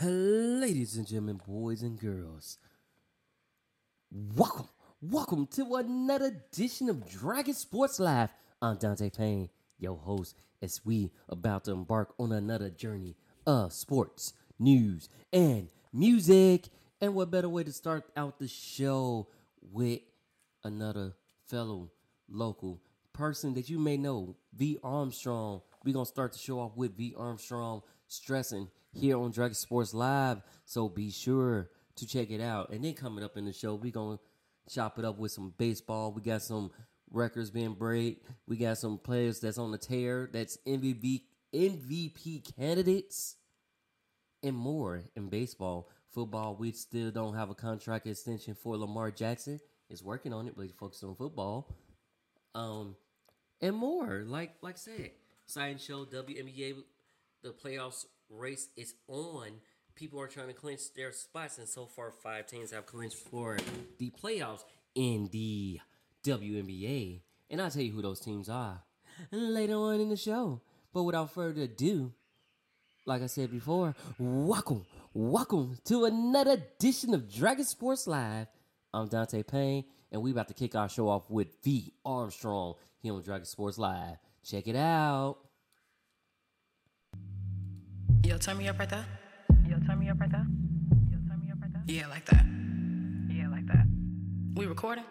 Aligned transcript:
Ladies 0.00 0.96
and 0.96 1.08
gentlemen, 1.08 1.40
boys 1.44 1.82
and 1.82 1.98
girls, 1.98 2.58
welcome, 4.12 4.68
welcome 5.00 5.48
to 5.48 5.74
another 5.74 6.26
edition 6.26 6.88
of 6.88 7.10
Dragon 7.10 7.52
Sports 7.52 7.98
Live. 7.98 8.30
I'm 8.62 8.76
Dante 8.76 9.10
Payne, 9.10 9.48
your 9.76 9.96
host, 9.96 10.36
as 10.62 10.80
we 10.84 11.10
about 11.28 11.64
to 11.64 11.72
embark 11.72 12.14
on 12.16 12.30
another 12.30 12.70
journey 12.70 13.16
of 13.44 13.72
sports, 13.72 14.34
news, 14.60 15.08
and 15.32 15.68
music. 15.92 16.68
And 17.00 17.16
what 17.16 17.32
better 17.32 17.48
way 17.48 17.64
to 17.64 17.72
start 17.72 18.04
out 18.16 18.38
the 18.38 18.46
show 18.46 19.26
with 19.60 19.98
another 20.62 21.14
fellow 21.48 21.90
local 22.28 22.80
person 23.12 23.54
that 23.54 23.68
you 23.68 23.80
may 23.80 23.96
know, 23.96 24.36
V 24.56 24.78
Armstrong. 24.84 25.62
We're 25.84 25.94
gonna 25.94 26.06
start 26.06 26.34
the 26.34 26.38
show 26.38 26.60
off 26.60 26.76
with 26.76 26.96
V 26.96 27.16
Armstrong 27.18 27.82
stressing 28.06 28.68
here 28.92 29.18
on 29.18 29.30
Dragon 29.30 29.54
Sports 29.54 29.94
Live. 29.94 30.42
So 30.64 30.88
be 30.88 31.10
sure 31.10 31.70
to 31.96 32.06
check 32.06 32.30
it 32.30 32.40
out. 32.40 32.70
And 32.70 32.84
then 32.84 32.94
coming 32.94 33.24
up 33.24 33.36
in 33.36 33.44
the 33.44 33.52
show, 33.52 33.74
we're 33.74 33.92
gonna 33.92 34.18
chop 34.68 34.98
it 34.98 35.04
up 35.04 35.18
with 35.18 35.32
some 35.32 35.54
baseball. 35.56 36.12
We 36.12 36.22
got 36.22 36.42
some 36.42 36.70
records 37.10 37.50
being 37.50 37.74
break. 37.74 38.22
We 38.46 38.56
got 38.56 38.78
some 38.78 38.98
players 38.98 39.40
that's 39.40 39.58
on 39.58 39.70
the 39.70 39.78
tear. 39.78 40.28
That's 40.32 40.58
MVP 40.66 41.22
MVP 41.54 42.56
candidates 42.56 43.36
and 44.42 44.54
more 44.56 45.02
in 45.16 45.28
baseball. 45.28 45.88
Football, 46.10 46.56
we 46.56 46.72
still 46.72 47.10
don't 47.10 47.34
have 47.34 47.50
a 47.50 47.54
contract 47.54 48.06
extension 48.06 48.54
for 48.54 48.76
Lamar 48.76 49.10
Jackson. 49.10 49.60
Is 49.90 50.02
working 50.02 50.34
on 50.34 50.46
it, 50.46 50.54
but 50.54 50.62
he's 50.62 50.72
focused 50.72 51.02
on 51.02 51.14
football. 51.14 51.74
Um, 52.54 52.94
and 53.60 53.74
more. 53.74 54.22
Like 54.26 54.56
like 54.60 54.74
I 54.74 54.78
said, 54.78 55.10
Science 55.46 55.82
Show, 55.82 56.04
WNBA, 56.04 56.74
the 57.42 57.50
playoffs 57.50 58.04
race 58.30 58.68
is 58.76 58.94
on. 59.06 59.60
People 59.94 60.20
are 60.20 60.28
trying 60.28 60.48
to 60.48 60.52
clinch 60.52 60.92
their 60.94 61.12
spots, 61.12 61.58
and 61.58 61.68
so 61.68 61.86
far, 61.86 62.10
five 62.10 62.46
teams 62.46 62.70
have 62.70 62.86
clinched 62.86 63.16
for 63.16 63.58
the 63.98 64.10
playoffs 64.10 64.64
in 64.94 65.28
the 65.32 65.80
WNBA. 66.24 67.20
And 67.50 67.60
I'll 67.60 67.70
tell 67.70 67.82
you 67.82 67.92
who 67.92 68.02
those 68.02 68.20
teams 68.20 68.48
are 68.48 68.82
later 69.30 69.74
on 69.74 70.00
in 70.00 70.08
the 70.08 70.16
show. 70.16 70.60
But 70.92 71.02
without 71.04 71.32
further 71.32 71.62
ado, 71.62 72.12
like 73.06 73.22
I 73.22 73.26
said 73.26 73.50
before, 73.50 73.94
welcome, 74.18 74.84
welcome 75.12 75.78
to 75.86 76.04
another 76.04 76.52
edition 76.52 77.14
of 77.14 77.32
Dragon 77.32 77.64
Sports 77.64 78.06
Live. 78.06 78.46
I'm 78.92 79.08
Dante 79.08 79.42
Payne, 79.42 79.84
and 80.12 80.22
we're 80.22 80.32
about 80.32 80.48
to 80.48 80.54
kick 80.54 80.74
our 80.74 80.88
show 80.88 81.08
off 81.08 81.28
with 81.30 81.48
V 81.64 81.92
Armstrong 82.04 82.74
here 83.00 83.14
on 83.14 83.22
Dragon 83.22 83.46
Sports 83.46 83.78
Live. 83.78 84.16
Check 84.44 84.68
it 84.68 84.76
out. 84.76 85.38
Yo, 88.28 88.36
turn 88.36 88.58
me 88.58 88.68
up 88.68 88.78
right 88.78 88.90
there. 88.90 89.06
Yo, 89.66 89.78
turn 89.86 89.98
me 89.98 90.10
up 90.10 90.20
right 90.20 90.30
there. 90.30 90.44
Yo, 91.10 91.16
turn 91.26 91.40
me 91.40 91.50
up 91.50 91.56
right 91.62 91.72
there. 91.72 91.82
Yeah, 91.86 92.08
like 92.08 92.26
that. 92.26 92.44
Yeah, 93.30 93.48
like 93.48 93.66
that. 93.68 93.86
We 94.54 94.66
recording? 94.66 95.04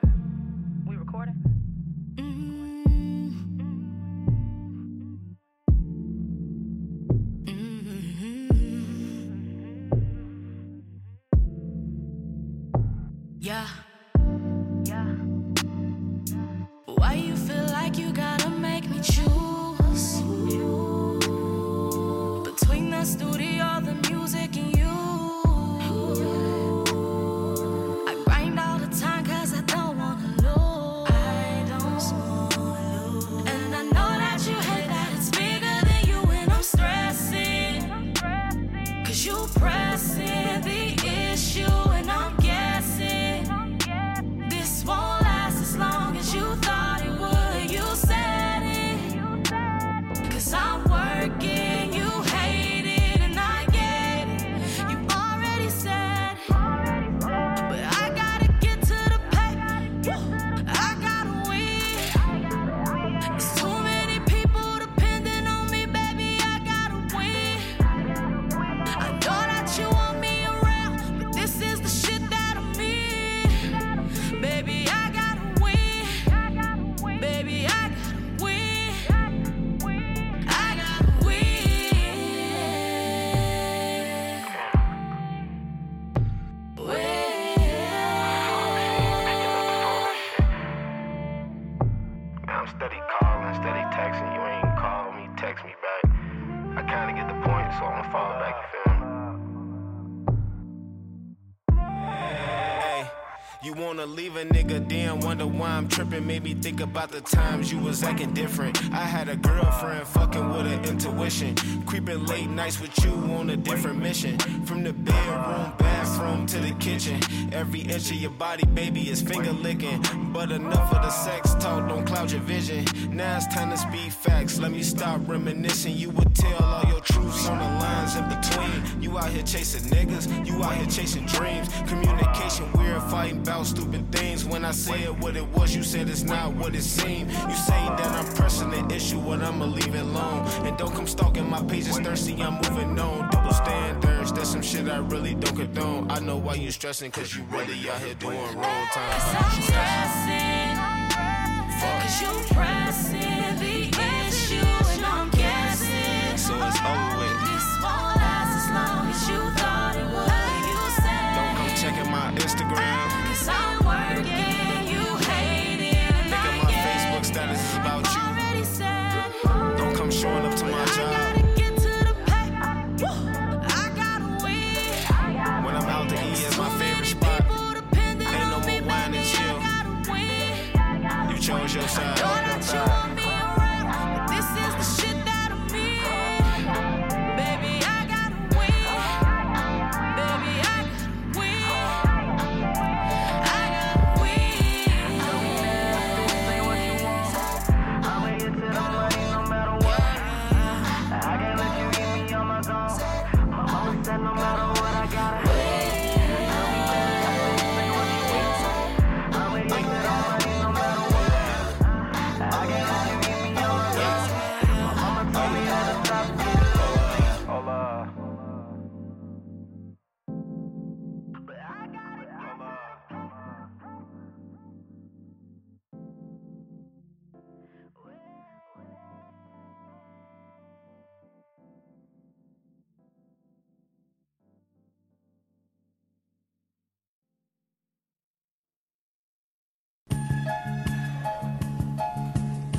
Why 105.58 105.70
I'm 105.70 105.88
tripping. 105.88 106.26
Made 106.26 106.44
me 106.44 106.54
think 106.54 106.82
about 106.82 107.12
the 107.12 107.22
times 107.22 107.72
you 107.72 107.80
was 107.80 108.04
acting 108.04 108.34
different. 108.34 108.78
I 108.92 109.06
had 109.06 109.30
a 109.30 109.36
girlfriend 109.36 110.08
fucking 110.08 110.50
with 110.50 110.68
an 110.68 110.86
intuition. 110.86 111.56
Creeping 111.86 112.26
late 112.26 112.50
nights 112.50 112.80
with 112.80 112.98
you 113.04 113.12
on 113.12 113.50
a 113.50 113.58
different 113.58 114.00
mission. 114.00 114.38
From 114.66 114.84
the 114.84 114.94
bedroom, 114.94 115.73
bathroom 115.78 116.45
to 116.48 116.60
the 116.60 116.72
kitchen. 116.80 117.20
Every 117.52 117.82
inch 117.82 118.12
of 118.12 118.18
your 118.18 118.32
body, 118.32 118.66
baby, 118.66 119.10
is 119.10 119.22
finger 119.22 119.52
licking. 119.52 120.04
But 120.32 120.52
enough 120.52 120.94
of 120.94 121.02
the 121.02 121.10
sex 121.10 121.54
talk, 121.56 121.88
don't 121.89 122.06
cloud 122.06 122.32
your 122.32 122.42
vision. 122.42 122.86
Now 123.12 123.38
it's 123.38 123.48
time 123.48 123.72
to 123.72 123.78
speak 123.78 124.12
facts. 124.12 124.60
Let 124.60 124.72
me 124.72 124.84
stop 124.84 125.22
reminiscing. 125.28 125.95
You 125.95 126.12
would 126.12 126.36
tell 126.36 126.64
all 126.64 126.86
your 126.86 127.02
truths 127.02 127.48
on 127.48 127.58
the 127.58 127.86
lines 128.07 128.16
in 128.16 128.28
between. 128.30 129.01
You 129.01 129.18
out 129.18 129.30
here 129.30 129.44
chasing 129.44 129.90
niggas, 129.90 130.45
you 130.45 130.63
out 130.63 130.75
here 130.75 130.86
chasing 130.88 131.25
dreams. 131.25 131.69
Communication 131.88 132.72
weird, 132.74 133.01
fighting 133.04 133.40
about 133.40 133.66
stupid 133.66 134.12
things. 134.12 134.45
When 134.45 134.66
I 134.66 134.72
said 134.72 135.22
what 135.22 135.36
it 135.36 135.48
was, 135.50 135.75
you 135.75 135.84
said 135.84 136.10
it's 136.10 136.24
not 136.24 136.54
what 136.56 136.75
it 136.75 136.84
seemed. 136.84 137.31
You 137.31 137.56
say 137.56 137.81
that 137.98 138.07
I'm 138.07 138.36
pressing 138.36 138.69
the 138.69 138.95
issue, 138.95 139.19
but 139.22 139.42
I'ma 139.42 139.66
leave 139.66 139.95
it 139.95 140.01
alone. 140.01 140.48
And 140.66 140.78
don't 140.78 140.94
come 140.94 141.07
stalking 141.07 141.50
my 141.50 141.62
pages 141.63 141.98
thirsty, 142.00 142.42
I'm 142.42 142.56
moving 142.56 143.00
on. 143.00 143.30
Double 143.30 143.54
standards, 143.54 144.31
that's 144.31 144.50
some 144.50 144.62
shit 144.62 144.88
I 144.88 144.98
really 144.98 145.36
don't 145.36 145.56
condone. 145.56 146.10
I 146.12 146.19
know 146.19 146.38
why 146.38 146.56
you 146.56 146.72
stressing, 146.72 147.12
cause 147.12 147.36
you 147.36 147.44
really 147.50 147.89
out 147.89 148.01
here 148.01 148.16
doing 148.16 148.38
wrong 148.57 148.88
time. 148.94 149.87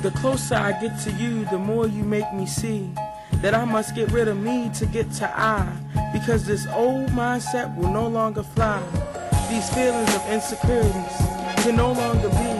The 0.09 0.17
closer 0.17 0.55
I 0.55 0.71
get 0.71 0.99
to 1.01 1.11
you, 1.11 1.45
the 1.51 1.59
more 1.59 1.87
you 1.87 2.03
make 2.03 2.33
me 2.33 2.47
see 2.47 2.89
that 3.43 3.53
I 3.53 3.63
must 3.63 3.93
get 3.93 4.11
rid 4.11 4.27
of 4.27 4.37
me 4.37 4.71
to 4.73 4.87
get 4.87 5.11
to 5.21 5.29
I. 5.39 5.71
Because 6.11 6.47
this 6.47 6.65
old 6.73 7.09
mindset 7.09 7.77
will 7.77 7.91
no 7.91 8.07
longer 8.07 8.41
fly. 8.41 8.81
These 9.51 9.69
feelings 9.69 10.15
of 10.15 10.27
insecurities 10.31 11.15
can 11.61 11.75
no 11.75 11.91
longer 11.91 12.27
be. 12.27 12.51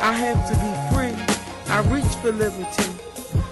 I 0.00 0.14
have 0.24 0.40
to 0.48 0.54
be 0.56 0.72
free. 0.88 1.12
I 1.68 1.80
reach 1.92 2.14
for 2.22 2.32
liberty. 2.32 2.90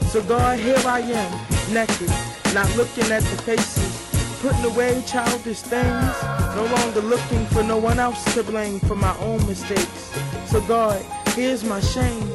So 0.07 0.23
God, 0.23 0.59
here 0.59 0.81
I 0.87 1.01
am, 1.01 1.75
naked, 1.75 2.09
not 2.55 2.75
looking 2.79 3.13
at 3.13 3.23
the 3.25 3.43
faces, 3.43 4.41
putting 4.41 4.65
away 4.65 5.05
childish 5.07 5.61
things, 5.61 6.15
no 6.57 6.67
longer 6.77 7.03
looking 7.03 7.45
for 7.49 7.63
no 7.63 7.77
one 7.77 7.99
else 7.99 8.25
to 8.33 8.43
blame 8.43 8.81
for 8.81 8.97
my 8.97 9.15
own 9.19 9.47
mistakes. 9.47 10.19
So 10.47 10.63
God, 10.63 11.05
here's 11.35 11.63
my 11.63 11.81
shame, 11.81 12.27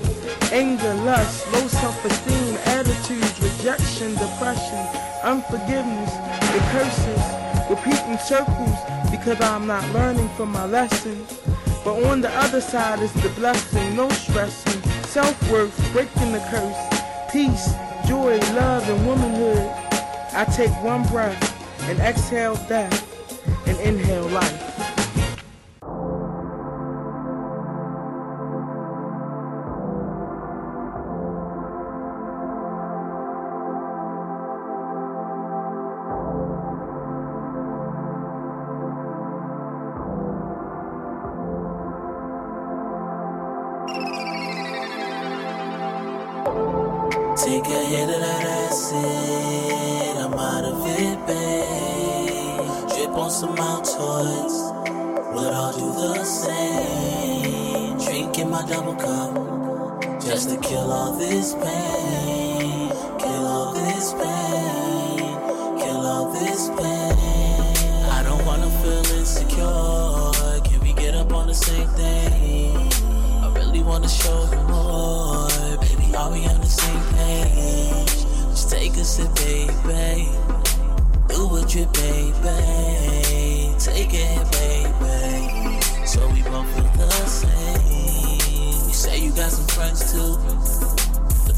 anger, 0.54 0.94
lust, 1.04 1.52
low 1.52 1.68
self-esteem, 1.68 2.56
attitudes, 2.78 3.42
rejection, 3.42 4.14
depression, 4.14 4.86
unforgiveness, 5.24 6.14
the 6.54 6.62
curses, 6.70 7.24
repeating 7.72 8.20
circles 8.20 8.78
because 9.10 9.42
I'm 9.42 9.66
not 9.66 9.84
learning 9.94 10.30
from 10.38 10.52
my 10.52 10.66
lessons. 10.66 11.40
But 11.84 12.04
on 12.04 12.22
the 12.22 12.30
other 12.38 12.62
side 12.62 13.00
is 13.00 13.12
the 13.14 13.30
blessing, 13.30 13.96
no 13.96 14.08
stressing, 14.10 14.80
self-worth, 15.06 15.76
breaking 15.92 16.32
the 16.32 16.40
curse, 16.52 17.32
peace, 17.32 17.74
joy, 18.08 18.38
love, 18.54 18.88
and 18.88 19.08
womanhood. 19.08 19.58
I 20.34 20.46
take 20.56 20.72
one 20.84 21.02
breath 21.08 21.42
and 21.90 22.00
exhale 22.00 22.56
death 22.70 22.94
and 23.68 23.80
inhale 23.80 24.28
life. 24.30 24.73
This 61.34 61.56
pain. 61.56 62.90
Kill 63.18 63.46
all 63.48 63.74
this 63.74 64.14
pain, 64.14 65.18
kill 65.80 66.06
all 66.06 66.32
this 66.32 66.70
pain. 66.70 68.08
I 68.18 68.22
don't 68.24 68.46
wanna 68.46 68.70
feel 68.82 69.04
insecure, 69.18 70.62
can 70.64 70.80
we 70.82 70.94
get 70.94 71.16
up 71.16 71.34
on 71.34 71.48
the 71.48 71.56
same 71.56 71.88
thing? 72.00 72.76
I 73.44 73.52
really 73.56 73.82
wanna 73.82 74.10
show 74.10 74.48
you 74.52 74.62
more, 74.74 75.48
baby. 75.82 76.16
Are 76.16 76.32
we 76.32 76.46
on 76.46 76.62
the 76.62 76.74
same 76.82 77.04
page? 77.18 78.14
Just 78.52 78.70
take 78.70 78.96
a 78.98 79.04
sip, 79.04 79.34
baby. 79.34 80.30
Do 81.30 81.48
what 81.48 81.74
you, 81.74 81.86
baby. 82.02 83.74
Take 83.80 84.14
it, 84.14 84.44
baby. 84.58 85.82
So 86.06 86.20
we 86.28 86.44
both 86.44 86.70
feel 86.76 86.92
the 87.02 87.10
same. 87.26 88.88
You 88.88 88.94
say 88.94 89.18
you 89.26 89.32
got 89.32 89.52
some 89.52 89.68
friends 89.76 90.14
too. 90.14 90.38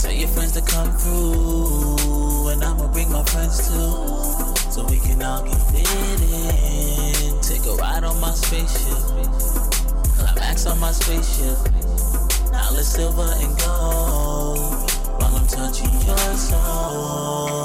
Tell 0.05 0.13
your 0.13 0.27
friends 0.27 0.51
to 0.51 0.61
come 0.61 0.91
through. 0.91 2.49
And 2.49 2.63
I'ma 2.63 2.91
bring 2.93 3.11
my 3.11 3.23
friends 3.23 3.67
too. 3.67 4.69
So 4.69 4.85
we 4.87 4.99
can 4.99 5.23
all 5.23 5.41
get 5.43 5.57
it 5.73 6.21
in. 6.21 7.41
Take 7.41 7.65
a 7.65 7.73
ride 7.73 8.03
on 8.03 8.19
my 8.19 8.29
spaceship. 8.29 9.01
Climax 10.15 10.67
on 10.67 10.79
my 10.79 10.91
spaceship. 10.91 11.57
Now 12.51 12.69
silver 12.83 13.33
and 13.41 13.57
gold. 13.57 14.91
While 15.17 15.35
I'm 15.37 15.47
touching 15.47 15.89
your 15.89 16.35
soul. 16.37 17.64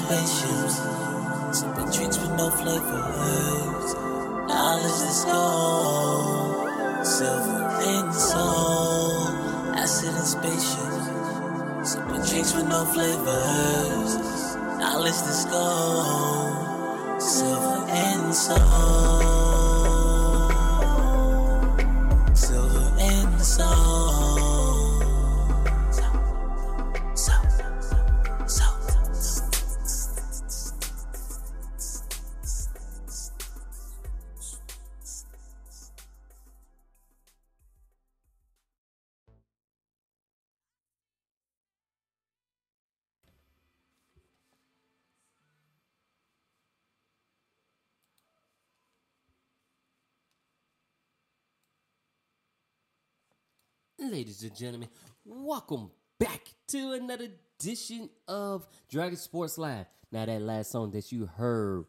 Spaceships. 0.00 0.76
Sipping 1.58 1.90
drinks 1.90 2.18
with 2.18 2.32
no 2.32 2.50
flavors. 2.50 3.94
Now 4.48 4.80
let's 4.82 5.00
just 5.04 5.26
go. 5.26 7.02
Silver 7.04 7.60
and 7.92 8.14
soul. 8.14 9.28
Acid 9.82 10.14
and 10.14 10.30
spaceships. 10.36 11.92
Sipping 11.92 12.24
drinks 12.30 12.54
with 12.54 12.68
no 12.68 12.84
flavors. 12.94 14.12
Now 14.78 14.98
let's 15.00 15.20
just 15.22 15.50
Ladies 54.02 54.42
and 54.42 54.56
gentlemen, 54.56 54.88
welcome 55.26 55.90
back 56.18 56.40
to 56.68 56.92
another 56.92 57.28
edition 57.60 58.08
of 58.26 58.66
Dragon 58.90 59.18
Sports 59.18 59.58
Live. 59.58 59.84
Now, 60.10 60.24
that 60.24 60.40
last 60.40 60.70
song 60.70 60.90
that 60.92 61.12
you 61.12 61.26
heard 61.26 61.84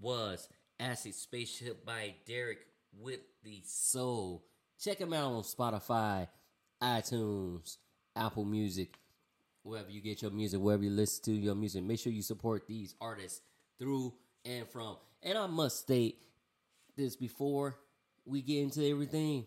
was 0.00 0.48
Acid 0.78 1.16
Spaceship 1.16 1.84
by 1.84 2.14
Derek 2.28 2.60
with 2.96 3.18
the 3.42 3.60
Soul. 3.66 4.44
Check 4.80 4.98
him 4.98 5.12
out 5.12 5.32
on 5.32 5.42
Spotify, 5.42 6.28
iTunes, 6.80 7.78
Apple 8.14 8.44
Music, 8.44 8.96
wherever 9.64 9.90
you 9.90 10.00
get 10.00 10.22
your 10.22 10.30
music, 10.30 10.60
wherever 10.60 10.84
you 10.84 10.90
listen 10.90 11.24
to 11.24 11.32
your 11.32 11.56
music. 11.56 11.82
Make 11.82 11.98
sure 11.98 12.12
you 12.12 12.22
support 12.22 12.68
these 12.68 12.94
artists 13.00 13.40
through 13.80 14.14
and 14.44 14.66
from. 14.68 14.96
And 15.24 15.36
I 15.36 15.48
must 15.48 15.80
state 15.80 16.22
this 16.96 17.16
before 17.16 17.76
we 18.24 18.42
get 18.42 18.62
into 18.62 18.88
everything. 18.88 19.46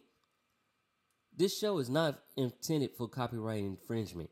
This 1.35 1.57
show 1.57 1.77
is 1.79 1.89
not 1.89 2.19
intended 2.35 2.91
for 2.97 3.07
copyright 3.07 3.63
infringement. 3.63 4.29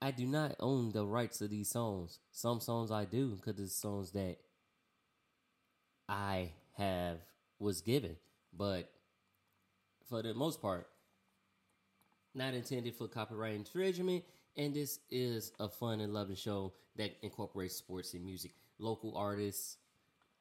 I 0.00 0.10
do 0.10 0.26
not 0.26 0.56
own 0.58 0.92
the 0.92 1.06
rights 1.06 1.38
to 1.38 1.48
these 1.48 1.70
songs. 1.70 2.18
Some 2.30 2.60
songs 2.60 2.90
I 2.90 3.04
do 3.04 3.36
because 3.36 3.60
it's 3.60 3.74
songs 3.74 4.12
that 4.12 4.36
I 6.08 6.52
have 6.76 7.18
was 7.58 7.80
given, 7.80 8.16
but 8.52 8.90
for 10.08 10.22
the 10.22 10.34
most 10.34 10.60
part, 10.60 10.86
not 12.34 12.54
intended 12.54 12.96
for 12.96 13.08
copyright 13.08 13.54
infringement. 13.54 14.24
And 14.56 14.74
this 14.74 14.98
is 15.10 15.52
a 15.58 15.68
fun 15.68 16.00
and 16.00 16.12
loving 16.12 16.36
show 16.36 16.72
that 16.96 17.16
incorporates 17.22 17.76
sports 17.76 18.14
and 18.14 18.24
music, 18.24 18.52
local 18.78 19.16
artists, 19.16 19.78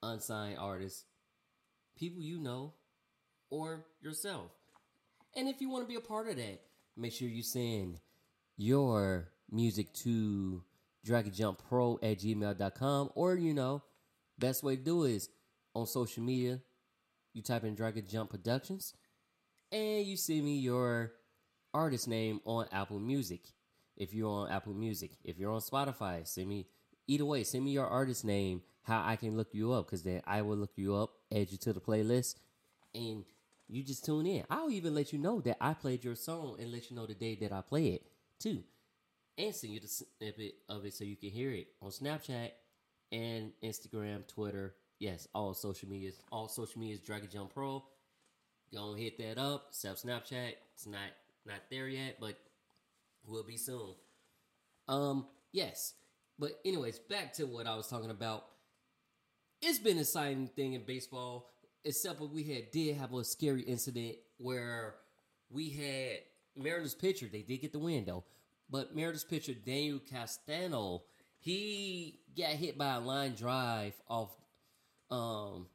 unsigned 0.01 0.59
artists, 0.59 1.05
people 1.97 2.21
you 2.21 2.39
know, 2.39 2.73
or 3.49 3.85
yourself. 4.01 4.51
And 5.35 5.47
if 5.47 5.61
you 5.61 5.69
want 5.69 5.83
to 5.83 5.87
be 5.87 5.95
a 5.95 6.01
part 6.01 6.29
of 6.29 6.35
that, 6.37 6.61
make 6.95 7.13
sure 7.13 7.27
you 7.27 7.43
send 7.43 7.99
your 8.57 9.29
music 9.51 9.93
to 9.93 10.63
dragonjumppro 11.05 11.97
at 12.03 12.19
gmail.com 12.19 13.09
or, 13.15 13.35
you 13.35 13.53
know, 13.53 13.83
best 14.37 14.63
way 14.63 14.75
to 14.75 14.81
do 14.81 15.03
is 15.03 15.29
on 15.73 15.87
social 15.87 16.23
media, 16.23 16.59
you 17.33 17.41
type 17.41 17.63
in 17.63 17.75
Dragon 17.75 18.05
Jump 18.07 18.29
Productions 18.29 18.93
and 19.71 20.05
you 20.05 20.15
send 20.15 20.45
me 20.45 20.59
your 20.59 21.13
artist 21.73 22.07
name 22.07 22.39
on 22.45 22.67
Apple 22.71 22.99
Music. 22.99 23.41
If 23.97 24.13
you're 24.13 24.29
on 24.29 24.51
Apple 24.51 24.73
Music, 24.73 25.11
if 25.23 25.37
you're 25.37 25.51
on 25.51 25.61
Spotify, 25.61 26.27
send 26.27 26.47
me 26.47 26.67
either 27.07 27.25
way, 27.25 27.43
send 27.43 27.65
me 27.65 27.71
your 27.71 27.87
artist 27.87 28.23
name, 28.23 28.61
how 28.83 29.03
I 29.03 29.15
can 29.15 29.35
look 29.35 29.49
you 29.51 29.71
up, 29.73 29.87
because 29.87 30.03
then 30.03 30.21
I 30.25 30.41
will 30.41 30.57
look 30.57 30.71
you 30.75 30.95
up 30.95 31.11
add 31.33 31.51
you 31.51 31.57
to 31.57 31.73
the 31.73 31.81
playlist, 31.81 32.35
and 32.93 33.25
you 33.67 33.83
just 33.83 34.05
tune 34.05 34.25
in. 34.25 34.43
I'll 34.49 34.71
even 34.71 34.93
let 34.93 35.13
you 35.13 35.19
know 35.19 35.41
that 35.41 35.57
I 35.61 35.73
played 35.73 36.03
your 36.03 36.15
song 36.15 36.57
and 36.59 36.71
let 36.71 36.89
you 36.89 36.95
know 36.95 37.05
the 37.05 37.13
day 37.13 37.35
that 37.41 37.51
I 37.51 37.61
play 37.61 37.87
it 37.87 38.03
too, 38.39 38.63
and 39.37 39.53
send 39.55 39.73
you 39.73 39.79
the 39.79 39.87
snippet 39.87 40.55
of 40.69 40.85
it 40.85 40.93
so 40.93 41.03
you 41.03 41.15
can 41.15 41.29
hear 41.29 41.51
it 41.51 41.67
on 41.81 41.91
Snapchat 41.91 42.51
and 43.11 43.51
Instagram, 43.63 44.27
Twitter. 44.27 44.75
Yes, 44.99 45.27
all 45.33 45.53
social 45.53 45.89
medias. 45.89 46.19
All 46.31 46.47
social 46.47 46.79
medias. 46.79 46.99
Dragon 46.99 47.29
Jump 47.31 47.53
Pro. 47.53 47.83
Go 48.73 48.93
hit 48.93 49.17
that 49.19 49.37
up. 49.37 49.67
Self 49.71 50.01
Snapchat. 50.01 50.53
It's 50.73 50.87
not 50.87 50.99
not 51.45 51.59
there 51.69 51.87
yet, 51.87 52.17
but 52.19 52.37
will 53.25 53.43
be 53.43 53.57
soon. 53.57 53.95
Um, 54.87 55.27
yes. 55.51 55.93
But 56.39 56.59
anyways, 56.65 56.99
back 56.99 57.33
to 57.33 57.45
what 57.45 57.67
I 57.67 57.75
was 57.75 57.87
talking 57.87 58.09
about. 58.09 58.45
It's 59.61 59.79
been 59.79 59.93
an 59.93 60.01
exciting 60.01 60.47
thing 60.47 60.73
in 60.73 60.83
baseball, 60.83 61.52
except 61.85 62.19
for 62.19 62.25
we 62.25 62.43
had 62.43 62.71
did 62.71 62.97
have 62.97 63.13
a 63.13 63.23
scary 63.23 63.61
incident 63.61 64.15
where 64.37 64.95
we 65.49 65.69
had 65.69 66.19
Mariners 66.55 66.95
pitcher. 66.95 67.27
They 67.31 67.41
did 67.41 67.57
get 67.57 67.73
the 67.73 67.79
win 67.79 68.05
though, 68.05 68.23
but 68.69 68.95
Mariners 68.95 69.23
pitcher 69.23 69.53
Daniel 69.53 69.99
Castano 69.99 71.03
he 71.43 72.21
got 72.37 72.51
hit 72.51 72.77
by 72.77 72.95
a 72.95 72.99
line 73.01 73.35
drive 73.35 73.93
off, 74.07 74.29
um, 75.11 75.67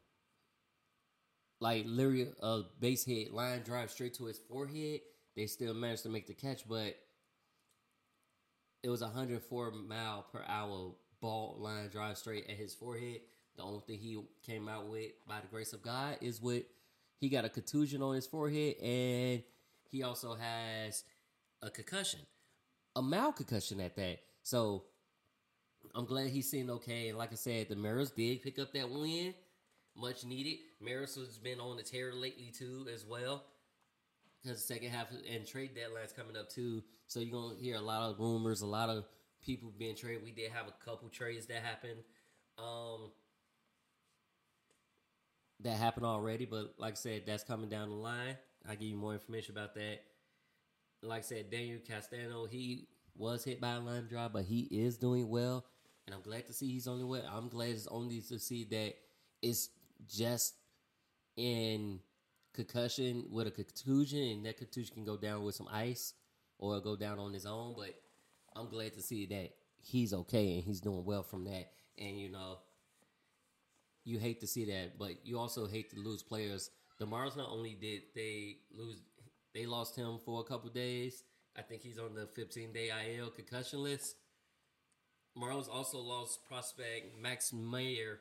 like 1.59 1.83
literally 1.85 2.27
a 2.41 2.61
base 2.79 3.05
hit 3.05 3.31
line 3.31 3.61
drive 3.61 3.91
straight 3.91 4.15
to 4.15 4.25
his 4.25 4.39
forehead. 4.39 5.01
They 5.35 5.45
still 5.45 5.75
managed 5.75 6.03
to 6.03 6.09
make 6.09 6.25
the 6.25 6.33
catch, 6.33 6.67
but 6.67 6.97
it 8.81 8.89
was 8.89 9.03
a 9.03 9.05
104 9.05 9.71
mile 9.71 10.25
per 10.31 10.43
hour 10.47 10.93
ball 11.21 11.57
line 11.59 11.89
drive 11.89 12.17
straight 12.17 12.49
at 12.49 12.55
his 12.55 12.73
forehead. 12.73 13.21
The 13.59 13.65
only 13.65 13.81
thing 13.85 13.99
he 13.99 14.17
came 14.45 14.69
out 14.69 14.87
with, 14.87 15.11
by 15.27 15.41
the 15.41 15.47
grace 15.47 15.73
of 15.73 15.81
God, 15.81 16.15
is 16.21 16.41
with 16.41 16.63
he 17.17 17.27
got 17.27 17.43
a 17.43 17.49
contusion 17.49 18.01
on 18.01 18.15
his 18.15 18.25
forehead, 18.25 18.77
and 18.81 19.43
he 19.91 20.01
also 20.01 20.35
has 20.35 21.03
a 21.61 21.69
concussion, 21.69 22.21
a 22.95 23.01
mild 23.01 23.35
concussion 23.35 23.81
at 23.81 23.97
that. 23.97 24.19
So 24.43 24.85
I'm 25.93 26.05
glad 26.05 26.29
he's 26.29 26.49
seen 26.49 26.69
okay. 26.69 27.09
And 27.09 27.17
like 27.17 27.33
I 27.33 27.35
said, 27.35 27.67
the 27.67 27.75
Mariners 27.75 28.11
did 28.11 28.41
pick 28.41 28.59
up 28.59 28.71
that 28.71 28.89
win, 28.89 29.33
much 29.93 30.23
needed. 30.23 30.59
Mariners 30.79 31.15
has 31.15 31.37
been 31.37 31.59
on 31.59 31.75
the 31.75 31.83
tear 31.83 32.13
lately 32.13 32.53
too, 32.57 32.87
as 32.93 33.05
well. 33.05 33.43
Because 34.41 34.65
the 34.65 34.73
second 34.73 34.91
half 34.91 35.07
and 35.29 35.45
trade 35.45 35.75
deadline's 35.75 36.13
coming 36.13 36.37
up 36.37 36.49
too, 36.49 36.81
so 37.07 37.19
you're 37.19 37.37
gonna 37.37 37.55
hear 37.59 37.75
a 37.75 37.81
lot 37.81 38.09
of 38.09 38.19
rumors, 38.19 38.61
a 38.61 38.65
lot 38.65 38.87
of 38.87 39.03
people 39.45 39.73
being 39.77 39.97
traded. 39.97 40.23
We 40.23 40.31
did 40.31 40.49
have 40.51 40.69
a 40.69 40.85
couple 40.85 41.09
trades 41.09 41.47
that 41.47 41.61
happened. 41.61 41.99
Um, 42.57 43.11
that 45.61 45.77
happened 45.77 46.05
already, 46.05 46.45
but 46.45 46.73
like 46.77 46.93
I 46.93 46.95
said, 46.95 47.23
that's 47.25 47.43
coming 47.43 47.69
down 47.69 47.89
the 47.89 47.95
line. 47.95 48.37
I'll 48.67 48.75
give 48.75 48.87
you 48.87 48.95
more 48.95 49.13
information 49.13 49.55
about 49.55 49.75
that. 49.75 49.99
Like 51.01 51.19
I 51.19 51.21
said, 51.21 51.51
Daniel 51.51 51.79
Castano, 51.85 52.45
he 52.45 52.87
was 53.15 53.43
hit 53.43 53.59
by 53.61 53.73
a 53.73 53.79
line 53.79 54.07
drive, 54.07 54.33
but 54.33 54.43
he 54.43 54.61
is 54.71 54.97
doing 54.97 55.29
well. 55.29 55.65
And 56.05 56.15
I'm 56.15 56.21
glad 56.21 56.47
to 56.47 56.53
see 56.53 56.71
he's 56.71 56.87
only 56.87 57.03
well. 57.03 57.23
I'm 57.31 57.49
glad 57.49 57.69
it's 57.69 57.87
only 57.87 58.21
to 58.21 58.39
see 58.39 58.65
that 58.65 58.95
it's 59.41 59.69
just 60.07 60.55
in 61.37 61.99
concussion 62.53 63.25
with 63.29 63.47
a 63.47 63.51
contusion, 63.51 64.19
and 64.19 64.45
that 64.45 64.57
contusion 64.57 64.95
can 64.95 65.05
go 65.05 65.17
down 65.17 65.43
with 65.43 65.55
some 65.55 65.67
ice 65.71 66.13
or 66.57 66.79
go 66.81 66.95
down 66.95 67.19
on 67.19 67.33
his 67.33 67.45
own. 67.45 67.75
But 67.77 67.95
I'm 68.55 68.69
glad 68.69 68.93
to 68.93 69.01
see 69.01 69.25
that 69.27 69.51
he's 69.81 70.13
okay 70.13 70.55
and 70.55 70.63
he's 70.63 70.81
doing 70.81 71.05
well 71.05 71.23
from 71.23 71.45
that. 71.45 71.71
And 71.97 72.19
you 72.19 72.29
know, 72.29 72.59
you 74.05 74.19
hate 74.19 74.39
to 74.41 74.47
see 74.47 74.65
that, 74.65 74.97
but 74.97 75.25
you 75.25 75.37
also 75.37 75.67
hate 75.67 75.89
to 75.91 75.99
lose 75.99 76.23
players. 76.23 76.69
The 76.99 77.05
Mars 77.05 77.35
not 77.35 77.49
only 77.49 77.77
did 77.79 78.01
they 78.15 78.57
lose, 78.75 79.01
they 79.53 79.65
lost 79.65 79.95
him 79.95 80.19
for 80.23 80.41
a 80.41 80.43
couple 80.43 80.69
days. 80.69 81.23
I 81.57 81.61
think 81.61 81.81
he's 81.81 81.99
on 81.99 82.13
the 82.13 82.25
15 82.27 82.71
day 82.73 82.89
IL 82.89 83.29
concussion 83.29 83.83
list. 83.83 84.15
Marlins 85.37 85.69
also 85.71 85.99
lost 85.99 86.45
prospect 86.47 87.17
Max 87.21 87.53
Meyer. 87.53 88.19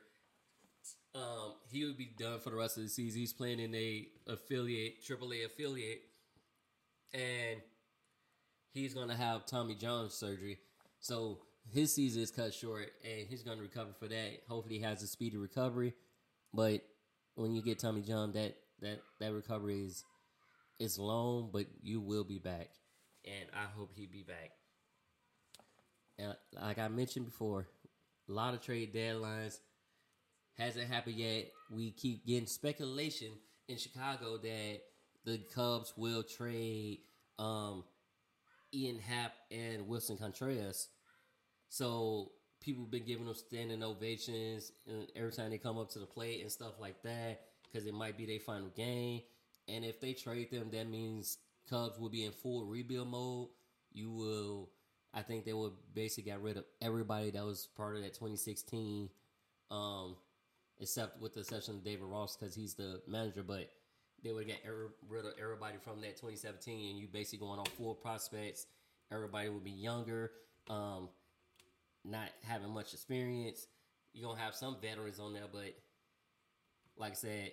Um, 1.15 1.55
he 1.71 1.85
would 1.85 1.97
be 1.97 2.11
done 2.19 2.39
for 2.41 2.51
the 2.51 2.57
rest 2.57 2.77
of 2.77 2.85
the 2.85 2.89
season. 2.89 3.21
He's 3.21 3.33
playing 3.33 3.61
in 3.61 3.75
a 3.75 4.07
affiliate, 4.27 5.03
AAA 5.03 5.47
affiliate, 5.47 6.03
and 7.13 7.61
he's 8.73 8.95
gonna 8.95 9.17
have 9.17 9.47
Tommy 9.47 9.75
John 9.75 10.11
surgery. 10.11 10.59
So 11.01 11.39
his 11.73 11.95
season 11.95 12.23
is 12.23 12.31
cut 12.31 12.55
short, 12.55 12.91
and 13.05 13.27
he's 13.29 13.43
gonna 13.43 13.63
recover 13.63 13.91
for 13.99 14.09
that. 14.09 14.43
Hopefully, 14.49 14.77
he 14.77 14.83
has 14.83 15.03
a 15.03 15.07
speedy 15.07 15.37
recovery. 15.37 15.95
But 16.53 16.83
when 17.35 17.55
you 17.55 17.63
get 17.63 17.79
Tommy 17.79 18.03
John, 18.03 18.33
that 18.33 18.57
that 18.81 19.01
that 19.21 19.33
recovery 19.33 19.85
is 19.85 20.05
is 20.79 20.99
long, 20.99 21.51
but 21.53 21.67
you 21.83 22.01
will 22.01 22.25
be 22.25 22.39
back, 22.39 22.69
and 23.25 23.49
I 23.55 23.65
hope 23.77 23.93
he 23.95 24.07
be 24.07 24.23
back. 24.23 24.53
And 26.19 26.35
like 26.53 26.79
I 26.79 26.89
mentioned 26.89 27.27
before, 27.27 27.67
a 28.29 28.33
lot 28.33 28.55
of 28.55 28.61
trade 28.61 28.93
deadlines 28.93 29.59
hasn't 30.57 30.89
happened 30.89 31.17
yet. 31.17 31.51
We 31.71 31.93
keep 31.93 32.27
getting 32.27 32.47
speculation 32.47 33.29
in 33.69 33.77
Chicago 33.77 34.39
that 34.39 34.81
the 35.25 35.39
Cubs 35.55 35.93
will 35.97 36.23
trade 36.23 37.01
um, 37.39 37.85
Ian 38.75 38.99
Happ 38.99 39.33
and 39.51 39.87
Willson 39.87 40.19
Contreras. 40.19 40.89
So 41.69 42.33
people 42.61 42.85
been 42.85 43.05
giving 43.05 43.27
them 43.27 43.35
standing 43.35 43.83
ovations 43.83 44.73
uh, 44.89 45.05
every 45.15 45.33
time 45.33 45.51
they 45.51 45.59
come 45.59 45.79
up 45.79 45.91
to 45.91 45.99
the 45.99 46.07
plate 46.07 46.41
and 46.43 46.51
stuff 46.51 46.81
like 46.81 47.03
that 47.03 47.41
because 47.65 47.87
it 47.87 47.95
might 47.95 48.17
be 48.17 48.27
their 48.27 48.41
final 48.41 48.69
game. 48.69 49.23
And 49.69 49.85
if 49.85 50.01
they 50.01 50.15
trade 50.15 50.51
them, 50.51 50.71
that 50.73 50.89
means 50.89 51.39
Cubs 51.69 51.99
will 51.99 52.09
be 52.09 52.25
in 52.25 52.33
full 52.33 52.65
rebuild 52.65 53.09
mode. 53.09 53.49
You 53.93 54.11
will, 54.11 54.71
I 55.13 55.23
think 55.23 55.45
they 55.45 55.53
will 55.53 55.75
basically 55.95 56.31
get 56.31 56.41
rid 56.41 56.57
of 56.57 56.65
everybody 56.81 57.31
that 57.31 57.45
was 57.45 57.69
part 57.77 57.97
of 57.97 58.03
that 58.03 58.15
2016, 58.15 59.11
um, 59.71 60.17
except 60.81 61.21
with 61.21 61.35
the 61.35 61.41
exception 61.41 61.77
of 61.77 61.85
David 61.85 62.05
Ross 62.05 62.37
because 62.37 62.55
he's 62.55 62.75
the 62.75 63.03
manager. 63.07 63.43
But 63.43 63.71
they 64.25 64.33
would 64.33 64.47
get 64.47 64.63
rid 65.09 65.25
of 65.27 65.33
everybody 65.41 65.77
from 65.83 66.01
that 66.01 66.17
2017, 66.17 66.91
and 66.91 66.99
you 66.99 67.07
basically 67.07 67.47
going 67.47 67.59
on 67.59 67.67
full 67.77 67.95
prospects. 67.95 68.67
Everybody 69.13 69.49
would 69.49 69.65
be 69.65 69.71
younger, 69.71 70.33
um, 70.69 71.09
not 72.05 72.28
having 72.47 72.71
much 72.71 72.93
experience. 72.93 73.67
You're 74.12 74.28
gonna 74.28 74.40
have 74.40 74.55
some 74.55 74.76
veterans 74.81 75.21
on 75.21 75.33
there, 75.33 75.49
but 75.52 75.75
like 76.97 77.12
I 77.12 77.14
said, 77.14 77.52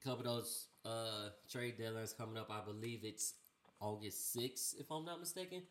a 0.00 0.04
couple 0.04 0.20
of 0.20 0.24
those 0.24 0.66
uh, 0.84 1.30
trade 1.50 1.78
deadlines 1.78 2.16
coming 2.16 2.38
up. 2.38 2.50
I 2.50 2.64
believe 2.64 3.00
it's 3.02 3.34
August 3.80 4.36
6th, 4.36 4.80
if 4.80 4.90
I'm 4.90 5.04
not 5.04 5.20
mistaken. 5.20 5.62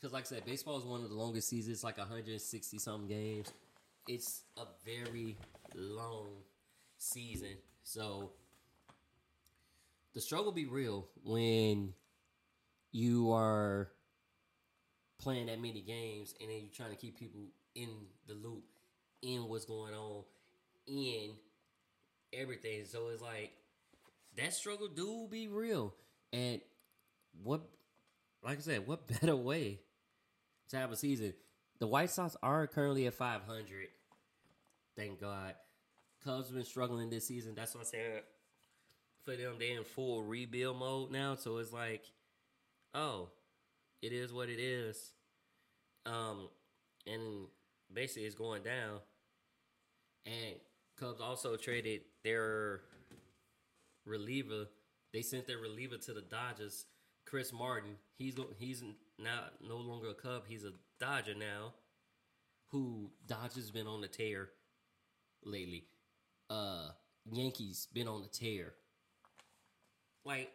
Because, 0.00 0.12
like 0.12 0.24
I 0.24 0.26
said, 0.26 0.44
baseball 0.44 0.78
is 0.78 0.84
one 0.84 1.02
of 1.02 1.10
the 1.10 1.16
longest 1.16 1.48
seasons. 1.48 1.76
It's 1.76 1.84
like 1.84 1.98
160 1.98 2.78
something 2.78 3.08
games. 3.08 3.52
It's 4.08 4.42
a 4.56 4.64
very 4.84 5.36
long 5.74 6.28
season. 6.98 7.56
So, 7.84 8.30
the 10.12 10.20
struggle 10.20 10.52
be 10.52 10.66
real 10.66 11.06
when 11.24 11.94
you 12.90 13.32
are 13.32 13.92
playing 15.22 15.46
that 15.46 15.60
many 15.60 15.80
games 15.80 16.34
and 16.40 16.50
then 16.50 16.58
you're 16.58 16.74
trying 16.74 16.90
to 16.90 16.96
keep 16.96 17.18
people 17.18 17.40
in 17.74 17.88
the 18.26 18.34
loop, 18.34 18.64
in 19.22 19.48
what's 19.48 19.64
going 19.64 19.94
on, 19.94 20.24
in 20.86 21.30
everything. 22.32 22.84
So 22.84 23.08
it's 23.08 23.22
like 23.22 23.52
that 24.36 24.52
struggle 24.52 24.88
do 24.88 25.28
be 25.30 25.48
real. 25.48 25.94
And 26.32 26.60
what 27.42 27.62
like 28.44 28.58
I 28.58 28.60
said, 28.60 28.86
what 28.86 29.06
better 29.20 29.36
way 29.36 29.80
to 30.70 30.76
have 30.76 30.90
a 30.90 30.96
season? 30.96 31.34
The 31.78 31.86
White 31.86 32.10
Sox 32.10 32.36
are 32.42 32.66
currently 32.66 33.06
at 33.06 33.14
five 33.14 33.42
hundred. 33.42 33.88
Thank 34.96 35.20
God. 35.20 35.54
Cubs 36.24 36.48
have 36.48 36.56
been 36.56 36.64
struggling 36.64 37.10
this 37.10 37.26
season. 37.26 37.54
That's 37.56 37.74
what 37.74 37.80
I'm 37.80 37.86
saying. 37.86 38.20
For 39.24 39.36
them, 39.36 39.54
they're 39.58 39.78
in 39.78 39.84
full 39.84 40.22
rebuild 40.22 40.78
mode 40.78 41.10
now. 41.10 41.36
So 41.36 41.58
it's 41.58 41.72
like, 41.72 42.04
oh, 42.94 43.28
it 44.02 44.12
is 44.12 44.32
what 44.32 44.48
it 44.48 44.60
is. 44.60 45.12
Um, 46.04 46.48
and 47.06 47.46
basically 47.92 48.24
it's 48.24 48.34
going 48.34 48.62
down. 48.62 48.98
And 50.26 50.56
Cubs 50.98 51.20
also 51.20 51.56
traded 51.56 52.02
their 52.24 52.80
reliever. 54.04 54.66
They 55.12 55.22
sent 55.22 55.46
their 55.46 55.58
reliever 55.58 55.96
to 55.98 56.12
the 56.12 56.20
Dodgers, 56.20 56.86
Chris 57.26 57.52
Martin. 57.52 57.96
He's 58.18 58.36
he's 58.58 58.82
now 59.18 59.44
no 59.66 59.76
longer 59.76 60.10
a 60.10 60.14
Cub. 60.14 60.42
He's 60.48 60.64
a 60.64 60.72
Dodger 61.00 61.34
now. 61.34 61.74
Who 62.70 63.10
Dodgers 63.26 63.70
been 63.70 63.86
on 63.86 64.00
the 64.00 64.08
tear 64.08 64.48
lately. 65.44 65.84
Uh, 66.48 66.88
Yankees 67.30 67.88
been 67.92 68.08
on 68.08 68.22
the 68.22 68.28
tear. 68.28 68.72
Like 70.24 70.50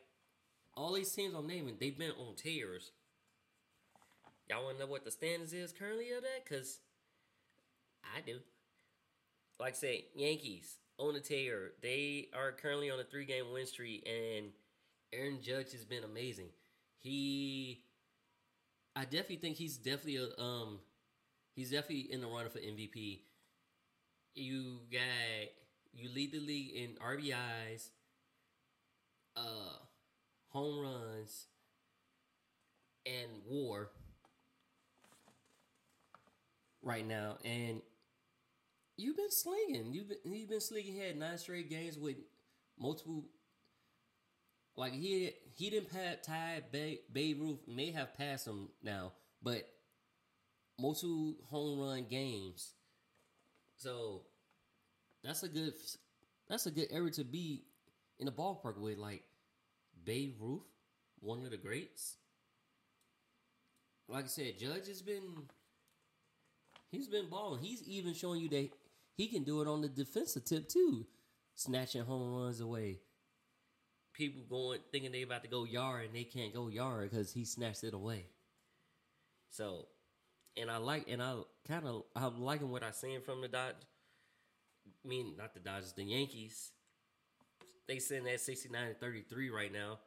all 0.75 0.93
these 0.93 1.11
teams 1.11 1.33
I'm 1.33 1.47
naming, 1.47 1.75
they've 1.79 1.97
been 1.97 2.11
on 2.11 2.35
tears. 2.35 2.91
Y'all 4.49 4.63
want 4.63 4.77
to 4.77 4.85
know 4.85 4.89
what 4.89 5.03
the 5.03 5.11
standings 5.11 5.53
is 5.53 5.73
currently 5.73 6.11
of 6.11 6.23
that? 6.23 6.45
Cause 6.47 6.79
I 8.03 8.21
do 8.21 8.39
like 9.59 9.73
I 9.73 9.75
say, 9.75 10.05
Yankees 10.15 10.77
on 10.97 11.13
the 11.13 11.19
tear. 11.19 11.71
They 11.81 12.29
are 12.35 12.51
currently 12.51 12.89
on 12.91 12.99
a 12.99 13.03
three 13.03 13.25
game 13.25 13.45
win 13.53 13.65
streak, 13.65 14.07
and 14.07 14.47
Aaron 15.13 15.39
Judge 15.41 15.71
has 15.71 15.85
been 15.85 16.03
amazing. 16.03 16.49
He, 16.99 17.83
I 18.95 19.03
definitely 19.03 19.37
think 19.37 19.57
he's 19.57 19.77
definitely 19.77 20.17
a 20.17 20.41
um, 20.41 20.79
he's 21.55 21.71
definitely 21.71 22.11
in 22.11 22.21
the 22.21 22.27
running 22.27 22.49
for 22.49 22.59
MVP. 22.59 23.19
You 24.35 24.79
got 24.91 25.49
you 25.93 26.09
lead 26.13 26.31
the 26.31 26.39
league 26.39 26.75
in 26.75 26.95
RBIs, 27.03 27.89
uh, 29.35 29.77
home 30.49 30.79
runs, 30.79 31.45
and 33.05 33.41
WAR 33.47 33.89
right 36.87 37.05
now, 37.05 37.37
and 37.45 37.81
you've 38.97 39.17
been 39.17 39.31
slinging. 39.31 39.93
You've 39.93 40.09
been 40.09 40.17
you've 40.33 40.49
been 40.49 40.61
slinging. 40.61 40.93
He 40.93 40.99
had 40.99 41.17
nine 41.17 41.37
straight 41.37 41.69
games 41.69 41.97
with 41.97 42.15
multiple. 42.79 43.25
Like 44.75 44.93
he 44.93 45.31
he 45.55 45.69
didn't 45.69 45.91
pat 45.91 46.23
tie 46.23 46.61
Babe, 46.71 46.99
Babe 47.11 47.41
Ruth 47.41 47.67
may 47.67 47.91
have 47.91 48.15
passed 48.15 48.47
him 48.47 48.69
now, 48.83 49.13
but 49.41 49.67
multiple 50.79 51.35
home 51.49 51.79
run 51.79 52.05
games. 52.09 52.73
So 53.77 54.23
that's 55.23 55.43
a 55.43 55.49
good 55.49 55.73
that's 56.47 56.65
a 56.65 56.71
good 56.71 56.87
area 56.91 57.11
to 57.11 57.23
be 57.23 57.63
in 58.19 58.25
the 58.25 58.31
ballpark 58.31 58.79
with. 58.79 58.97
Like 58.97 59.23
Babe 60.03 60.35
Ruth, 60.39 60.63
one 61.19 61.43
of 61.43 61.51
the 61.51 61.57
greats. 61.57 62.17
Like 64.07 64.25
I 64.25 64.27
said, 64.27 64.57
Judge 64.57 64.87
has 64.87 65.01
been 65.01 65.47
he's 66.91 67.07
been 67.07 67.29
balling. 67.29 67.61
He's 67.61 67.83
even 67.83 68.13
showing 68.13 68.41
you 68.41 68.49
that 68.49 68.69
he 69.15 69.27
can 69.27 69.43
do 69.43 69.61
it 69.61 69.67
on 69.67 69.81
the 69.81 69.87
defensive 69.87 70.45
tip 70.45 70.69
too, 70.69 71.05
snatching 71.55 72.03
home 72.03 72.33
runs 72.33 72.61
away. 72.61 72.99
People 74.13 74.43
going 74.49 74.79
thinking 74.91 75.11
they 75.11 75.21
about 75.21 75.43
to 75.43 75.49
go 75.49 75.63
yard 75.63 76.05
and 76.05 76.15
they 76.15 76.23
can't 76.23 76.53
go 76.53 76.67
yard 76.69 77.09
because 77.09 77.31
he 77.31 77.45
snatched 77.45 77.83
it 77.83 77.93
away. 77.93 78.25
So, 79.49 79.87
and 80.59 80.71
I 80.71 80.77
like 80.77 81.07
and 81.07 81.21
I 81.21 81.35
kind 81.67 81.85
of 81.85 82.03
I'm 82.15 82.41
liking 82.41 82.69
what 82.69 82.83
I 82.83 82.91
seen 82.91 83.21
from 83.21 83.41
the 83.41 83.47
Dodge. 83.47 83.75
I 84.87 85.07
mean, 85.07 85.33
not 85.37 85.53
the 85.53 85.59
Dodgers, 85.59 85.93
the 85.93 86.03
Yankees. 86.03 86.71
They 87.87 87.99
sitting 87.99 88.27
at 88.27 88.41
69 88.41 88.87
and 88.87 88.99
33 88.99 89.49
right 89.49 89.71
now. 89.71 89.99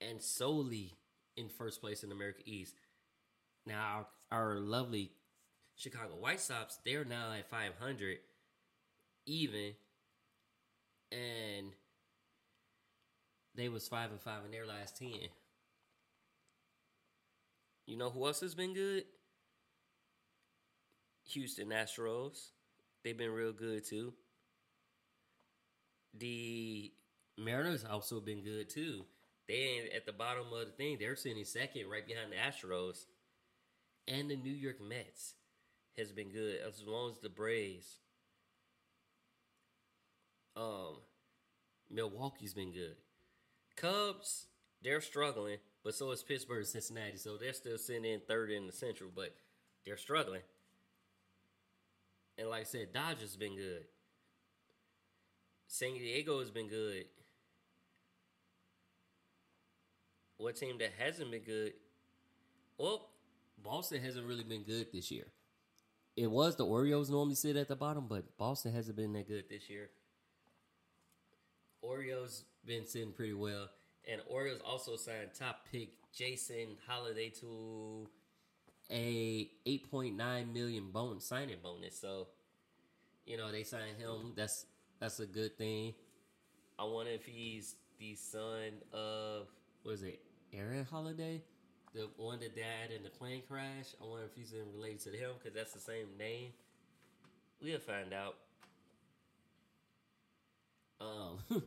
And 0.00 0.20
solely 0.20 0.92
in 1.36 1.48
first 1.48 1.80
place 1.80 2.02
in 2.02 2.12
America 2.12 2.42
East. 2.44 2.74
Now 3.66 4.06
our, 4.30 4.38
our 4.38 4.60
lovely 4.60 5.12
Chicago 5.76 6.14
White 6.18 6.40
Sox, 6.40 6.78
they're 6.84 7.04
now 7.04 7.32
at 7.36 7.50
500 7.50 8.18
even 9.26 9.72
and 11.10 11.72
they 13.54 13.68
was 13.68 13.88
5 13.88 14.10
and 14.12 14.20
5 14.20 14.44
in 14.44 14.50
their 14.50 14.66
last 14.66 14.98
10. 14.98 15.10
You 17.86 17.96
know 17.96 18.10
who 18.10 18.26
else 18.26 18.40
has 18.40 18.54
been 18.54 18.74
good? 18.74 19.04
Houston 21.30 21.68
Astros. 21.68 22.50
They've 23.02 23.16
been 23.16 23.30
real 23.30 23.52
good 23.52 23.84
too. 23.84 24.12
The 26.18 26.92
Mariners 27.38 27.84
also 27.84 28.20
been 28.20 28.42
good 28.42 28.68
too. 28.68 29.04
They 29.48 29.54
ain't 29.54 29.94
at 29.94 30.06
the 30.06 30.12
bottom 30.12 30.46
of 30.52 30.66
the 30.66 30.72
thing. 30.72 30.96
They're 30.98 31.16
sitting 31.16 31.44
second, 31.44 31.88
right 31.88 32.06
behind 32.06 32.32
the 32.32 32.36
Astros, 32.36 33.06
and 34.08 34.30
the 34.30 34.36
New 34.36 34.52
York 34.52 34.76
Mets 34.80 35.34
has 35.96 36.12
been 36.12 36.30
good 36.30 36.58
as 36.66 36.82
long 36.86 37.10
as 37.10 37.18
the 37.18 37.28
Braves. 37.28 37.98
Um, 40.56 40.96
Milwaukee's 41.90 42.54
been 42.54 42.72
good. 42.72 42.96
Cubs, 43.76 44.46
they're 44.82 45.00
struggling, 45.00 45.58
but 45.84 45.94
so 45.94 46.10
is 46.10 46.22
Pittsburgh 46.22 46.58
and 46.58 46.66
Cincinnati. 46.66 47.16
So 47.16 47.36
they're 47.36 47.52
still 47.52 47.78
sitting 47.78 48.04
in 48.04 48.20
third 48.20 48.50
in 48.50 48.66
the 48.66 48.72
Central, 48.72 49.10
but 49.14 49.34
they're 49.84 49.96
struggling. 49.96 50.42
And 52.38 52.48
like 52.48 52.62
I 52.62 52.64
said, 52.64 52.92
Dodgers 52.92 53.36
been 53.36 53.56
good. 53.56 53.84
San 55.68 55.94
Diego 55.94 56.38
has 56.40 56.50
been 56.50 56.68
good. 56.68 57.04
What 60.38 60.56
team 60.56 60.78
that 60.78 60.92
hasn't 60.98 61.30
been 61.30 61.42
good? 61.42 61.72
Well, 62.78 63.08
Boston 63.62 64.02
hasn't 64.02 64.26
really 64.26 64.44
been 64.44 64.62
good 64.62 64.88
this 64.92 65.10
year. 65.10 65.26
It 66.16 66.30
was 66.30 66.56
the 66.56 66.64
Orioles 66.64 67.10
normally 67.10 67.34
sit 67.34 67.56
at 67.56 67.68
the 67.68 67.76
bottom, 67.76 68.06
but 68.08 68.36
Boston 68.38 68.72
hasn't 68.72 68.96
been 68.96 69.12
that 69.12 69.28
good 69.28 69.44
this 69.50 69.68
year. 69.68 69.90
Orioles 71.82 72.44
been 72.64 72.86
sitting 72.86 73.12
pretty 73.12 73.34
well, 73.34 73.68
and 74.10 74.20
Orioles 74.28 74.60
also 74.64 74.96
signed 74.96 75.28
top 75.38 75.66
pick 75.70 75.90
Jason 76.12 76.78
Holliday 76.86 77.28
to 77.40 78.08
a 78.90 79.50
8.9 79.66 80.52
million 80.52 80.90
bonus 80.90 81.26
signing 81.26 81.58
bonus. 81.62 82.00
So, 82.00 82.28
you 83.26 83.36
know, 83.36 83.52
they 83.52 83.62
signed 83.62 83.98
him. 83.98 84.32
That's 84.34 84.66
that's 84.98 85.20
a 85.20 85.26
good 85.26 85.58
thing. 85.58 85.94
I 86.78 86.84
wonder 86.84 87.12
if 87.12 87.24
he's 87.24 87.76
the 87.98 88.14
son 88.14 88.82
of 88.92 89.48
what 89.82 89.92
is 89.92 90.02
it, 90.02 90.20
Aaron 90.52 90.86
Holiday, 90.90 91.42
the 91.96 92.08
one 92.18 92.38
that 92.40 92.54
died 92.54 92.94
in 92.94 93.02
the 93.02 93.08
plane 93.08 93.42
crash. 93.48 93.94
I 94.00 94.06
wonder 94.06 94.26
if 94.26 94.36
he's 94.36 94.52
in 94.52 94.70
related 94.74 95.00
to 95.00 95.10
him 95.10 95.30
because 95.38 95.56
that's 95.56 95.72
the 95.72 95.80
same 95.80 96.06
name. 96.18 96.50
We'll 97.62 97.78
find 97.78 98.12
out. 98.12 98.36
Um, 101.00 101.38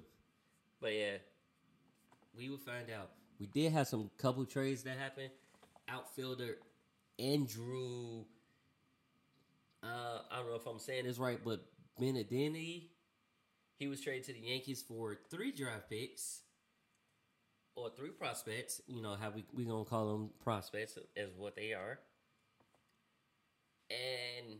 but 0.81 0.93
yeah, 0.93 1.17
we 2.37 2.49
will 2.49 2.57
find 2.57 2.91
out. 2.95 3.09
We 3.39 3.47
did 3.47 3.71
have 3.73 3.87
some 3.87 4.11
couple 4.19 4.45
trades 4.45 4.83
that 4.83 4.97
happened. 4.97 5.31
Outfielder 5.87 6.57
Andrew, 7.17 8.25
uh, 9.81 10.19
I 10.31 10.37
don't 10.37 10.49
know 10.49 10.55
if 10.55 10.67
I'm 10.67 10.77
saying 10.77 11.05
this 11.05 11.17
right, 11.17 11.39
but 11.43 11.65
Benedetti, 11.99 12.91
he 13.77 13.87
was 13.87 13.99
traded 13.99 14.25
to 14.25 14.33
the 14.33 14.39
Yankees 14.39 14.83
for 14.87 15.17
three 15.31 15.51
draft 15.51 15.89
picks 15.89 16.41
or 17.75 17.89
three 17.89 18.09
prospects. 18.09 18.81
You 18.87 19.01
know 19.01 19.15
how 19.15 19.31
we 19.31 19.45
we 19.53 19.65
gonna 19.65 19.85
call 19.85 20.11
them 20.11 20.31
prospects 20.43 20.97
as 21.17 21.29
what 21.37 21.55
they 21.55 21.73
are, 21.73 21.99
and 23.89 24.59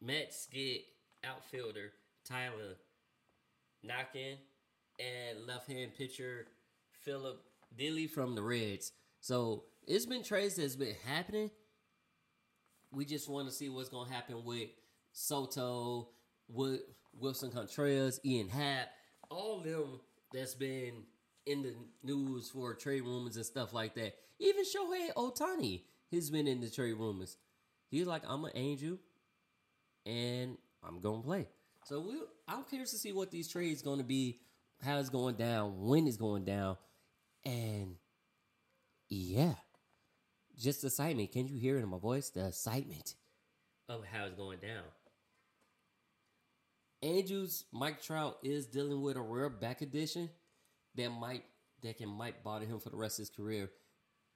Mets 0.00 0.46
get 0.46 0.82
outfielder 1.24 1.92
Tyler 2.24 2.76
Naquin 3.84 4.36
and 4.98 5.46
left 5.46 5.68
hand 5.70 5.92
pitcher 5.96 6.46
Philip 7.04 7.42
Dilly 7.76 8.06
from 8.06 8.34
the 8.34 8.42
Reds. 8.42 8.92
So 9.20 9.64
it's 9.86 10.06
been 10.06 10.22
trades 10.22 10.56
that's 10.56 10.76
been 10.76 10.96
happening. 11.06 11.50
We 12.92 13.04
just 13.04 13.28
want 13.28 13.48
to 13.48 13.54
see 13.54 13.68
what's 13.68 13.88
gonna 13.88 14.10
happen 14.10 14.44
with 14.44 14.68
Soto, 15.12 16.08
with 16.48 16.80
Willson 17.20 17.52
Contreras, 17.52 18.20
Ian 18.24 18.48
Happ, 18.48 18.88
all 19.30 19.58
of 19.58 19.64
them 19.64 20.00
that's 20.32 20.54
been 20.54 21.04
in 21.46 21.62
the 21.62 21.74
news 22.02 22.50
for 22.50 22.74
trade 22.74 23.02
rumors 23.02 23.36
and 23.36 23.46
stuff 23.46 23.72
like 23.72 23.94
that. 23.94 24.14
Even 24.38 24.64
Shohei 24.64 25.12
Ohtani 25.14 25.82
has 26.12 26.30
been 26.30 26.46
in 26.46 26.60
the 26.60 26.68
trade 26.68 26.94
rumors. 26.94 27.36
He's 27.88 28.06
like, 28.06 28.22
I'm 28.26 28.44
an 28.44 28.52
angel, 28.54 28.98
and 30.04 30.58
I'm 30.82 31.00
gonna 31.00 31.22
play. 31.22 31.48
So 31.84 32.00
we, 32.00 32.20
I'm 32.48 32.64
curious 32.64 32.90
to 32.90 32.98
see 32.98 33.12
what 33.12 33.30
these 33.30 33.48
trades 33.48 33.82
to 33.82 34.02
be, 34.02 34.40
how 34.82 34.98
it's 34.98 35.08
going 35.08 35.36
down, 35.36 35.86
when 35.86 36.06
it's 36.06 36.16
going 36.16 36.44
down, 36.44 36.76
and 37.44 37.94
yeah, 39.08 39.54
just 40.58 40.80
the 40.80 40.88
excitement. 40.88 41.32
Can 41.32 41.46
you 41.46 41.56
hear 41.56 41.78
it 41.78 41.82
in 41.82 41.88
my 41.88 41.98
voice? 41.98 42.30
The 42.30 42.48
excitement 42.48 43.14
of 43.88 44.04
how 44.04 44.24
it's 44.24 44.34
going 44.34 44.58
down. 44.58 44.82
Angels 47.06 47.66
Mike 47.70 48.02
Trout 48.02 48.36
is 48.42 48.66
dealing 48.66 49.00
with 49.00 49.16
a 49.16 49.20
rare 49.20 49.48
back 49.48 49.78
condition 49.78 50.28
that 50.96 51.08
might 51.10 51.44
that 51.82 51.98
can 51.98 52.08
might 52.08 52.42
bother 52.42 52.66
him 52.66 52.80
for 52.80 52.90
the 52.90 52.96
rest 52.96 53.20
of 53.20 53.22
his 53.22 53.30
career. 53.30 53.70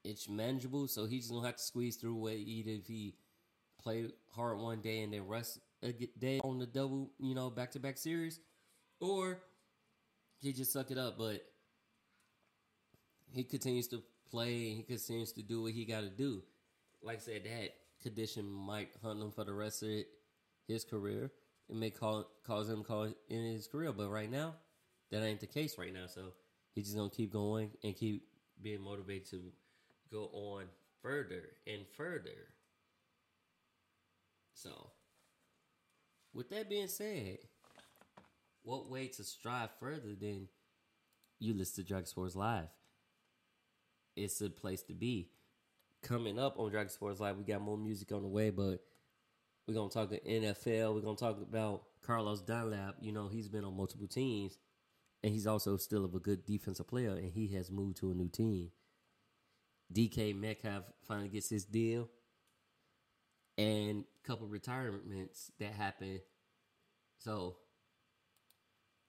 It's 0.05 0.29
manageable, 0.29 0.87
so 0.87 1.07
he's 1.07 1.29
gonna 1.29 1.47
have 1.47 1.57
to 1.57 1.63
squeeze 1.63 1.97
through 1.97 2.29
it. 2.29 2.37
Either 2.37 2.71
if 2.71 2.87
he 2.87 3.17
play 3.83 4.07
hard 4.29 4.59
one 4.59 4.83
day 4.83 5.03
and 5.03 5.13
then 5.13 5.27
rest 5.27 5.59
a 5.83 5.93
day 5.93 6.39
on 6.45 6.61
the 6.61 6.67
double, 6.67 7.11
you 7.19 7.35
know, 7.35 7.51
back 7.51 7.73
to 7.73 7.81
back 7.81 7.99
series, 7.99 8.39
or 9.01 9.41
he 10.39 10.53
just 10.53 10.73
suck 10.73 10.93
it 10.93 10.99
up. 10.99 11.19
But 11.19 11.43
he 13.33 13.43
continues 13.43 13.89
to 13.89 14.01
play. 14.31 14.75
He 14.75 14.85
continues 14.85 15.33
to 15.33 15.43
do 15.43 15.63
what 15.63 15.73
he 15.73 15.85
got 15.85 16.03
to 16.03 16.11
do. 16.11 16.45
Like 17.03 17.17
I 17.17 17.21
said, 17.21 17.45
that 17.45 17.71
condition 18.01 18.49
might 18.49 18.91
hunt 19.03 19.21
him 19.21 19.33
for 19.33 19.43
the 19.43 19.55
rest 19.55 19.83
of 19.83 19.89
it, 19.89 20.07
his 20.69 20.85
career 20.85 21.33
it 21.71 21.77
may 21.77 21.91
call, 21.91 22.27
cause 22.45 22.69
him 22.69 22.83
call 22.83 23.13
in 23.29 23.45
his 23.45 23.69
career. 23.69 23.93
But 23.93 24.11
right 24.11 24.31
now, 24.31 24.55
that 25.11 25.23
ain't 25.23 25.41
the 25.41 25.47
case 25.47 25.79
right 25.79 25.95
now. 25.95 26.07
So 26.07 26.33
he's 26.75 26.87
just 26.87 26.97
gonna 26.97 27.11
keep 27.11 27.33
going 27.33 27.71
and 27.85 27.97
keep 27.97 28.27
being 28.61 28.83
motivated 28.83 29.31
to 29.31 29.43
go 30.11 30.25
on 30.33 30.65
further 31.01 31.51
and 31.67 31.83
further. 31.97 32.49
So, 34.53 34.91
with 36.35 36.51
that 36.51 36.69
being 36.69 36.89
said, 36.89 37.39
what 38.63 38.91
way 38.91 39.07
to 39.07 39.25
strive 39.25 39.71
further 39.79 40.15
than 40.21 40.49
you 41.39 41.55
list 41.55 41.77
to 41.77 41.85
Dragon 41.85 42.07
Sports 42.07 42.37
Live? 42.37 42.69
It's 44.17 44.41
a 44.41 44.51
place 44.51 44.83
to 44.83 44.93
be. 44.93 45.31
Coming 46.03 46.39
up 46.39 46.59
on 46.59 46.71
Dragon 46.71 46.91
Sports 46.91 47.21
Live, 47.21 47.39
we 47.39 47.45
got 47.45 47.63
more 47.63 47.79
music 47.79 48.13
on 48.13 48.23
the 48.23 48.29
way, 48.29 48.51
but 48.51 48.81
we're 49.71 49.77
gonna 49.77 49.89
talk 49.89 50.11
the 50.11 50.19
NFL. 50.19 50.97
We're 50.97 51.01
gonna 51.01 51.17
talk 51.17 51.41
about 51.41 51.85
Carlos 52.03 52.41
Dunlap. 52.41 52.97
You 53.01 53.13
know, 53.13 53.29
he's 53.29 53.49
been 53.49 53.65
on 53.65 53.77
multiple 53.77 54.09
teams, 54.09 54.59
and 55.23 55.33
he's 55.33 55.47
also 55.47 55.77
still 55.77 56.05
of 56.05 56.13
a 56.13 56.19
good 56.19 56.45
defensive 56.45 56.89
player, 56.89 57.13
and 57.13 57.31
he 57.31 57.55
has 57.55 57.71
moved 57.71 57.99
to 57.99 58.11
a 58.11 58.15
new 58.15 58.29
team. 58.29 58.73
DK 59.93 60.35
Metcalf 60.35 60.83
finally 61.07 61.29
gets 61.29 61.49
his 61.49 61.65
deal, 61.65 62.09
and 63.57 64.03
a 64.25 64.27
couple 64.27 64.49
retirements 64.49 65.53
that 65.61 65.73
happened. 65.73 66.19
So 67.19 67.59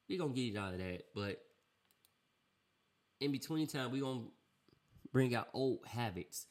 we're 0.08 0.20
gonna 0.20 0.34
get 0.34 0.56
out 0.58 0.74
of 0.74 0.80
that, 0.80 1.06
but 1.16 1.44
in 3.20 3.32
between 3.32 3.66
time, 3.66 3.92
we're 3.92 4.04
gonna 4.04 4.28
bring 5.12 5.34
out 5.34 5.48
old 5.56 5.80
habits. 5.88 6.46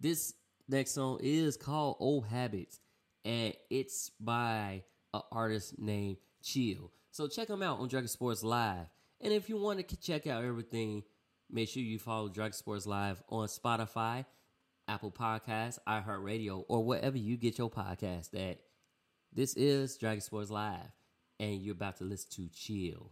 This 0.00 0.32
next 0.68 0.92
song 0.92 1.18
is 1.20 1.58
called 1.58 1.98
Old 2.00 2.28
Habits 2.28 2.80
and 3.26 3.54
it's 3.70 4.10
by 4.20 4.84
an 5.12 5.22
artist 5.32 5.78
named 5.78 6.18
Chill. 6.42 6.92
So 7.10 7.26
check 7.26 7.50
him 7.50 7.62
out 7.62 7.80
on 7.80 7.88
Dragon 7.88 8.08
Sports 8.08 8.44
Live. 8.44 8.86
And 9.20 9.32
if 9.32 9.48
you 9.48 9.56
want 9.56 9.86
to 9.88 9.96
check 9.96 10.28
out 10.28 10.44
everything, 10.44 11.02
make 11.50 11.68
sure 11.68 11.82
you 11.82 11.98
follow 11.98 12.28
Dragon 12.28 12.52
Sports 12.52 12.86
Live 12.86 13.20
on 13.28 13.48
Spotify, 13.48 14.24
Apple 14.86 15.10
Podcasts, 15.10 15.78
iHeartRadio, 15.88 16.64
or 16.68 16.84
wherever 16.84 17.18
you 17.18 17.36
get 17.36 17.58
your 17.58 17.68
podcast 17.68 18.32
at. 18.34 18.60
This 19.32 19.54
is 19.54 19.96
Dragon 19.96 20.20
Sports 20.20 20.50
Live, 20.50 20.92
and 21.40 21.60
you're 21.60 21.74
about 21.74 21.96
to 21.96 22.04
listen 22.04 22.30
to 22.32 22.48
Chill. 22.54 23.10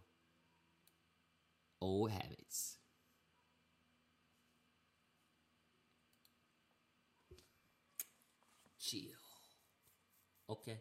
Old 1.81 2.13
Habits. 2.13 2.79
Okay. 10.49 10.81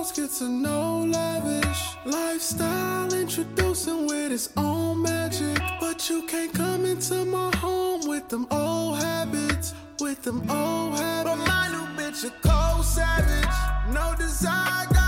house 0.00 0.12
gets 0.12 0.40
a 0.40 0.48
no 0.48 1.04
lavish 1.04 1.82
lifestyle, 2.06 3.12
introducing 3.12 4.06
with 4.06 4.32
its 4.32 4.48
own 4.56 5.02
magic. 5.02 5.58
But 5.78 6.08
you 6.08 6.22
can't 6.26 6.52
come 6.54 6.86
into 6.86 7.26
my 7.26 7.54
home 7.56 8.08
with 8.08 8.26
them 8.30 8.46
old 8.50 8.96
habits, 8.96 9.74
with 10.00 10.22
them 10.22 10.38
old 10.50 10.94
habits. 10.98 11.30
But 11.30 11.48
my 11.50 11.68
new 11.72 11.86
bitch 11.98 12.24
a 12.24 12.30
cold 12.48 12.84
savage, 12.84 13.56
no 13.92 14.14
desire. 14.16 14.99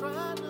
Trying 0.00 0.36
to 0.36 0.49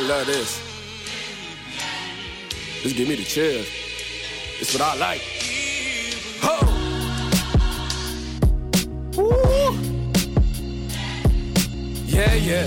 I 0.00 0.02
love 0.04 0.26
this. 0.26 0.58
This 2.82 2.94
give 2.94 3.06
me 3.06 3.16
the 3.16 3.22
chills. 3.22 3.66
It's 4.58 4.72
what 4.72 4.80
I 4.82 4.96
like. 4.96 5.20
Ho! 6.40 6.56
Woo! 9.20 9.76
Yeah, 12.06 12.34
yeah. 12.34 12.66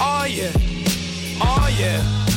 Oh, 0.00 0.24
yeah. 0.24 0.52
Oh, 1.42 1.68
yeah. 1.78 2.27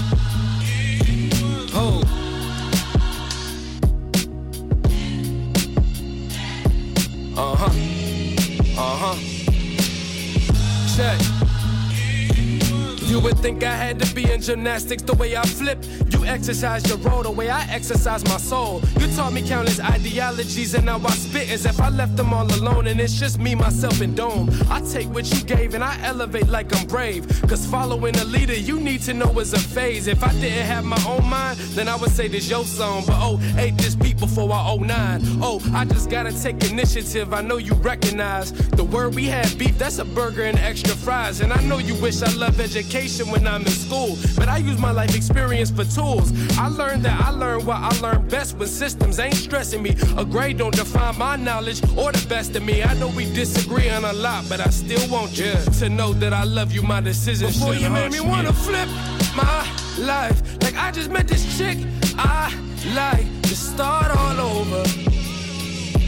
Think 13.41 13.63
I 13.63 13.75
had 13.75 13.99
to 13.99 14.13
be 14.13 14.31
in 14.31 14.39
gymnastics 14.39 15.01
the 15.01 15.15
way 15.15 15.35
I 15.35 15.41
flip. 15.41 15.83
You 16.11 16.23
exercise 16.25 16.87
your 16.87 16.99
role 16.99 17.23
the 17.23 17.31
way 17.31 17.49
I 17.49 17.63
exercise 17.71 18.23
my 18.25 18.37
soul. 18.37 18.81
You 18.99 19.07
taught 19.15 19.33
me 19.33 19.41
countless 19.41 19.79
ideologies, 19.79 20.75
and 20.75 20.85
now 20.85 20.99
I 21.03 21.09
spit 21.11 21.49
as 21.49 21.65
if 21.65 21.81
I 21.81 21.89
left 21.89 22.17
them 22.17 22.33
all 22.33 22.45
alone. 22.45 22.85
And 22.85 23.01
it's 23.01 23.19
just 23.19 23.39
me, 23.39 23.55
myself, 23.55 23.99
and 23.99 24.15
Dome. 24.15 24.51
I 24.69 24.81
take 24.81 25.07
what 25.09 25.25
you 25.33 25.43
gave 25.43 25.73
and 25.73 25.83
I 25.83 25.97
elevate 26.03 26.49
like 26.49 26.75
I'm 26.75 26.85
brave. 26.85 27.27
Cause 27.47 27.65
following 27.65 28.15
a 28.17 28.25
leader, 28.25 28.53
you 28.53 28.79
need 28.79 29.01
to 29.03 29.13
know 29.13 29.39
is 29.39 29.53
a 29.53 29.59
phase. 29.59 30.05
If 30.07 30.23
I 30.23 30.31
didn't 30.33 30.67
have 30.67 30.85
my 30.85 31.01
own 31.07 31.25
mind, 31.27 31.57
then 31.75 31.87
I 31.87 31.95
would 31.95 32.11
say 32.11 32.27
this 32.27 32.47
your 32.47 32.63
song. 32.65 33.03
But 33.07 33.17
oh, 33.17 33.39
ate 33.57 33.77
this 33.77 33.95
beat 33.95 34.10
before 34.21 34.49
I 34.53 34.77
09. 34.77 35.21
Oh, 35.41 35.59
I 35.73 35.83
just 35.83 36.09
gotta 36.09 36.31
take 36.31 36.63
initiative. 36.71 37.33
I 37.33 37.41
know 37.41 37.57
you 37.57 37.73
recognize 37.73 38.53
the 38.53 38.83
word 38.83 39.15
we 39.15 39.25
had 39.25 39.57
beef, 39.57 39.77
that's 39.77 39.97
a 39.97 40.05
burger 40.05 40.43
and 40.43 40.57
extra 40.59 40.95
fries. 40.95 41.41
And 41.41 41.51
I 41.51 41.61
know 41.63 41.79
you 41.79 41.95
wish 41.95 42.21
I 42.21 42.31
love 42.35 42.61
education 42.61 43.29
when 43.29 43.45
I'm 43.45 43.63
in 43.63 43.71
school. 43.71 44.17
But 44.37 44.47
I 44.47 44.57
use 44.57 44.79
my 44.79 44.91
life 44.91 45.15
experience 45.15 45.71
for 45.71 45.83
tools. 45.83 46.31
I 46.57 46.67
learned 46.67 47.03
that 47.03 47.19
I 47.19 47.31
learned 47.31 47.65
what 47.65 47.77
I 47.77 47.89
learned 47.99 48.29
best 48.29 48.57
when 48.57 48.67
systems 48.69 49.19
ain't 49.19 49.35
stressing 49.35 49.81
me. 49.81 49.95
A 50.17 50.23
grade 50.23 50.59
don't 50.59 50.75
define 50.75 51.17
my 51.17 51.35
knowledge 51.35 51.81
or 51.97 52.11
the 52.11 52.25
best 52.29 52.55
of 52.55 52.63
me. 52.63 52.83
I 52.83 52.93
know 52.93 53.09
we 53.09 53.25
disagree 53.33 53.89
on 53.89 54.05
a 54.05 54.13
lot, 54.13 54.45
but 54.47 54.59
I 54.61 54.69
still 54.69 55.05
want 55.09 55.37
you 55.37 55.53
to 55.79 55.89
know 55.89 56.13
that 56.13 56.31
I 56.31 56.43
love 56.43 56.71
you. 56.71 56.83
My 56.83 57.01
decisions 57.01 57.57
Before 57.57 57.73
you 57.73 57.89
made 57.89 58.11
me 58.11 58.19
wanna 58.21 58.53
flip 58.53 58.87
my 59.35 59.67
life. 59.97 60.41
Like 60.61 60.75
I 60.75 60.91
just 60.91 61.09
met 61.09 61.27
this 61.27 61.57
chick 61.57 61.77
I 62.17 62.53
like 62.93 63.30
to 63.51 63.57
start 63.57 64.09
all 64.15 64.39
over. 64.39 64.81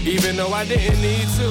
Even 0.08 0.38
though 0.38 0.54
I 0.54 0.64
didn't 0.66 1.02
need 1.02 1.28
to. 1.40 1.50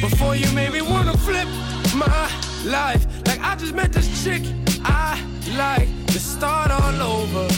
Before 0.00 0.36
you 0.36 0.48
made 0.52 0.70
me 0.72 0.80
wanna 0.80 1.16
flip 1.16 1.48
my 1.96 2.30
life. 2.64 3.04
Like 3.26 3.40
I 3.40 3.56
just 3.56 3.74
met 3.74 3.92
this 3.92 4.08
chick 4.22 4.42
I 4.84 5.20
like 5.56 5.88
to 6.12 6.20
start 6.20 6.70
all 6.70 7.02
over. 7.02 7.52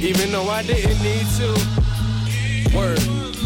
Even 0.00 0.32
though 0.32 0.48
I 0.48 0.64
didn't 0.64 1.00
need 1.00 1.26
to. 1.38 2.76
Word. 2.76 3.39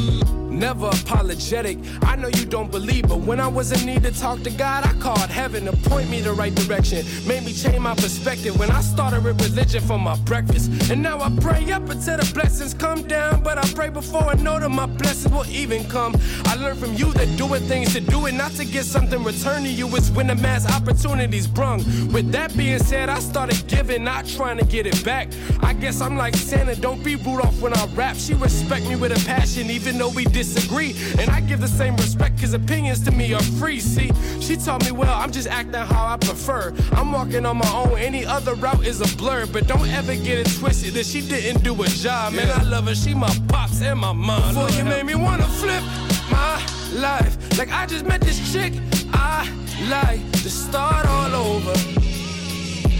Never 0.54 0.86
apologetic. 0.86 1.78
I 2.02 2.14
know 2.14 2.28
you 2.28 2.44
don't 2.44 2.70
believe, 2.70 3.08
but 3.08 3.18
when 3.18 3.40
I 3.40 3.48
was 3.48 3.72
in 3.72 3.84
need 3.84 4.04
to 4.04 4.12
talk 4.12 4.42
to 4.42 4.50
God, 4.50 4.86
I 4.86 4.92
called 5.00 5.28
heaven 5.28 5.64
to 5.64 5.72
point 5.90 6.08
me 6.08 6.20
the 6.20 6.32
right 6.32 6.54
direction. 6.54 7.04
Made 7.26 7.44
me 7.44 7.52
change 7.52 7.80
my 7.80 7.94
perspective 7.94 8.56
when 8.56 8.70
I 8.70 8.80
started 8.80 9.24
with 9.24 9.42
religion 9.42 9.82
for 9.82 9.98
my 9.98 10.16
breakfast. 10.18 10.70
And 10.92 11.02
now 11.02 11.20
I 11.20 11.30
pray 11.40 11.72
up 11.72 11.88
until 11.90 12.18
the 12.18 12.30
blessings 12.32 12.72
come 12.72 13.02
down, 13.02 13.42
but 13.42 13.58
I 13.58 13.66
pray 13.72 13.88
before 13.90 14.22
I 14.22 14.34
know 14.34 14.60
that 14.60 14.68
my 14.68 14.86
blessings 14.86 15.34
will 15.34 15.46
even 15.46 15.84
come. 15.88 16.14
I 16.44 16.54
learned 16.54 16.78
from 16.78 16.94
you 16.94 17.12
that 17.14 17.36
doing 17.36 17.62
things 17.62 17.92
to 17.94 18.00
do 18.00 18.26
it, 18.26 18.32
not 18.32 18.52
to 18.52 18.64
get 18.64 18.84
something 18.84 19.24
returned 19.24 19.66
to 19.66 19.72
you. 19.72 19.88
is 19.96 20.12
when 20.12 20.28
the 20.28 20.36
mass 20.36 20.70
opportunities 20.70 21.48
brung. 21.48 21.78
With 22.12 22.30
that 22.30 22.56
being 22.56 22.78
said, 22.78 23.08
I 23.08 23.18
started 23.18 23.66
giving, 23.66 24.04
not 24.04 24.26
trying 24.26 24.58
to 24.58 24.64
get 24.64 24.86
it 24.86 25.04
back. 25.04 25.28
I 25.62 25.72
guess 25.72 26.00
I'm 26.00 26.16
like 26.16 26.36
Santa, 26.36 26.76
don't 26.76 27.02
be 27.02 27.16
Rudolph 27.16 27.60
when 27.60 27.74
I 27.74 27.86
rap. 27.94 28.16
She 28.16 28.34
respect 28.34 28.86
me 28.86 28.94
with 28.94 29.10
a 29.10 29.26
passion, 29.26 29.68
even 29.70 29.98
though 29.98 30.10
we 30.10 30.24
disagree. 30.44 30.94
And 31.18 31.30
I 31.30 31.40
give 31.40 31.60
the 31.60 31.68
same 31.68 31.96
respect, 31.96 32.40
cause 32.40 32.54
opinions 32.54 33.00
to 33.04 33.10
me 33.10 33.32
are 33.34 33.42
free. 33.42 33.80
See, 33.80 34.10
she 34.40 34.56
told 34.56 34.84
me, 34.84 34.92
well, 34.92 35.12
I'm 35.12 35.32
just 35.32 35.48
acting 35.48 35.74
how 35.74 36.06
I 36.06 36.16
prefer. 36.16 36.74
I'm 36.92 37.12
walking 37.12 37.46
on 37.46 37.58
my 37.58 37.72
own, 37.72 37.98
any 37.98 38.24
other 38.24 38.54
route 38.54 38.86
is 38.86 39.00
a 39.00 39.16
blur. 39.16 39.46
But 39.46 39.66
don't 39.66 39.88
ever 39.88 40.14
get 40.14 40.38
it 40.38 40.58
twisted 40.58 40.94
that 40.94 41.06
she 41.06 41.20
didn't 41.20 41.62
do 41.62 41.80
a 41.82 41.86
job. 41.86 42.34
Man, 42.34 42.50
I 42.50 42.62
love 42.64 42.86
her, 42.86 42.94
she 42.94 43.14
my 43.14 43.34
pops 43.48 43.82
and 43.82 43.98
my 43.98 44.12
mom. 44.12 44.54
Before 44.54 44.70
you 44.70 44.84
made 44.84 45.06
me 45.06 45.14
wanna 45.14 45.48
flip 45.60 45.82
my 46.30 46.62
life. 46.92 47.36
Like 47.58 47.70
I 47.72 47.86
just 47.86 48.04
met 48.06 48.20
this 48.20 48.52
chick, 48.52 48.72
I 49.12 49.48
like 49.88 50.20
to 50.32 50.50
start 50.50 51.06
all 51.06 51.34
over. 51.34 51.72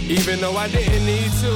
Even 0.07 0.39
though 0.39 0.55
I 0.55 0.67
didn't 0.69 1.05
need 1.05 1.31
to. 1.43 1.55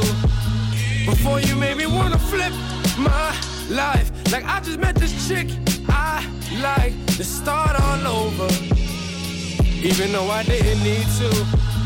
Before 1.06 1.39
you 1.39 1.56
made 1.56 1.78
me 1.78 1.86
wanna 1.86 2.19
flip 2.19 2.54
my 2.97 3.36
life. 3.69 4.12
Like 4.32 4.45
I 4.45 4.60
just 4.60 4.80
met 4.80 4.95
this 4.95 5.28
chick, 5.28 5.47
Like 6.62 6.93
to 7.17 7.23
start 7.23 7.79
all 7.79 8.08
over. 8.08 8.47
Even 9.82 10.12
though 10.12 10.29
I 10.29 10.43
didn't 10.43 10.84
need 10.84 11.08
to. 11.19 11.78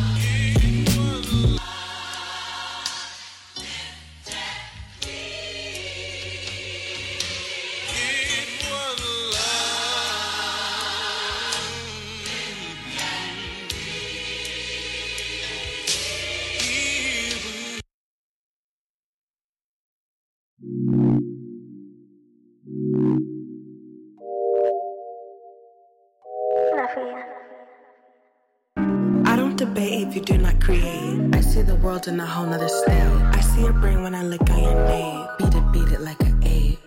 See 31.63 31.71
the 31.71 31.75
world 31.75 32.07
in 32.07 32.19
a 32.19 32.25
whole 32.25 32.45
nother 32.45 32.67
state. 32.67 33.01
I 33.37 33.41
see 33.41 33.61
your 33.61 33.73
brain 33.73 34.03
when 34.03 34.15
I 34.15 34.23
look 34.23 34.49
on 34.49 34.63
your 34.63 34.87
name. 34.87 35.27
Beat 35.37 35.55
it, 35.55 35.71
beat 35.71 35.91
it 35.91 36.01
like 36.01 36.19
an 36.21 36.41
eight. 36.43 36.79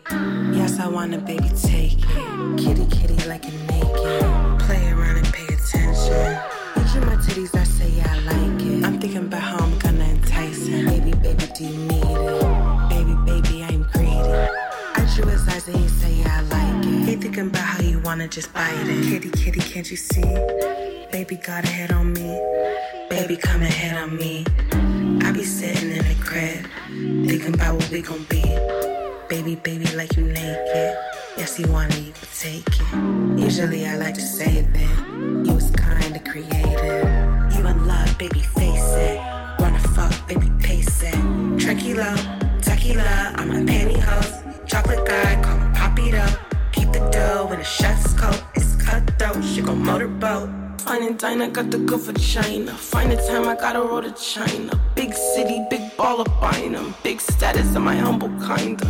Yes, 0.56 0.78
I 0.78 0.88
want 0.88 1.14
a 1.14 1.18
baby, 1.18 1.48
take 1.62 1.98
it. 1.98 2.58
Kitty, 2.58 2.86
kitty, 2.86 3.16
like 3.28 3.44
a 3.44 3.52
naked. 3.70 4.60
Play 4.66 4.90
around 4.90 5.16
and 5.16 5.32
pay 5.32 5.46
attention. 5.46 6.28
Each 6.78 6.94
of 6.96 7.06
my 7.06 7.16
titties, 7.24 7.54
I 7.54 7.64
say 7.64 7.90
yeah, 7.90 8.14
I 8.14 8.18
like 8.32 8.62
it. 8.62 8.84
I'm 8.84 9.00
thinking 9.00 9.26
about 9.28 9.42
how 9.42 9.58
I'm 9.58 9.78
gonna 9.78 10.04
entice 10.04 10.66
him. 10.66 10.86
Baby, 10.86 11.12
baby, 11.12 11.46
do 11.56 11.64
you 11.64 11.78
need 11.90 12.04
it? 12.04 12.88
Baby, 12.90 13.14
baby, 13.30 13.64
I'm 13.64 13.82
greedy. 13.92 14.34
I 14.98 15.12
drew 15.14 15.26
his 15.26 15.48
eyes 15.48 15.68
and 15.68 15.76
he 15.76 15.88
say 15.88 16.12
yeah, 16.14 16.38
I 16.38 16.42
like 16.54 16.86
it. 16.86 17.08
He 17.08 17.16
thinking 17.16 17.48
about 17.48 17.66
how 17.72 17.82
you 17.82 17.98
wanna 18.00 18.28
just 18.28 18.52
bite 18.52 18.74
it. 18.74 19.04
Kitty, 19.08 19.30
kitty, 19.30 19.60
can't 19.60 19.90
you 19.90 19.96
see? 19.96 20.30
Baby 21.12 21.36
got 21.36 21.64
a 21.64 21.68
head 21.68 21.92
on 21.92 22.12
me. 22.12 22.95
Baby 23.08 23.36
come 23.36 23.62
and 23.62 23.72
head 23.72 23.96
on 24.02 24.16
me. 24.16 24.44
I 25.24 25.30
be 25.30 25.44
sitting 25.44 25.90
in 25.90 25.98
the 25.98 26.16
crib, 26.24 26.66
thinking 27.28 27.54
about 27.54 27.76
what 27.76 27.88
we 27.90 28.02
gon' 28.02 28.24
be. 28.24 28.42
Baby, 29.28 29.54
baby, 29.56 29.86
like 29.94 30.16
you 30.16 30.24
naked. 30.24 30.96
Yes, 31.36 31.58
you 31.58 31.70
want 31.70 31.94
it, 31.96 32.02
you 32.02 32.12
take 32.38 32.66
it. 32.66 33.38
Usually 33.38 33.86
I 33.86 33.96
like 33.96 34.14
to 34.14 34.20
say 34.20 34.62
that 34.62 35.46
you 35.46 35.54
was 35.54 35.70
kinda 35.70 36.18
creative. 36.20 37.06
You 37.54 37.66
in 37.66 37.86
love, 37.86 38.18
baby, 38.18 38.40
face 38.40 38.92
it. 38.94 39.20
Wanna 39.60 39.80
fuck, 39.94 40.12
baby, 40.26 40.50
pace 40.60 41.02
it. 41.02 41.14
Tranquilo, 41.62 42.10
tequila, 42.60 43.32
I'm 43.36 43.50
a 43.52 43.60
pantyhose. 43.70 44.66
Chocolate 44.66 45.04
guy, 45.06 45.40
call 45.42 45.58
him 45.58 45.72
Papito. 45.74 46.26
Keep 46.72 46.92
the 46.92 47.08
dough 47.10 47.52
in 47.52 47.60
a 47.60 47.64
chef's 47.64 48.12
coat. 48.14 48.42
It's 48.54 48.74
cutthroat, 48.76 49.44
she 49.44 49.62
gon' 49.62 49.82
motorboat. 49.84 50.65
Fine 50.86 51.02
and 51.02 51.18
diner, 51.18 51.48
got 51.48 51.72
the 51.72 51.78
good 51.78 52.00
for 52.00 52.12
China. 52.12 52.70
Find 52.70 53.10
the 53.10 53.16
time, 53.16 53.48
I 53.48 53.56
gotta 53.56 53.80
roll 53.80 54.02
to 54.02 54.12
China. 54.12 54.80
Big 54.94 55.12
city, 55.14 55.66
big 55.68 55.80
baller 55.96 56.24
buying 56.40 56.72
them. 56.72 56.94
Big 57.02 57.20
status, 57.20 57.74
and 57.74 57.84
my 57.84 57.96
humble 57.96 58.28
kinda. 58.46 58.86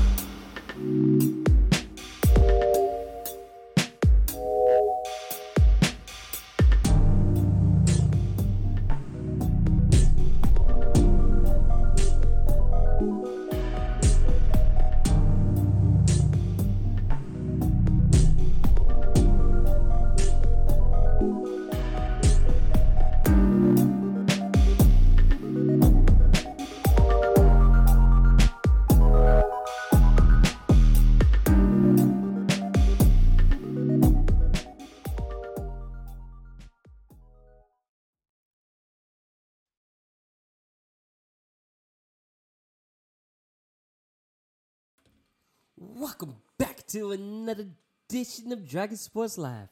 Welcome 45.98 46.36
back 46.58 46.86
to 46.88 47.12
another 47.12 47.64
edition 48.10 48.52
of 48.52 48.68
Dragon 48.68 48.98
Sports 48.98 49.38
Live. 49.38 49.68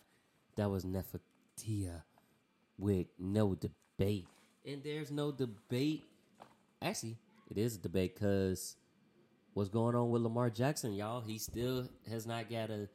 That 0.57 0.70
was 0.70 0.87
Nefertia 0.87 2.01
with 2.79 3.09
no 3.18 3.55
debate. 3.55 4.27
And 4.66 4.83
there's 4.83 5.11
no 5.11 5.33
debate. 5.33 6.03
Actually, 6.81 7.18
it 7.51 7.59
is 7.59 7.77
a 7.77 7.79
debate 7.79 8.14
because 8.14 8.77
what's 9.53 9.68
going 9.68 9.95
on 9.95 10.09
with 10.09 10.22
Lamar 10.22 10.49
Jackson, 10.49 10.95
y'all? 10.95 11.20
He 11.20 11.37
still 11.37 11.91
has 12.09 12.27
not 12.27 12.49
got 12.49 12.70
a 12.70 12.89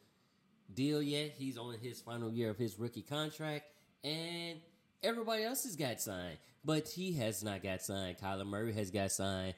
deal 0.74 1.00
yet. 1.00 1.36
He's 1.38 1.60
on 1.60 1.76
his 1.80 2.02
final 2.02 2.32
year 2.32 2.50
of 2.50 2.58
his 2.58 2.80
rookie 2.80 3.04
contract. 3.04 3.66
And 4.04 4.58
everybody 5.04 5.44
else 5.44 5.66
has 5.66 5.76
got 5.76 6.02
signed. 6.02 6.40
But 6.66 6.88
he 6.88 7.14
has 7.18 7.44
not 7.44 7.62
got 7.62 7.84
signed. 7.84 8.18
Kyler 8.18 8.48
Murray 8.48 8.74
has 8.74 8.90
got 8.90 9.12
signed. 9.12 9.54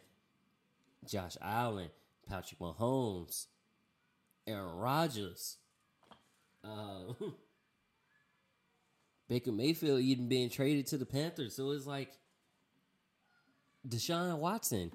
Josh 1.08 1.38
Allen, 1.42 1.88
Patrick 2.28 2.60
Mahomes, 2.60 3.48
Aaron 4.48 4.76
Rodgers, 4.76 5.58
uh, 6.64 7.14
Baker 9.30 9.52
Mayfield 9.52 10.02
even 10.02 10.28
being 10.28 10.50
traded 10.50 10.88
to 10.88 10.98
the 10.98 11.06
Panthers. 11.06 11.56
So 11.56 11.72
it's 11.72 11.86
like 11.86 12.12
Deshaun 13.88 14.38
Watson. 14.40 14.92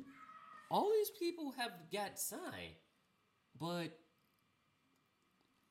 All 0.71 0.91
these 0.91 1.11
people 1.19 1.55
have 1.57 1.73
got 1.93 2.19
signed, 2.19 2.75
but 3.59 3.97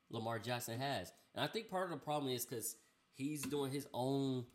Lamar 0.09 0.39
Jackson 0.39 0.79
has. 0.79 1.11
And 1.33 1.43
I 1.43 1.47
think 1.47 1.69
part 1.69 1.85
of 1.85 1.91
the 1.91 2.03
problem 2.03 2.31
is 2.31 2.45
because 2.45 2.75
he's 3.13 3.41
doing 3.41 3.71
his 3.71 3.87
own 3.93 4.45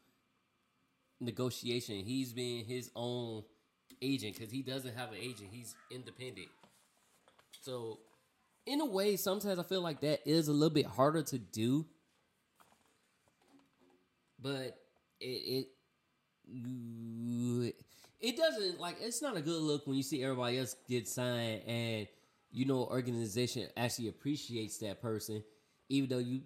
negotiation. 1.20 1.96
He's 1.96 2.32
being 2.32 2.64
his 2.64 2.90
own 2.96 3.44
agent 4.02 4.36
because 4.36 4.50
he 4.50 4.62
doesn't 4.62 4.96
have 4.96 5.10
an 5.10 5.18
agent. 5.20 5.50
He's 5.52 5.74
independent. 5.90 6.48
So, 7.60 7.98
in 8.66 8.80
a 8.80 8.86
way, 8.86 9.16
sometimes 9.16 9.58
I 9.58 9.62
feel 9.62 9.82
like 9.82 10.00
that 10.00 10.20
is 10.26 10.48
a 10.48 10.52
little 10.52 10.74
bit 10.74 10.86
harder 10.86 11.22
to 11.22 11.38
do. 11.38 11.86
But 14.40 14.78
it 15.20 15.66
it 16.46 17.74
it 18.20 18.36
doesn't 18.36 18.80
like 18.80 18.96
it's 19.00 19.22
not 19.22 19.36
a 19.36 19.40
good 19.40 19.60
look 19.60 19.86
when 19.86 19.96
you 19.96 20.02
see 20.02 20.22
everybody 20.22 20.58
else 20.58 20.76
get 20.88 21.08
signed 21.08 21.62
and 21.66 22.08
you 22.50 22.64
know 22.64 22.86
organization 22.86 23.68
actually 23.76 24.08
appreciates 24.08 24.78
that 24.78 25.00
person, 25.00 25.42
even 25.88 26.08
though 26.08 26.18
you 26.18 26.42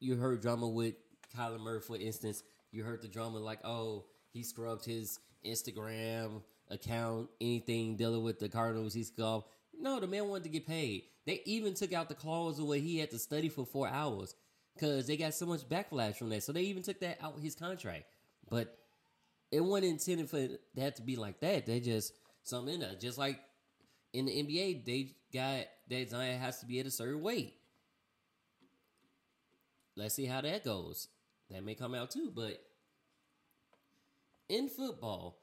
you 0.00 0.16
heard 0.16 0.40
drama 0.40 0.68
with 0.68 0.94
Kyler 1.36 1.60
Murray, 1.60 1.80
for 1.80 1.96
instance. 1.96 2.42
You 2.70 2.84
heard 2.84 3.00
the 3.00 3.08
drama 3.08 3.38
like, 3.38 3.60
oh, 3.64 4.04
he 4.30 4.42
scrubbed 4.42 4.84
his 4.84 5.18
Instagram 5.44 6.42
account, 6.70 7.30
anything 7.40 7.96
dealing 7.96 8.22
with 8.22 8.38
the 8.38 8.48
Cardinals, 8.48 8.92
he 8.92 9.02
scrubbed. 9.04 9.46
No, 9.80 10.00
the 10.00 10.06
man 10.06 10.28
wanted 10.28 10.44
to 10.44 10.50
get 10.50 10.66
paid. 10.66 11.04
They 11.26 11.42
even 11.44 11.74
took 11.74 11.92
out 11.92 12.08
the 12.08 12.14
clause 12.14 12.60
where 12.60 12.78
he 12.78 12.98
had 12.98 13.10
to 13.10 13.18
study 13.18 13.48
for 13.48 13.64
four 13.64 13.88
hours 13.88 14.34
because 14.74 15.06
they 15.06 15.16
got 15.16 15.34
so 15.34 15.46
much 15.46 15.68
backlash 15.68 16.16
from 16.16 16.30
that. 16.30 16.42
So 16.42 16.52
they 16.52 16.62
even 16.62 16.82
took 16.82 17.00
that 17.00 17.18
out 17.22 17.38
his 17.40 17.54
contract. 17.54 18.04
But 18.48 18.76
it 19.50 19.60
wasn't 19.60 19.92
intended 19.92 20.30
for 20.30 20.48
that 20.74 20.96
to 20.96 21.02
be 21.02 21.16
like 21.16 21.40
that. 21.40 21.66
They 21.66 21.80
just 21.80 22.12
something 22.42 22.74
in 22.74 22.80
there. 22.80 22.94
Just 22.98 23.18
like 23.18 23.40
in 24.12 24.26
the 24.26 24.32
NBA, 24.32 24.84
they 24.84 25.12
got 25.32 25.66
that 25.88 26.10
Zion 26.10 26.40
has 26.40 26.60
to 26.60 26.66
be 26.66 26.80
at 26.80 26.86
a 26.86 26.90
certain 26.90 27.22
weight. 27.22 27.54
Let's 29.96 30.14
see 30.14 30.26
how 30.26 30.40
that 30.40 30.64
goes. 30.64 31.08
That 31.50 31.64
may 31.64 31.74
come 31.74 31.94
out 31.94 32.10
too, 32.10 32.32
but 32.34 32.62
in 34.48 34.68
football, 34.68 35.38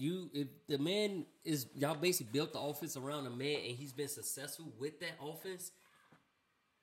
you 0.00 0.30
if 0.32 0.48
the 0.68 0.78
man 0.78 1.26
is 1.44 1.66
y'all 1.74 1.94
basically 1.94 2.30
built 2.32 2.52
the 2.52 2.60
offense 2.60 2.96
around 2.96 3.26
a 3.26 3.30
man 3.30 3.58
and 3.66 3.76
he's 3.76 3.92
been 3.92 4.08
successful 4.08 4.72
with 4.78 5.00
that 5.00 5.18
offense, 5.22 5.72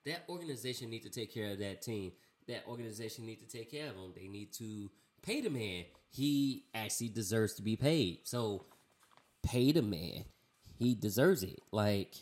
that 0.04 0.24
organization 0.28 0.90
need 0.90 1.02
to 1.02 1.10
take 1.10 1.32
care 1.32 1.52
of 1.52 1.58
that 1.58 1.82
team. 1.82 2.12
That 2.48 2.64
organization 2.68 3.26
need 3.26 3.40
to 3.40 3.46
take 3.46 3.70
care 3.70 3.88
of 3.88 3.96
him. 3.96 4.12
They 4.14 4.28
need 4.28 4.52
to 4.54 4.90
pay 5.22 5.40
the 5.40 5.50
man. 5.50 5.84
He 6.10 6.64
actually 6.74 7.08
deserves 7.08 7.54
to 7.54 7.62
be 7.62 7.76
paid. 7.76 8.20
So 8.24 8.66
pay 9.42 9.72
the 9.72 9.82
man. 9.82 10.24
He 10.78 10.94
deserves 10.94 11.42
it. 11.42 11.60
Like 11.72 12.14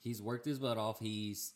he's 0.00 0.22
worked 0.22 0.46
his 0.46 0.58
butt 0.58 0.78
off. 0.78 1.00
He's 1.00 1.52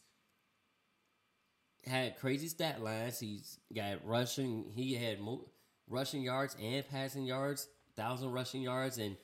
had 1.87 2.19
crazy 2.19 2.49
stat 2.49 2.83
lines. 2.83 3.19
He's 3.19 3.59
got 3.75 4.07
rushing. 4.07 4.67
He 4.75 4.95
had 4.95 5.21
mo- 5.21 5.49
rushing 5.89 6.23
yards 6.23 6.57
and 6.61 6.89
passing 6.89 7.25
yards, 7.25 7.69
thousand 7.97 8.31
rushing 8.33 8.63
yards 8.63 8.99
and 8.99 9.17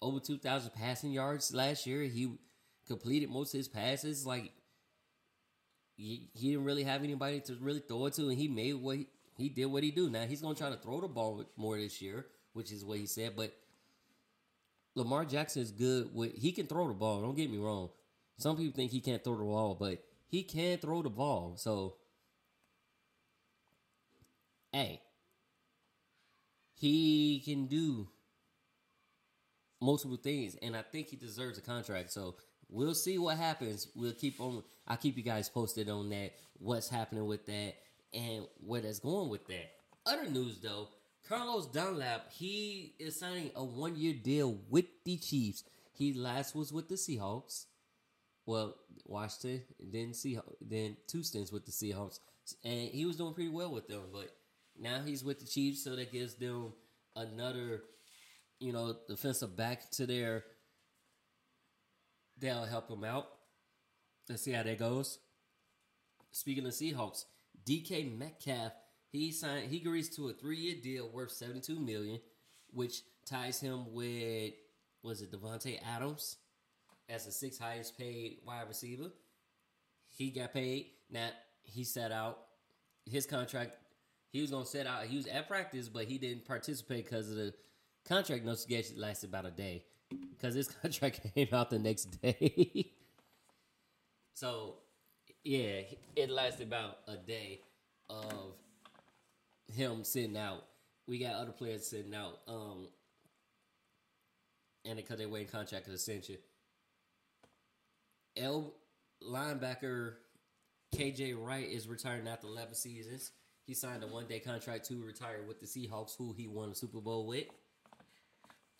over 0.00 0.20
two 0.20 0.38
thousand 0.38 0.72
passing 0.74 1.12
yards 1.12 1.54
last 1.54 1.86
year. 1.86 2.02
He 2.02 2.32
completed 2.86 3.30
most 3.30 3.54
of 3.54 3.58
his 3.58 3.68
passes. 3.68 4.26
Like 4.26 4.52
he, 5.96 6.30
he 6.34 6.50
didn't 6.50 6.64
really 6.64 6.84
have 6.84 7.02
anybody 7.02 7.40
to 7.40 7.56
really 7.60 7.80
throw 7.80 8.06
it 8.06 8.14
to, 8.14 8.28
and 8.28 8.38
he 8.38 8.48
made 8.48 8.74
what 8.74 8.96
he, 8.96 9.06
he 9.36 9.48
did. 9.48 9.66
What 9.66 9.82
he 9.82 9.90
do 9.90 10.10
now. 10.10 10.26
He's 10.26 10.42
gonna 10.42 10.54
try 10.54 10.70
to 10.70 10.76
throw 10.76 11.00
the 11.00 11.08
ball 11.08 11.44
more 11.56 11.76
this 11.76 12.00
year, 12.02 12.26
which 12.52 12.72
is 12.72 12.84
what 12.84 12.98
he 12.98 13.06
said. 13.06 13.34
But 13.36 13.54
Lamar 14.94 15.24
Jackson 15.24 15.62
is 15.62 15.70
good 15.70 16.14
with. 16.14 16.34
He 16.34 16.52
can 16.52 16.66
throw 16.66 16.88
the 16.88 16.94
ball. 16.94 17.22
Don't 17.22 17.36
get 17.36 17.50
me 17.50 17.58
wrong. 17.58 17.90
Some 18.38 18.56
people 18.56 18.74
think 18.74 18.90
he 18.90 19.00
can't 19.00 19.24
throw 19.24 19.36
the 19.36 19.44
ball, 19.44 19.76
but 19.78 20.04
he 20.28 20.42
can 20.42 20.78
throw 20.78 21.02
the 21.02 21.10
ball. 21.10 21.54
So, 21.56 21.96
hey, 24.72 25.00
he 26.78 27.42
can 27.44 27.66
do 27.66 28.08
multiple 29.80 30.16
things, 30.16 30.56
and 30.62 30.76
I 30.76 30.82
think 30.82 31.08
he 31.08 31.16
deserves 31.16 31.58
a 31.58 31.62
contract. 31.62 32.12
So 32.12 32.36
we'll 32.68 32.94
see 32.94 33.18
what 33.18 33.36
happens. 33.36 33.88
We'll 33.94 34.12
keep 34.12 34.40
on. 34.40 34.62
I'll 34.86 34.96
keep 34.96 35.16
you 35.16 35.22
guys 35.22 35.48
posted 35.48 35.88
on 35.88 36.08
that. 36.10 36.32
What's 36.58 36.88
happening 36.88 37.26
with 37.26 37.46
that, 37.46 37.74
and 38.12 38.46
where 38.64 38.80
that's 38.80 38.98
going 38.98 39.28
with 39.28 39.46
that. 39.48 39.72
Other 40.04 40.28
news 40.28 40.60
though, 40.60 40.88
Carlos 41.28 41.66
Dunlap 41.66 42.32
he 42.32 42.94
is 42.98 43.18
signing 43.18 43.50
a 43.56 43.64
one 43.64 43.96
year 43.96 44.14
deal 44.14 44.58
with 44.70 44.86
the 45.04 45.16
Chiefs. 45.16 45.64
He 45.92 46.12
last 46.12 46.54
was 46.54 46.72
with 46.72 46.88
the 46.88 46.94
Seahawks. 46.94 47.64
Well, 48.44 48.76
Washington, 49.06 49.62
then 49.80 50.10
Seahawks, 50.10 50.54
then 50.60 50.96
two 51.08 51.24
stints 51.24 51.50
with 51.50 51.64
the 51.64 51.72
Seahawks, 51.72 52.20
and 52.64 52.88
he 52.90 53.04
was 53.04 53.16
doing 53.16 53.34
pretty 53.34 53.50
well 53.50 53.72
with 53.72 53.88
them. 53.88 54.02
But 54.12 54.30
now 54.80 55.00
he's 55.04 55.24
with 55.24 55.40
the 55.40 55.46
Chiefs, 55.46 55.84
so 55.84 55.96
that 55.96 56.12
gives 56.12 56.34
them 56.34 56.72
another, 57.14 57.82
you 58.60 58.72
know, 58.72 58.96
defensive 59.08 59.56
back 59.56 59.90
to 59.92 60.06
their. 60.06 60.44
They'll 62.38 62.64
help 62.64 62.90
him 62.90 63.04
out. 63.04 63.26
Let's 64.28 64.42
see 64.42 64.52
how 64.52 64.62
that 64.62 64.78
goes. 64.78 65.18
Speaking 66.32 66.66
of 66.66 66.72
Seahawks, 66.72 67.24
DK 67.66 68.18
Metcalf 68.18 68.72
he 69.16 69.32
signed. 69.32 69.70
He 69.70 69.78
agrees 69.78 70.14
to 70.16 70.28
a 70.28 70.32
three 70.32 70.58
year 70.58 70.76
deal 70.82 71.08
worth 71.08 71.32
seventy 71.32 71.60
two 71.60 71.78
million, 71.78 72.20
which 72.72 73.02
ties 73.24 73.60
him 73.60 73.92
with 73.94 74.52
was 75.02 75.22
it 75.22 75.32
Davante 75.32 75.78
Adams 75.82 76.36
as 77.08 77.24
the 77.24 77.32
sixth 77.32 77.60
highest 77.60 77.96
paid 77.96 78.38
wide 78.44 78.68
receiver. 78.68 79.10
He 80.08 80.30
got 80.30 80.52
paid. 80.52 80.86
Now 81.10 81.30
he 81.62 81.84
set 81.84 82.12
out 82.12 82.38
his 83.04 83.26
contract. 83.26 83.76
He 84.36 84.42
was 84.42 84.50
gonna 84.50 84.66
set 84.66 84.86
out. 84.86 85.04
He 85.04 85.16
was 85.16 85.26
at 85.28 85.48
practice, 85.48 85.88
but 85.88 86.04
he 86.04 86.18
didn't 86.18 86.44
participate 86.44 87.06
because 87.06 87.30
of 87.30 87.36
the 87.36 87.54
contract 88.06 88.44
notification 88.44 89.00
lasted 89.00 89.30
about 89.30 89.46
a 89.46 89.50
day. 89.50 89.82
Because 90.10 90.54
his 90.54 90.68
contract 90.82 91.22
came 91.34 91.48
out 91.52 91.70
the 91.70 91.78
next 91.78 92.20
day. 92.20 92.92
so 94.34 94.74
yeah, 95.42 95.80
it 96.14 96.28
lasted 96.28 96.66
about 96.66 96.98
a 97.08 97.16
day 97.16 97.62
of 98.10 98.52
him 99.72 100.04
sitting 100.04 100.36
out. 100.36 100.66
We 101.08 101.18
got 101.18 101.36
other 101.36 101.52
players 101.52 101.86
sitting 101.86 102.14
out. 102.14 102.40
Um, 102.46 102.88
and 104.84 104.98
because 104.98 105.16
they 105.16 105.24
waiting 105.24 105.48
contract 105.48 105.88
extension. 105.88 106.36
L 108.36 108.74
linebacker 109.26 110.16
KJ 110.94 111.42
Wright 111.42 111.70
is 111.70 111.88
retiring 111.88 112.28
after 112.28 112.48
11 112.48 112.74
seasons. 112.74 113.32
He 113.66 113.74
signed 113.74 114.04
a 114.04 114.06
one 114.06 114.26
day 114.26 114.38
contract 114.38 114.86
to 114.86 115.02
retire 115.02 115.42
with 115.46 115.60
the 115.60 115.66
Seahawks, 115.66 116.16
who 116.16 116.32
he 116.32 116.46
won 116.46 116.70
a 116.70 116.74
Super 116.74 117.00
Bowl 117.00 117.26
with. 117.26 117.46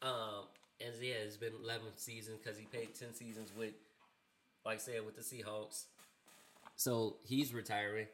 Um, 0.01 0.45
and 0.81 0.95
yeah, 1.01 1.15
it's 1.25 1.37
been 1.37 1.53
11 1.63 1.87
seasons 1.97 2.39
because 2.43 2.59
he 2.59 2.67
played 2.67 2.95
10 2.95 3.15
seasons 3.15 3.53
with, 3.57 3.73
like 4.65 4.77
I 4.77 4.79
said, 4.79 5.05
with 5.05 5.17
the 5.17 5.23
Seahawks. 5.23 5.85
So 6.77 7.17
he's 7.25 7.53
retiring. 7.53 8.07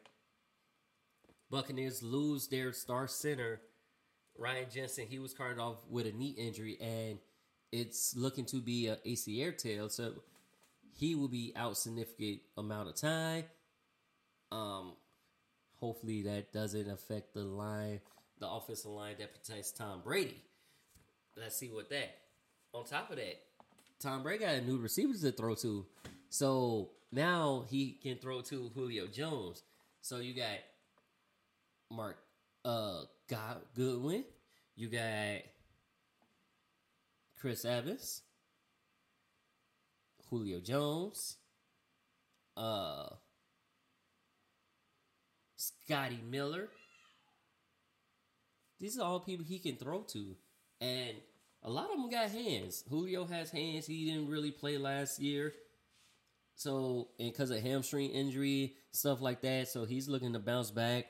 Buccaneers 1.50 2.02
lose 2.02 2.48
their 2.48 2.72
star 2.72 3.06
center, 3.06 3.60
Ryan 4.38 4.66
Jensen. 4.72 5.06
He 5.06 5.18
was 5.18 5.34
carted 5.34 5.58
off 5.58 5.76
with 5.90 6.06
a 6.06 6.12
knee 6.12 6.34
injury, 6.38 6.78
and 6.80 7.18
it's 7.70 8.16
looking 8.16 8.46
to 8.46 8.62
be 8.62 8.86
a 8.86 8.96
ACL 8.96 9.58
tear. 9.58 9.88
So 9.90 10.14
he 10.96 11.14
will 11.14 11.28
be 11.28 11.52
out 11.54 11.76
significant 11.76 12.40
amount 12.56 12.88
of 12.88 12.94
time. 12.94 13.44
Um, 14.50 14.92
hopefully 15.82 16.22
that 16.22 16.52
doesn't 16.52 16.88
affect 16.88 17.34
the 17.34 17.42
line, 17.42 18.00
the 18.38 18.48
offensive 18.48 18.92
line 18.92 19.16
that 19.18 19.34
protects 19.34 19.72
Tom 19.72 20.00
Brady. 20.04 20.40
Let's 21.36 21.56
see 21.56 21.70
what 21.70 21.90
that. 21.90 22.18
On 22.72 22.84
top 22.84 23.10
of 23.10 23.16
that, 23.16 23.40
Tom 23.98 24.22
Brady 24.22 24.44
got 24.44 24.54
a 24.54 24.60
new 24.60 24.78
receivers 24.78 25.22
to 25.22 25.32
throw 25.32 25.56
to, 25.56 25.84
so 26.28 26.90
now 27.10 27.64
he 27.68 27.98
can 28.00 28.16
throw 28.16 28.42
to 28.42 28.70
Julio 28.76 29.08
Jones. 29.08 29.64
So 30.02 30.18
you 30.18 30.34
got 30.34 30.58
Mark 31.90 32.16
uh 32.64 33.00
God 33.28 33.62
Goodwin. 33.74 34.24
You 34.76 34.88
got 34.88 35.42
Chris 37.40 37.64
Evans, 37.64 38.22
Julio 40.30 40.60
Jones, 40.60 41.38
uh 42.56 43.08
Scotty 45.84 46.20
Miller. 46.30 46.68
These 48.80 48.98
are 48.98 49.04
all 49.04 49.20
people 49.20 49.44
he 49.44 49.58
can 49.58 49.76
throw 49.76 50.00
to. 50.08 50.36
And 50.80 51.16
a 51.62 51.70
lot 51.70 51.90
of 51.90 51.96
them 51.96 52.10
got 52.10 52.30
hands. 52.30 52.82
Julio 52.90 53.24
has 53.24 53.50
hands. 53.50 53.86
He 53.86 54.06
didn't 54.06 54.28
really 54.28 54.50
play 54.50 54.78
last 54.78 55.20
year. 55.20 55.52
So, 56.56 57.08
and 57.18 57.32
because 57.32 57.50
of 57.50 57.60
hamstring 57.62 58.10
injury, 58.10 58.74
stuff 58.90 59.20
like 59.20 59.40
that. 59.42 59.68
So 59.68 59.84
he's 59.84 60.08
looking 60.08 60.32
to 60.32 60.38
bounce 60.38 60.70
back. 60.70 61.06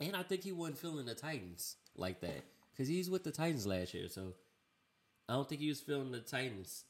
And 0.00 0.14
I 0.14 0.22
think 0.22 0.42
he 0.42 0.52
wasn't 0.52 0.78
feeling 0.78 1.06
the 1.06 1.14
Titans 1.14 1.76
like 1.96 2.20
that 2.20 2.44
because 2.72 2.88
he's 2.88 3.10
with 3.10 3.24
the 3.24 3.32
Titans 3.32 3.66
last 3.66 3.94
year. 3.94 4.08
So 4.08 4.34
I 5.28 5.34
don't 5.34 5.48
think 5.48 5.60
he 5.60 5.68
was 5.68 5.80
feeling 5.80 6.12
the 6.12 6.20
Titans. 6.20 6.84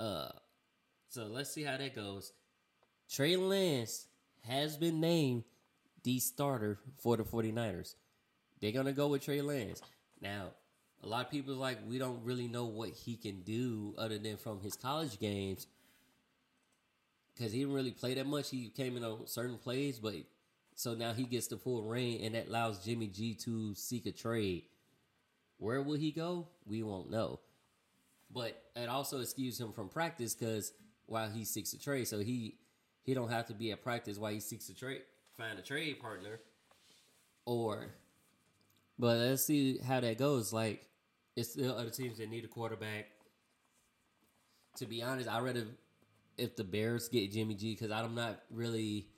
Uh, 0.00 0.30
so 1.08 1.26
let's 1.26 1.50
see 1.50 1.62
how 1.64 1.76
that 1.76 1.94
goes. 1.94 2.32
Trey 3.10 3.36
Lance 3.36 4.06
has 4.48 4.76
been 4.76 5.00
named 5.00 5.44
the 6.02 6.18
starter 6.18 6.78
for 6.98 7.16
the 7.16 7.24
49ers. 7.24 7.94
They're 8.60 8.72
going 8.72 8.86
to 8.86 8.92
go 8.92 9.08
with 9.08 9.24
Trey 9.24 9.42
Lance. 9.42 9.82
Now, 10.20 10.48
a 11.02 11.08
lot 11.08 11.26
of 11.26 11.30
people 11.30 11.54
like, 11.54 11.78
we 11.88 11.98
don't 11.98 12.24
really 12.24 12.48
know 12.48 12.64
what 12.64 12.90
he 12.90 13.16
can 13.16 13.42
do 13.42 13.94
other 13.98 14.18
than 14.18 14.36
from 14.36 14.60
his 14.60 14.76
college 14.76 15.18
games 15.18 15.66
because 17.34 17.52
he 17.52 17.60
didn't 17.60 17.74
really 17.74 17.90
play 17.90 18.14
that 18.14 18.26
much. 18.26 18.50
He 18.50 18.68
came 18.68 18.96
in 18.96 19.04
on 19.04 19.26
certain 19.26 19.58
plays, 19.58 19.98
but 19.98 20.14
so 20.74 20.94
now 20.94 21.12
he 21.12 21.24
gets 21.24 21.48
the 21.48 21.56
full 21.56 21.82
reign, 21.82 22.24
and 22.24 22.34
that 22.34 22.48
allows 22.48 22.84
Jimmy 22.84 23.08
G 23.08 23.34
to 23.44 23.74
seek 23.74 24.06
a 24.06 24.12
trade. 24.12 24.64
Where 25.58 25.82
will 25.82 25.96
he 25.96 26.10
go? 26.10 26.48
We 26.66 26.82
won't 26.82 27.10
know. 27.10 27.40
But 28.30 28.62
it 28.74 28.88
also 28.88 29.20
excuses 29.20 29.60
him 29.60 29.72
from 29.72 29.88
practice 29.88 30.34
because 30.34 30.72
while 31.06 31.30
he 31.30 31.44
seeks 31.44 31.72
a 31.72 31.78
trade, 31.78 32.08
so 32.08 32.20
he 32.20 32.56
he 33.02 33.14
don't 33.14 33.30
have 33.30 33.46
to 33.46 33.54
be 33.54 33.72
at 33.72 33.82
practice 33.82 34.18
while 34.18 34.32
he 34.32 34.40
seeks 34.40 34.68
a 34.68 34.74
trade, 34.74 35.02
find 35.36 35.58
a 35.58 35.62
trade 35.62 36.00
partner, 36.00 36.40
or. 37.44 37.86
But 38.98 39.18
let's 39.18 39.44
see 39.44 39.78
how 39.78 40.00
that 40.00 40.18
goes. 40.18 40.52
Like, 40.52 40.86
it's 41.36 41.52
still 41.52 41.76
other 41.76 41.90
teams 41.90 42.18
that 42.18 42.30
need 42.30 42.44
a 42.44 42.48
quarterback. 42.48 43.06
To 44.76 44.86
be 44.86 45.02
honest, 45.02 45.28
I 45.28 45.40
rather 45.40 45.66
if 46.38 46.56
the 46.56 46.64
Bears 46.64 47.08
get 47.08 47.32
Jimmy 47.32 47.54
G 47.54 47.74
because 47.74 47.90
I'm 47.90 48.14
not 48.14 48.40
really 48.50 49.08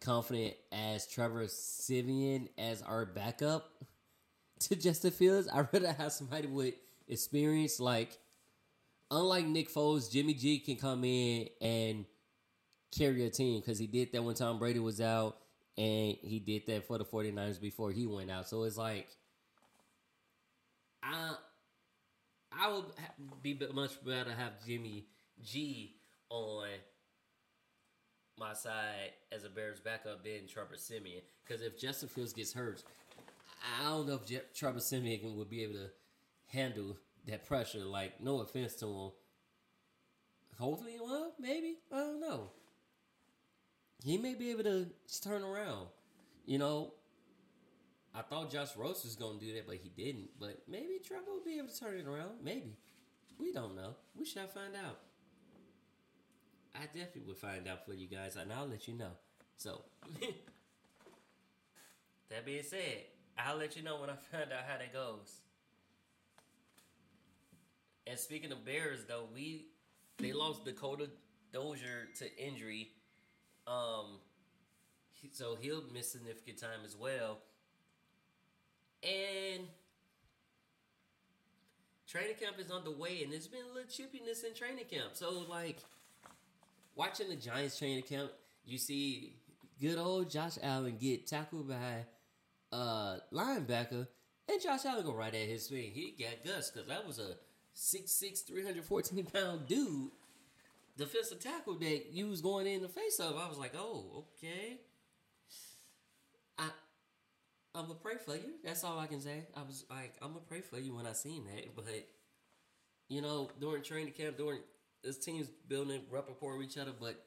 confident 0.00 0.54
as 0.72 1.06
Trevor 1.06 1.46
Siemian 1.48 2.48
as 2.58 2.82
our 2.82 3.06
backup 3.06 3.70
to 4.60 4.76
Justin 4.76 5.10
Fields. 5.10 5.48
I'd 5.52 5.68
rather 5.72 5.92
have 5.92 6.12
somebody 6.12 6.48
with 6.48 6.74
experience 7.08 7.78
like 7.78 8.18
unlike 9.10 9.46
Nick 9.46 9.72
Foles, 9.72 10.10
Jimmy 10.10 10.34
G 10.34 10.58
can 10.58 10.76
come 10.76 11.04
in 11.04 11.48
and 11.60 12.04
carry 12.90 13.24
a 13.26 13.30
team 13.30 13.60
because 13.60 13.78
he 13.78 13.86
did 13.86 14.12
that 14.12 14.22
when 14.22 14.34
Tom 14.34 14.58
Brady 14.58 14.78
was 14.78 15.00
out, 15.00 15.38
and 15.76 16.16
he 16.22 16.38
did 16.38 16.66
that 16.66 16.86
for 16.86 16.98
the 16.98 17.04
49ers 17.04 17.60
before 17.60 17.90
he 17.92 18.06
went 18.06 18.30
out. 18.30 18.48
So 18.48 18.62
it's 18.64 18.76
like, 18.78 19.08
I 21.02 21.34
I 22.52 22.72
would 22.72 22.84
be 23.42 23.58
much 23.74 24.02
better 24.04 24.30
have 24.30 24.64
Jimmy 24.66 25.06
G 25.42 25.96
on 26.30 26.68
my 28.38 28.54
side 28.54 29.12
as 29.32 29.44
a 29.44 29.48
Bears 29.48 29.80
backup 29.80 30.24
than 30.24 30.46
Trevor 30.48 30.76
Siemian. 30.76 31.22
Because 31.46 31.62
if 31.62 31.78
Justin 31.78 32.08
Fields 32.08 32.32
gets 32.32 32.52
hurt, 32.52 32.82
I 33.80 33.88
don't 33.88 34.06
know 34.06 34.14
if 34.14 34.26
Je- 34.26 34.40
Trevor 34.54 34.80
Siemian 34.80 35.36
would 35.36 35.50
be 35.50 35.62
able 35.62 35.74
to 35.74 35.90
handle 36.46 36.96
that 37.26 37.46
pressure. 37.46 37.84
Like, 37.84 38.20
no 38.20 38.40
offense 38.40 38.74
to 38.76 38.86
him. 38.86 39.10
Hopefully, 40.58 40.96
well, 41.00 41.32
maybe. 41.38 41.76
I 41.92 41.98
don't 41.98 42.20
know. 42.20 42.50
He 44.04 44.18
may 44.18 44.34
be 44.34 44.50
able 44.50 44.64
to 44.64 44.86
turn 45.22 45.42
around. 45.42 45.88
You 46.44 46.58
know, 46.58 46.92
I 48.14 48.22
thought 48.22 48.50
Josh 48.50 48.76
Rose 48.76 49.04
was 49.04 49.16
going 49.16 49.38
to 49.38 49.44
do 49.44 49.54
that, 49.54 49.66
but 49.66 49.76
he 49.76 49.88
didn't. 49.88 50.30
But 50.38 50.62
maybe 50.68 51.00
Trevor 51.04 51.24
will 51.26 51.44
be 51.44 51.58
able 51.58 51.68
to 51.68 51.78
turn 51.78 51.98
it 51.98 52.06
around. 52.06 52.42
Maybe. 52.42 52.76
We 53.38 53.52
don't 53.52 53.74
know. 53.76 53.96
We 54.14 54.24
shall 54.24 54.46
find 54.46 54.74
out. 54.74 54.98
I 56.74 56.86
definitely 56.86 57.22
will 57.26 57.34
find 57.34 57.66
out 57.68 57.84
for 57.86 57.94
you 57.94 58.06
guys, 58.06 58.36
and 58.36 58.52
I'll 58.52 58.66
let 58.66 58.86
you 58.86 58.94
know. 58.94 59.12
So, 59.56 59.82
that 62.30 62.44
being 62.44 62.62
said, 62.62 63.04
I'll 63.38 63.56
let 63.56 63.76
you 63.76 63.82
know 63.82 64.00
when 64.00 64.10
I 64.10 64.14
find 64.32 64.52
out 64.52 64.64
how 64.66 64.78
that 64.78 64.92
goes. 64.92 65.40
And 68.06 68.18
speaking 68.18 68.52
of 68.52 68.64
Bears, 68.64 69.00
though, 69.08 69.24
we 69.34 69.66
they 70.18 70.32
lost 70.32 70.64
Dakota 70.64 71.10
Dozier 71.52 72.08
to 72.18 72.38
injury. 72.38 72.90
Um, 73.66 74.18
so 75.32 75.56
he'll 75.60 75.82
miss 75.92 76.12
significant 76.12 76.58
time 76.58 76.80
as 76.84 76.96
well. 76.96 77.38
And 79.02 79.66
training 82.08 82.36
camp 82.40 82.56
is 82.58 82.70
underway, 82.70 83.22
and 83.22 83.32
there's 83.32 83.48
been 83.48 83.64
a 83.70 83.74
little 83.74 83.88
chippiness 83.88 84.44
in 84.44 84.54
training 84.54 84.84
camp. 84.90 85.10
So, 85.14 85.44
like, 85.48 85.78
watching 86.94 87.28
the 87.28 87.36
Giants 87.36 87.78
training 87.78 88.02
camp, 88.02 88.30
you 88.64 88.78
see 88.78 89.34
good 89.80 89.98
old 89.98 90.30
Josh 90.30 90.58
Allen 90.62 90.96
get 90.98 91.26
tackled 91.26 91.68
by 91.68 92.06
uh 92.72 93.18
linebacker, 93.32 94.06
and 94.48 94.62
Josh 94.62 94.84
Allen 94.84 95.04
go 95.04 95.14
right 95.14 95.34
at 95.34 95.48
his 95.48 95.68
feet. 95.68 95.92
He 95.94 96.22
got 96.22 96.44
guts 96.44 96.70
because 96.70 96.88
that 96.88 97.06
was 97.06 97.18
a 97.18 97.36
6'6", 97.76 98.46
314 98.46 99.26
pound 99.26 99.66
dude, 99.66 100.10
defensive 100.96 101.40
tackle 101.40 101.74
that 101.78 102.12
you 102.12 102.28
was 102.28 102.40
going 102.40 102.66
in 102.66 102.82
the 102.82 102.88
face 102.88 103.18
of. 103.20 103.36
I 103.36 103.48
was 103.48 103.58
like, 103.58 103.72
oh, 103.76 104.24
okay. 104.36 104.78
I 106.58 106.68
I'm 107.74 107.88
gonna 107.88 107.94
pray 107.94 108.14
for 108.24 108.34
you. 108.34 108.54
That's 108.64 108.84
all 108.84 108.98
I 108.98 109.06
can 109.06 109.20
say. 109.20 109.46
I 109.54 109.62
was 109.62 109.84
like, 109.90 110.14
I'm 110.22 110.28
gonna 110.28 110.40
pray 110.48 110.62
for 110.62 110.78
you 110.78 110.94
when 110.94 111.06
I 111.06 111.12
seen 111.12 111.44
that. 111.44 111.76
But 111.76 112.08
you 113.08 113.20
know, 113.20 113.50
during 113.60 113.82
training 113.82 114.14
camp, 114.14 114.38
during 114.38 114.60
this 115.04 115.18
team's 115.18 115.48
building 115.68 116.00
rapport 116.10 116.56
with 116.56 116.66
each 116.66 116.78
other, 116.78 116.92
but 116.98 117.22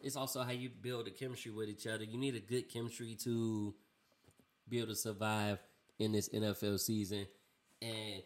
it's 0.00 0.16
also 0.16 0.42
how 0.42 0.52
you 0.52 0.70
build 0.70 1.06
a 1.06 1.10
chemistry 1.10 1.52
with 1.52 1.68
each 1.68 1.86
other. 1.86 2.04
You 2.04 2.18
need 2.18 2.34
a 2.34 2.40
good 2.40 2.68
chemistry 2.72 3.14
to 3.24 3.74
be 4.68 4.78
able 4.78 4.88
to 4.88 4.96
survive 4.96 5.58
in 5.98 6.12
this 6.12 6.30
NFL 6.30 6.80
season, 6.80 7.26
and 7.82 8.22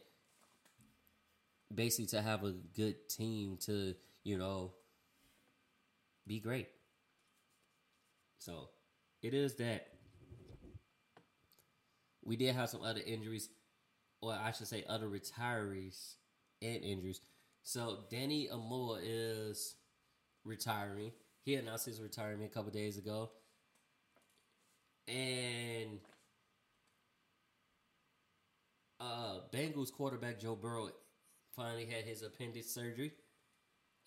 basically 1.74 2.06
to 2.06 2.22
have 2.22 2.44
a 2.44 2.52
good 2.52 3.08
team 3.08 3.58
to 3.62 3.94
you 4.22 4.38
know 4.38 4.72
be 6.26 6.40
great. 6.40 6.68
So 8.38 8.70
it 9.22 9.34
is 9.34 9.56
that 9.56 9.88
we 12.22 12.36
did 12.36 12.54
have 12.54 12.70
some 12.70 12.82
other 12.82 13.00
injuries, 13.04 13.48
or 14.20 14.32
I 14.34 14.52
should 14.52 14.68
say, 14.68 14.84
other 14.88 15.08
retirees 15.08 16.16
and 16.62 16.82
injuries. 16.82 17.20
So 17.62 18.00
Danny 18.10 18.48
Amoa 18.52 19.00
is 19.02 19.76
retiring. 20.44 21.12
He 21.44 21.56
announced 21.56 21.86
his 21.86 22.00
retirement 22.00 22.50
a 22.50 22.54
couple 22.54 22.72
days 22.72 22.98
ago, 22.98 23.30
and 25.08 26.00
uh, 29.00 29.40
Bengals 29.52 29.92
quarterback 29.92 30.38
Joe 30.40 30.56
Burrow 30.56 30.90
finally 31.54 31.86
had 31.86 32.04
his 32.04 32.22
appendix 32.22 32.70
surgery, 32.70 33.12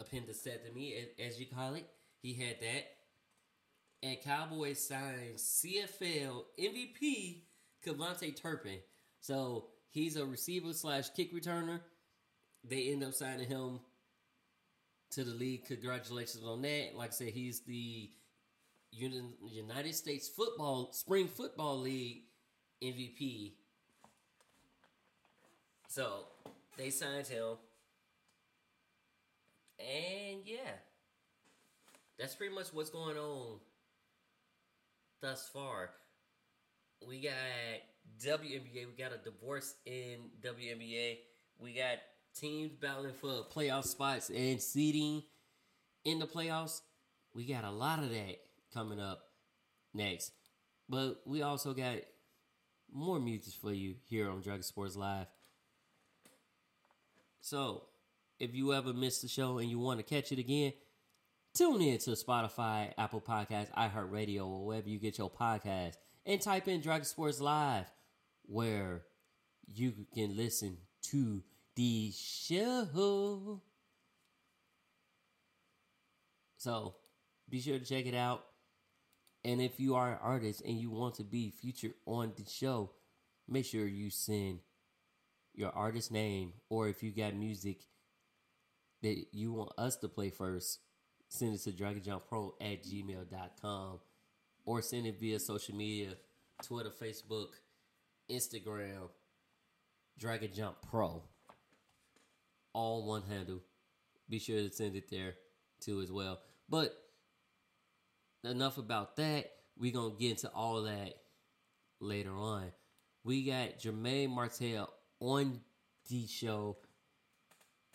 appendectomy, 0.01 0.93
a- 1.19 1.21
as 1.23 1.39
you 1.39 1.47
call 1.47 1.75
it. 1.75 1.87
He 2.21 2.33
had 2.33 2.59
that, 2.61 2.87
and 4.03 4.21
Cowboys 4.21 4.79
signed 4.79 5.37
CFL 5.37 6.43
MVP 6.59 7.43
KaVontae 7.85 8.35
Turpin. 8.35 8.79
So 9.19 9.67
he's 9.91 10.15
a 10.17 10.25
receiver 10.25 10.73
slash 10.73 11.09
kick 11.09 11.33
returner. 11.33 11.79
They 12.63 12.89
end 12.91 13.03
up 13.03 13.13
signing 13.13 13.47
him 13.47 13.79
to 15.11 15.23
the 15.23 15.33
league. 15.33 15.65
Congratulations 15.65 16.43
on 16.43 16.61
that. 16.63 16.95
Like 16.95 17.09
I 17.09 17.13
said, 17.13 17.29
he's 17.29 17.61
the 17.61 18.09
United 18.91 19.95
States 19.95 20.27
Football 20.27 20.91
Spring 20.91 21.27
Football 21.27 21.79
League 21.79 22.23
MVP. 22.83 23.53
So 25.87 26.25
they 26.77 26.89
signed 26.89 27.27
him. 27.27 27.57
And 29.79 30.41
yeah. 30.45 30.71
That's 32.19 32.35
pretty 32.35 32.53
much 32.53 32.73
what's 32.73 32.89
going 32.89 33.17
on 33.17 33.59
thus 35.21 35.49
far. 35.53 35.91
We 37.07 37.21
got 37.21 37.33
WNBA. 38.23 38.87
We 38.87 38.95
got 38.97 39.11
a 39.13 39.17
divorce 39.23 39.75
in 39.85 40.31
WNBA. 40.41 41.17
We 41.59 41.73
got 41.73 41.99
teams 42.35 42.71
battling 42.73 43.13
for 43.13 43.45
playoff 43.53 43.85
spots 43.85 44.29
and 44.29 44.61
seeding 44.61 45.23
in 46.05 46.19
the 46.19 46.25
playoffs. 46.25 46.81
We 47.33 47.45
got 47.45 47.63
a 47.63 47.71
lot 47.71 47.99
of 47.99 48.09
that 48.09 48.39
coming 48.73 48.99
up 48.99 49.19
next. 49.93 50.31
But 50.89 51.21
we 51.25 51.43
also 51.43 51.73
got 51.73 51.97
more 52.91 53.19
music 53.19 53.53
for 53.61 53.71
you 53.71 53.95
here 54.07 54.29
on 54.29 54.41
Dragon 54.41 54.63
Sports 54.63 54.95
Live. 54.95 55.27
So, 57.41 57.83
if 58.39 58.55
you 58.55 58.73
ever 58.73 58.93
missed 58.93 59.21
the 59.21 59.27
show 59.27 59.57
and 59.59 59.69
you 59.69 59.79
want 59.79 59.99
to 59.99 60.03
catch 60.03 60.31
it 60.31 60.39
again, 60.39 60.73
tune 61.57 61.81
in 61.81 61.97
to 61.97 62.11
Spotify, 62.11 62.93
Apple 62.97 63.21
Podcasts, 63.21 63.71
iHeartRadio, 63.73 64.45
or 64.45 64.65
wherever 64.65 64.87
you 64.87 64.99
get 64.99 65.17
your 65.17 65.29
podcast, 65.29 65.95
and 66.25 66.39
type 66.39 66.67
in 66.67 66.81
Dragon 66.81 67.05
Sports 67.05 67.41
Live, 67.41 67.85
where 68.43 69.01
you 69.65 69.93
can 70.13 70.37
listen 70.37 70.77
to 71.03 71.41
the 71.75 72.11
show. 72.15 73.61
So, 76.57 76.95
be 77.49 77.59
sure 77.59 77.79
to 77.79 77.85
check 77.85 78.05
it 78.05 78.15
out. 78.15 78.43
And 79.43 79.61
if 79.61 79.79
you 79.79 79.95
are 79.95 80.11
an 80.11 80.19
artist 80.21 80.61
and 80.65 80.77
you 80.77 80.91
want 80.91 81.15
to 81.15 81.23
be 81.23 81.49
featured 81.49 81.93
on 82.05 82.33
the 82.35 82.45
show, 82.47 82.91
make 83.47 83.65
sure 83.65 83.87
you 83.87 84.09
send 84.09 84.59
your 85.55 85.71
artist 85.71 86.11
name 86.11 86.53
or 86.69 86.87
if 86.87 87.01
you 87.01 87.11
got 87.11 87.33
music 87.33 87.77
that 89.01 89.25
you 89.31 89.53
want 89.53 89.71
us 89.77 89.95
to 89.97 90.07
play 90.07 90.29
first, 90.29 90.79
send 91.29 91.55
it 91.55 91.61
to 91.61 91.71
dragonjumppro 91.71 92.51
at 92.61 92.83
gmail.com 92.83 93.99
or 94.65 94.81
send 94.81 95.07
it 95.07 95.19
via 95.19 95.39
social 95.39 95.75
media 95.75 96.09
Twitter, 96.63 96.89
Facebook, 96.89 97.49
Instagram, 98.29 99.09
Dragon 100.17 100.49
Pro. 100.89 101.23
All 102.73 103.07
one 103.07 103.23
handle. 103.29 103.61
Be 104.29 104.39
sure 104.39 104.57
to 104.57 104.71
send 104.71 104.95
it 104.95 105.09
there 105.09 105.35
too 105.79 106.01
as 106.01 106.11
well. 106.11 106.39
But 106.69 106.93
enough 108.43 108.77
about 108.77 109.15
that. 109.17 109.51
We're 109.77 109.93
gonna 109.93 110.15
get 110.19 110.31
into 110.31 110.51
all 110.51 110.81
that 110.83 111.13
later 111.99 112.35
on. 112.35 112.71
We 113.23 113.43
got 113.43 113.79
Jermaine 113.79 114.29
Martell 114.29 114.91
on 115.19 115.61
the 116.09 116.27
show 116.27 116.77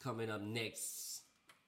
coming 0.02 0.30
up 0.30 0.40
next 0.40 1.22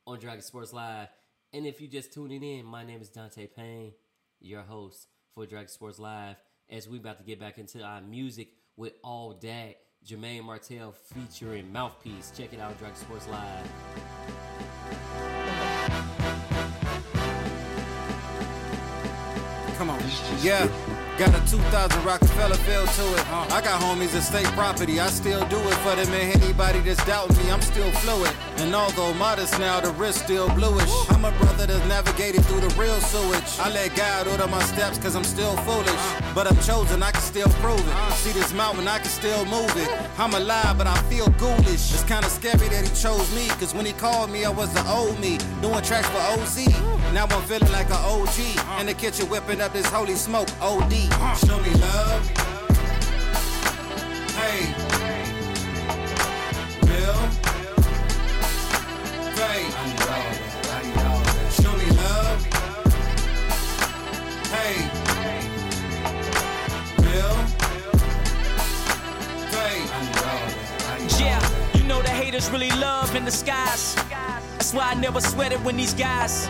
on 0.07 0.19
Dragon 0.19 0.43
Sports 0.43 0.73
Live. 0.73 1.09
And 1.55 1.69
if 1.69 1.81
you're 1.81 1.89
just 1.89 2.13
tuning 2.13 2.43
in, 2.43 2.67
my 2.67 2.85
name 2.85 3.01
is 3.01 3.11
Dante 3.11 3.47
Payne, 3.47 3.93
your 4.41 4.63
host 4.63 5.07
for 5.37 5.47
Dragon 5.47 5.69
Sports 5.69 6.01
Live. 6.01 6.35
As 6.69 6.89
we 6.89 6.99
about 6.99 7.19
to 7.19 7.23
get 7.23 7.39
back 7.39 7.59
into 7.59 7.81
our 7.81 8.01
music 8.01 8.49
with 8.77 8.95
all 9.05 9.39
that, 9.41 9.77
Jermaine 10.05 10.43
Martell 10.43 10.91
featuring 10.91 11.73
Mouthpiece. 11.73 12.33
Check 12.37 12.55
it 12.55 12.59
out, 12.59 12.77
Dragon 12.81 12.97
Sports 12.97 13.29
Live. 13.29 13.71
Come 19.79 19.91
on. 19.91 20.03
Yeah. 20.43 20.94
Got 21.17 21.29
a 21.29 21.49
2000 21.49 22.05
Rockefeller 22.05 22.57
feel 22.57 22.85
to 22.85 23.15
it. 23.15 23.31
I 23.31 23.61
got 23.63 23.81
homies 23.81 24.11
that 24.15 24.23
state 24.23 24.47
property. 24.59 24.99
I 24.99 25.07
still 25.07 25.47
do 25.47 25.59
it 25.59 25.75
for 25.75 25.95
them 25.95 26.13
and 26.13 26.43
anybody 26.43 26.81
that's 26.81 27.05
doubting 27.07 27.37
me. 27.37 27.53
I'm 27.53 27.63
still 27.63 27.89
fluid. 28.03 28.33
And 28.57 28.75
although 28.75 29.15
modest 29.15 29.57
now, 29.61 29.81
the 29.81 29.93
wrist 29.93 30.25
still 30.25 30.49
bluish. 30.49 30.91
I'm 31.11 31.25
a 31.25 31.31
brother 31.39 31.67
that's 31.67 31.87
navigated 31.87 32.45
through 32.47 32.63
the 32.63 32.75
real 32.75 32.99
sewage. 33.01 33.61
I 33.61 33.71
let 33.71 33.95
God 33.95 34.27
order 34.27 34.49
my 34.49 34.61
steps 34.65 34.99
cause 34.99 35.15
I'm 35.15 35.23
still 35.23 35.57
foolish. 35.59 36.05
But 36.35 36.49
I'm 36.49 36.59
chosen, 36.59 37.01
I 37.01 37.13
can 37.13 37.23
still 37.23 37.49
prove 37.63 37.79
it. 37.79 38.15
See 38.15 38.33
this 38.33 38.53
mountain, 38.53 38.89
I 38.89 38.99
can 38.99 39.07
still 39.07 39.45
move 39.45 39.71
it. 39.77 39.89
I'm 40.19 40.35
alive, 40.35 40.77
but 40.79 40.89
I 40.89 40.97
feel 41.03 41.29
ghoulish. 41.39 41.95
It's 41.95 42.03
kinda 42.03 42.29
scary 42.29 42.69
that 42.71 42.89
he 42.89 42.93
chose 42.93 43.33
me. 43.37 43.47
Cause 43.61 43.73
when 43.73 43.87
he 43.87 43.93
called 43.93 44.31
me, 44.31 44.45
I 44.45 44.51
was 44.51 44.75
the 44.75 44.85
old 44.91 45.21
me. 45.21 45.39
Doing 45.63 45.83
tracks 45.83 46.09
for 46.09 46.19
OZ. 46.35 46.67
Now 47.15 47.29
I'm 47.31 47.43
feeling 47.43 47.71
like 47.71 47.87
an 47.87 47.93
OG. 47.93 48.27
Uh-huh. 48.27 48.81
In 48.81 48.87
the 48.87 48.95
kitchen 48.95 49.29
whipping 49.29 49.61
up 49.61 49.73
this 49.73 49.87
holy 49.87 50.17
smoke. 50.17 50.49
OD. 50.61 50.93
Uh-huh. 50.93 51.47
Show 51.47 51.61
me 51.61 51.71
love. 51.79 52.29
Hey. 54.35 54.75
Bill. 56.81 57.15
Hey. 59.39 59.63
Show 61.55 61.73
me 61.77 61.87
love. 62.03 62.39
Hey. 64.51 64.75
Bill. 67.01 67.35
Hey. 69.55 69.79
Yeah, 71.25 71.41
you 71.75 71.85
know 71.85 72.03
the 72.03 72.09
haters 72.09 72.51
really 72.51 72.71
love 72.71 73.15
in 73.15 73.25
disguise. 73.25 73.95
That's 73.95 74.75
why 74.75 74.91
I 74.91 74.95
never 74.95 75.21
sweat 75.21 75.53
it 75.53 75.61
when 75.61 75.77
these 75.77 75.95
guys 75.95 76.49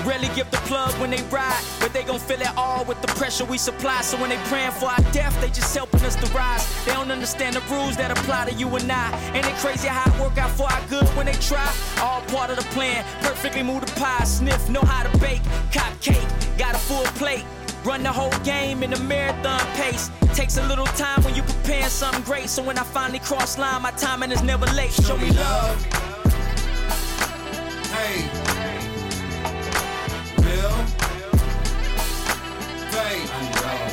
rarely 0.00 0.28
give 0.34 0.50
the 0.50 0.58
plug 0.68 0.92
when 1.00 1.10
they 1.10 1.22
ride, 1.24 1.62
but 1.80 1.92
they 1.92 2.04
gon' 2.04 2.18
feel 2.18 2.40
it 2.40 2.56
all 2.56 2.84
with 2.84 3.00
the 3.02 3.08
pressure 3.08 3.44
we 3.44 3.58
supply. 3.58 4.00
So 4.02 4.16
when 4.18 4.30
they 4.30 4.38
praying 4.48 4.72
for 4.72 4.86
our 4.86 5.02
death, 5.12 5.38
they 5.40 5.48
just 5.48 5.74
helping 5.74 6.02
us 6.02 6.16
to 6.16 6.26
rise. 6.32 6.64
They 6.84 6.92
don't 6.92 7.10
understand 7.10 7.56
the 7.56 7.62
rules 7.72 7.96
that 7.96 8.10
apply 8.10 8.50
to 8.50 8.54
you 8.54 8.68
and 8.76 8.90
I. 8.90 9.10
Ain't 9.34 9.46
it 9.46 9.56
crazy 9.56 9.88
how 9.88 10.10
it 10.10 10.20
work 10.20 10.38
out 10.38 10.50
for 10.50 10.70
our 10.70 10.82
good 10.88 11.08
when 11.16 11.26
they 11.26 11.34
try? 11.34 11.72
All 12.00 12.20
part 12.22 12.50
of 12.50 12.56
the 12.56 12.68
plan, 12.74 13.04
perfectly 13.20 13.62
move 13.62 13.84
the 13.84 13.92
pie, 14.00 14.24
sniff, 14.24 14.68
know 14.68 14.82
how 14.82 15.02
to 15.02 15.18
bake, 15.18 15.42
cop 15.72 15.98
cake, 16.00 16.28
got 16.58 16.74
a 16.74 16.78
full 16.78 17.04
plate. 17.18 17.44
Run 17.84 18.02
the 18.02 18.12
whole 18.12 18.36
game 18.44 18.82
in 18.82 18.92
a 18.92 19.00
marathon 19.00 19.60
pace. 19.74 20.10
Takes 20.34 20.58
a 20.58 20.66
little 20.68 20.84
time 20.84 21.22
when 21.22 21.34
you 21.34 21.42
preparing 21.42 21.88
something 21.88 22.22
great. 22.24 22.50
So 22.50 22.62
when 22.62 22.76
I 22.76 22.82
finally 22.82 23.20
cross 23.20 23.56
line, 23.56 23.80
my 23.80 23.90
timing 23.92 24.32
is 24.32 24.42
never 24.42 24.66
late. 24.66 24.92
Show 24.92 25.16
me 25.16 25.30
love. 25.30 25.82
Hey. 27.90 28.49
Hey. 33.40 33.80
Show 33.80 33.89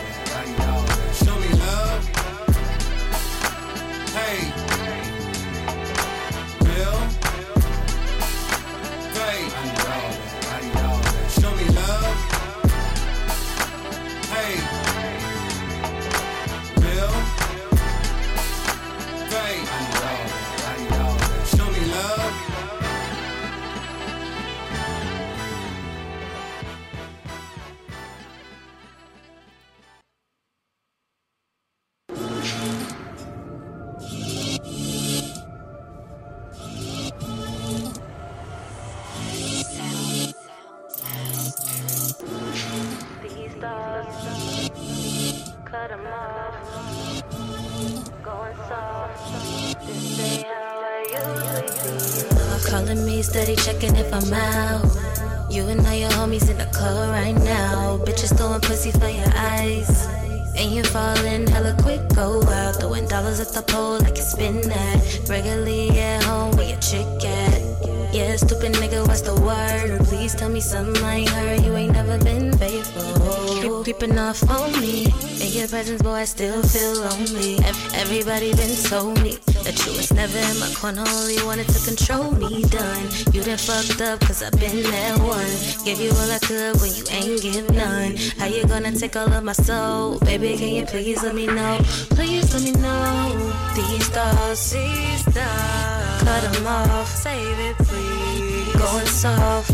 your 75.67 75.83
presence, 75.83 76.01
boy, 76.01 76.13
I 76.13 76.25
still 76.25 76.61
feel 76.63 76.93
lonely. 77.01 77.57
Ev- 77.59 77.91
everybody 77.95 78.53
been 78.55 78.75
told 78.89 79.21
me 79.21 79.37
that 79.63 79.75
you 79.85 79.91
was 79.93 80.13
never 80.13 80.37
in 80.37 80.59
my 80.59 80.71
corner, 80.73 81.03
only 81.07 81.37
wanted 81.43 81.67
to 81.69 81.79
control 81.83 82.31
me. 82.31 82.63
Done. 82.63 83.05
You 83.33 83.43
done 83.43 83.57
fucked 83.57 84.01
up, 84.01 84.19
cause 84.21 84.43
I've 84.43 84.57
been 84.59 84.83
that 84.83 85.19
one. 85.19 85.55
Give 85.83 85.99
you 85.99 86.11
all 86.11 86.31
I 86.31 86.39
could 86.39 86.79
when 86.81 86.93
you 86.95 87.03
ain't 87.11 87.41
give 87.41 87.69
none. 87.71 88.15
How 88.37 88.45
you 88.45 88.65
gonna 88.67 88.91
take 88.93 89.15
all 89.15 89.31
of 89.31 89.43
my 89.43 89.51
soul? 89.53 90.19
Baby, 90.19 90.57
can 90.57 90.69
you 90.69 90.85
please 90.85 91.21
let 91.23 91.35
me 91.35 91.47
know? 91.47 91.77
Please 92.15 92.53
let 92.53 92.63
me 92.63 92.71
know. 92.71 93.53
These 93.75 94.07
thoughts, 94.09 94.71
these 94.71 95.23
thoughts. 95.23 96.23
Cut 96.23 96.43
'em 96.55 96.67
off, 96.67 97.09
save 97.09 97.59
it, 97.67 97.75
please. 97.77 98.75
Going 98.75 99.05
soft. 99.07 99.71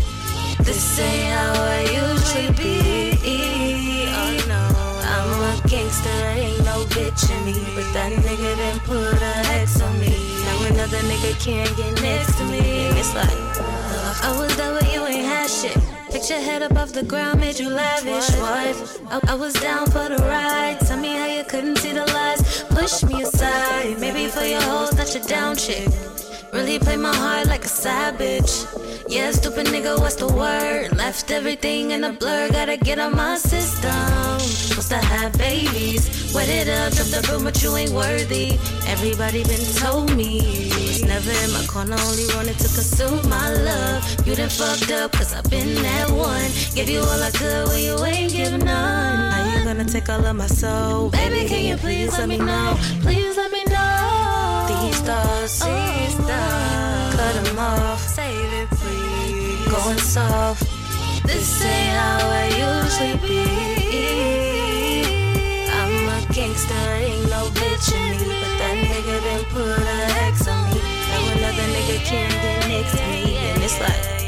This 0.64 0.98
ain't 0.98 1.34
how 1.34 1.52
I 1.54 1.80
usually 2.02 2.50
be. 2.58 3.04
Oh 4.16 4.44
no, 4.48 4.62
I'm 5.34 5.58
a 5.58 5.68
gangster, 5.68 6.08
ain't 6.10 6.64
no 6.64 6.84
bitch 6.94 7.28
in 7.28 7.44
me. 7.44 7.58
But 7.74 7.92
that 7.92 8.12
nigga 8.12 8.56
done 8.56 8.78
put 8.86 9.20
a 9.20 9.34
hex 9.50 9.80
on 9.80 9.98
me. 9.98 10.14
Now 10.44 10.66
another 10.70 10.98
nigga 11.10 11.34
can't 11.44 11.76
get 11.76 12.00
next 12.02 12.38
to 12.38 12.44
me. 12.44 12.86
And 12.86 12.96
it's 12.96 13.12
like, 13.16 13.34
I 14.22 14.32
was 14.38 14.56
there 14.56 14.72
when 14.72 14.88
you 14.92 15.04
ain't 15.04 15.26
had 15.26 15.50
shit. 15.50 15.76
Picked 16.12 16.30
your 16.30 16.38
head 16.38 16.62
above 16.62 16.92
the 16.92 17.02
ground, 17.02 17.40
made 17.40 17.58
you 17.58 17.68
lavish. 17.68 18.30
What? 18.38 19.00
I, 19.10 19.32
I 19.32 19.34
was 19.34 19.54
down 19.54 19.86
for 19.86 20.08
the 20.08 20.18
ride. 20.18 20.78
Tell 20.86 21.00
me 21.00 21.16
how 21.16 21.26
you 21.26 21.42
couldn't 21.42 21.78
see 21.78 21.92
the 21.92 22.06
lies. 22.06 22.62
Push 22.68 23.02
me 23.02 23.22
aside. 23.22 23.98
Maybe 23.98 24.28
for 24.28 24.44
your 24.44 24.62
hoes, 24.62 24.90
that 24.90 25.12
you 25.16 25.20
down 25.22 25.56
chick. 25.56 25.88
Really 26.54 26.78
play 26.78 26.96
my 26.96 27.12
heart 27.12 27.48
like 27.48 27.64
a 27.64 27.68
savage. 27.68 28.64
Yeah, 29.08 29.32
stupid 29.32 29.66
nigga, 29.66 29.98
what's 29.98 30.14
the 30.14 30.28
word? 30.28 30.96
Left 30.96 31.28
everything 31.32 31.90
in 31.90 32.04
a 32.04 32.12
blur, 32.12 32.48
gotta 32.48 32.76
get 32.76 33.00
on 33.00 33.16
my 33.16 33.36
system. 33.36 34.38
Supposed 34.38 34.90
to 34.90 34.98
have 34.98 35.36
babies. 35.36 36.32
Wet 36.32 36.48
it 36.48 36.68
up, 36.68 36.92
drop 36.92 37.08
the 37.08 37.26
broom, 37.26 37.42
but 37.42 37.60
you 37.60 37.74
ain't 37.76 37.90
worthy. 37.90 38.52
Everybody 38.86 39.42
been 39.42 39.66
told 39.82 40.14
me. 40.16 40.70
Was 40.86 41.02
never 41.02 41.32
in 41.44 41.52
my 41.52 41.66
corner, 41.66 41.96
only 42.06 42.26
wanted 42.36 42.56
to 42.60 42.68
consume 42.70 43.28
my 43.28 43.50
love. 43.50 44.26
You 44.26 44.36
done 44.36 44.48
fucked 44.48 44.92
up, 44.92 45.10
cause 45.10 45.34
I've 45.34 45.50
been 45.50 45.74
that 45.82 46.08
one. 46.10 46.50
Give 46.76 46.88
you 46.88 47.00
all 47.00 47.20
I 47.20 47.32
could 47.32 47.66
when 47.66 47.82
you 47.82 47.98
ain't 48.04 48.32
give 48.32 48.56
none. 48.62 49.32
How 49.32 49.58
you 49.58 49.64
gonna 49.64 49.84
take 49.84 50.08
all 50.08 50.24
of 50.24 50.36
my 50.36 50.46
soul? 50.46 51.10
Baby, 51.10 51.48
can 51.48 51.64
you 51.64 51.76
please 51.76 52.16
let 52.16 52.28
me 52.28 52.38
know? 52.38 52.76
Please 53.02 53.36
let 53.36 53.50
me 53.50 53.64
know. 53.64 54.03
Stars, 55.04 55.60
these 55.60 56.14
stars. 56.14 57.14
Cut 57.14 57.36
'em 57.36 57.58
off, 57.58 58.00
save 58.00 58.52
it, 58.60 58.70
please. 58.70 59.68
Going 59.68 59.98
soft. 59.98 60.64
This 61.26 61.62
ain't 61.62 61.92
how 61.92 62.20
I 62.42 62.44
usually 62.48 63.16
be. 63.20 63.44
I'm 65.68 66.08
a 66.08 66.18
gangster, 66.32 66.86
ain't 67.04 67.28
no 67.28 67.42
bitch 67.52 67.92
in 67.92 68.16
me. 68.16 68.40
But 68.40 68.54
that 68.60 68.76
nigga 68.80 69.16
done 69.26 69.44
put 69.52 69.78
an 69.94 70.10
X 70.32 70.48
on 70.48 70.70
me. 70.72 70.80
Now 71.10 71.22
another 71.36 71.66
nigga 71.74 71.98
can't 72.10 72.32
get 72.42 72.66
next 72.68 72.96
to 72.96 73.04
me. 73.12 73.36
And 73.36 73.62
it's 73.62 73.78
like, 73.84 74.23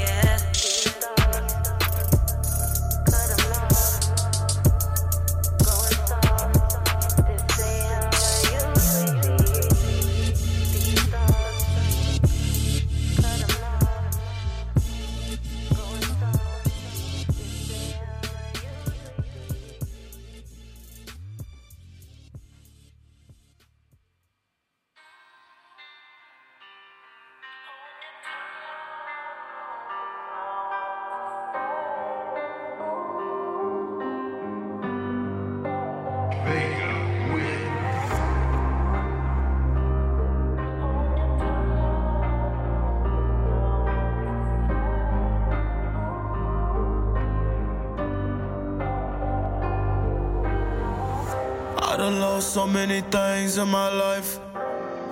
so 52.57 52.66
many 52.66 53.02
things 53.11 53.59
in 53.59 53.68
my 53.68 53.92
life. 53.92 54.40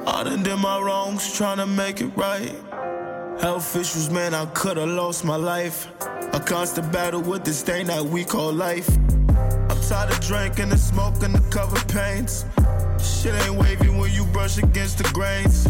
I 0.07 0.25
done 0.25 0.43
did 0.43 0.57
my 0.57 0.81
wrongs 0.81 1.37
trying 1.37 1.59
to 1.59 1.67
make 1.67 2.01
it 2.01 2.11
right. 2.17 2.51
Health 3.39 3.77
issues, 3.77 4.09
man, 4.09 4.33
I 4.33 4.47
could've 4.47 4.89
lost 4.89 5.27
my 5.27 5.37
life. 5.37 5.89
A 6.33 6.41
constant 6.41 6.91
battle 6.91 7.21
with 7.21 7.45
this 7.45 7.61
thing 7.61 7.89
that 7.89 8.03
we 8.03 8.25
call 8.25 8.51
life. 8.51 8.89
I'm 9.69 9.79
tired 9.83 10.11
of 10.11 10.21
drinking 10.21 10.71
and 10.71 10.81
smoking 10.81 11.35
the 11.35 11.45
cover 11.51 11.77
pains. 11.93 12.47
Shit 12.99 13.35
ain't 13.35 13.57
wavy 13.57 13.91
when 13.91 14.11
you 14.11 14.25
brush 14.33 14.57
against 14.57 14.97
the 14.97 15.11
grains. 15.13 15.67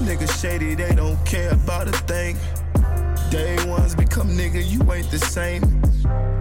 Niggas 0.00 0.40
shady, 0.40 0.74
they 0.74 0.94
don't 0.94 1.22
care 1.26 1.52
about 1.52 1.86
a 1.86 1.92
thing. 2.08 2.38
Day 3.30 3.62
ones 3.66 3.94
become 3.94 4.30
nigga, 4.30 4.64
you 4.66 4.80
ain't 4.90 5.10
the 5.10 5.18
same. 5.18 5.64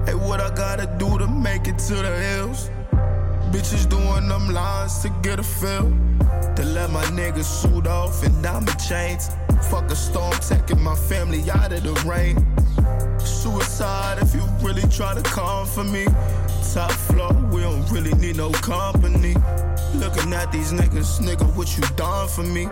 Hey, 0.05 0.16
what 0.16 0.39
I 0.39 0.55
gotta 0.55 0.88
do 0.97 1.18
to 1.18 1.28
make 1.28 1.68
it 1.68 1.80
to 1.80 1.95
the 1.95 2.18
hills? 2.18 2.70
Bitches 3.54 3.88
doing 3.88 4.28
them 4.28 4.49
lines 4.49 4.97
to 5.04 5.10
get 5.22 5.39
a 5.39 5.43
feel. 5.43 5.93
To 6.56 6.64
let 6.66 6.89
my 6.89 7.04
niggas 7.14 7.45
suit 7.45 7.86
off 7.86 8.24
in 8.26 8.41
diamond 8.41 8.80
chains. 8.80 9.30
Fuck 9.70 9.91
a 9.91 9.95
storm, 9.95 10.34
taking 10.39 10.82
my 10.82 10.95
family 10.95 11.43
out 11.51 11.72
of 11.72 11.84
the 11.84 11.93
rain. 12.10 12.36
Suicide 13.20 14.18
if 14.24 14.34
you 14.34 14.41
really 14.68 14.82
try 14.89 15.14
to 15.14 15.22
come 15.22 15.68
for 15.68 15.84
me. 15.84 16.06
Top 16.74 16.91
floor, 16.91 17.32
we 17.51 17.62
don't 17.62 17.88
really 17.91 18.14
need 18.14 18.38
no 18.38 18.49
company. 18.49 19.36
Looking 19.93 20.34
at 20.34 20.51
these 20.51 20.74
niggas, 20.74 21.22
nigga, 21.22 21.45
what 21.56 21.78
you 21.78 21.84
done 21.95 22.28
for 22.28 22.41
me? 22.41 22.68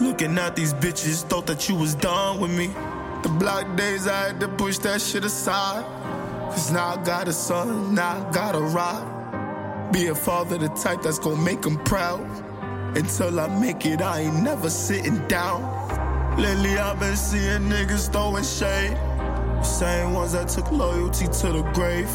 Looking 0.00 0.36
at 0.38 0.56
these 0.56 0.74
bitches, 0.74 1.22
thought 1.22 1.46
that 1.46 1.68
you 1.68 1.76
was 1.76 1.94
done 1.94 2.40
with 2.40 2.50
me. 2.50 2.66
The 3.22 3.28
block 3.28 3.76
days, 3.76 4.08
I 4.08 4.26
had 4.26 4.40
to 4.40 4.48
push 4.48 4.78
that 4.78 5.00
shit 5.00 5.24
aside. 5.24 5.84
Cause 6.50 6.72
now 6.72 6.96
I 6.96 7.04
got 7.04 7.28
a 7.28 7.32
son, 7.32 7.94
now 7.94 8.28
I 8.28 8.32
got 8.32 8.56
a 8.56 8.60
ride. 8.60 9.13
Be 9.92 10.08
a 10.08 10.14
father, 10.14 10.58
the 10.58 10.68
type 10.68 11.02
that's 11.02 11.18
gonna 11.18 11.40
make 11.42 11.64
him 11.64 11.76
proud. 11.84 12.20
Until 12.96 13.38
I 13.40 13.48
make 13.60 13.86
it, 13.86 14.02
I 14.02 14.20
ain't 14.20 14.42
never 14.42 14.70
sitting 14.70 15.26
down. 15.28 15.62
Lately, 16.38 16.78
I've 16.78 16.98
been 16.98 17.16
seeing 17.16 17.68
niggas 17.68 18.10
throwing 18.12 18.44
shade. 18.44 18.96
Same 19.64 20.12
ones 20.12 20.32
that 20.32 20.48
took 20.48 20.70
loyalty 20.70 21.26
to 21.26 21.52
the 21.52 21.62
grave. 21.74 22.10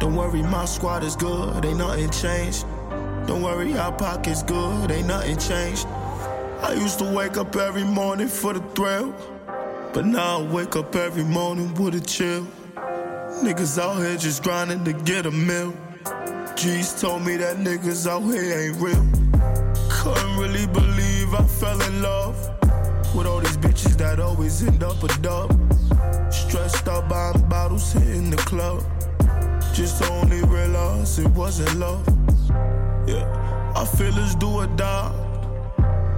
Don't 0.00 0.14
worry, 0.14 0.42
my 0.42 0.64
squad 0.64 1.02
is 1.02 1.16
good, 1.16 1.64
ain't 1.64 1.78
nothing 1.78 2.10
changed. 2.10 2.66
Don't 3.26 3.42
worry, 3.42 3.76
our 3.76 3.92
pocket's 3.92 4.42
good, 4.42 4.90
ain't 4.90 5.08
nothing 5.08 5.38
changed. 5.38 5.86
I 6.62 6.74
used 6.74 6.98
to 6.98 7.04
wake 7.04 7.36
up 7.36 7.54
every 7.56 7.84
morning 7.84 8.28
for 8.28 8.52
the 8.52 8.60
thrill. 8.74 9.14
But 9.92 10.04
now 10.04 10.40
I 10.40 10.42
wake 10.42 10.76
up 10.76 10.94
every 10.94 11.24
morning 11.24 11.74
with 11.74 11.94
a 11.94 12.00
chill. 12.00 12.46
Niggas 13.42 13.78
out 13.78 13.98
here 13.98 14.16
just 14.16 14.42
grinding 14.42 14.84
to 14.84 14.92
get 14.92 15.26
a 15.26 15.30
meal. 15.30 15.74
G's 16.56 17.00
told 17.00 17.24
me 17.24 17.36
that 17.36 17.56
niggas 17.56 18.06
out 18.06 18.22
here 18.22 18.58
ain't 18.58 18.76
real. 18.80 19.06
Couldn't 19.90 20.38
really 20.38 20.66
believe 20.66 21.34
I 21.34 21.44
fell 21.44 21.80
in 21.82 22.02
love 22.02 22.36
with 23.14 23.26
all 23.26 23.40
these 23.40 23.56
bitches 23.56 23.96
that 23.98 24.20
always 24.20 24.62
end 24.62 24.82
up 24.82 25.02
a 25.02 25.08
dub. 25.20 25.50
Stressed 26.32 26.88
out 26.88 27.08
buying 27.08 27.48
bottles, 27.48 27.92
hitting 27.92 28.30
the 28.30 28.36
club. 28.38 28.82
Just 29.72 30.02
only 30.10 30.42
realized 30.42 31.18
it 31.18 31.28
wasn't 31.28 31.74
love. 31.78 32.06
Yeah, 33.06 33.72
I 33.76 33.84
feel 33.84 34.16
it's 34.18 34.34
do 34.34 34.48
or 34.48 34.66
die. 34.66 35.12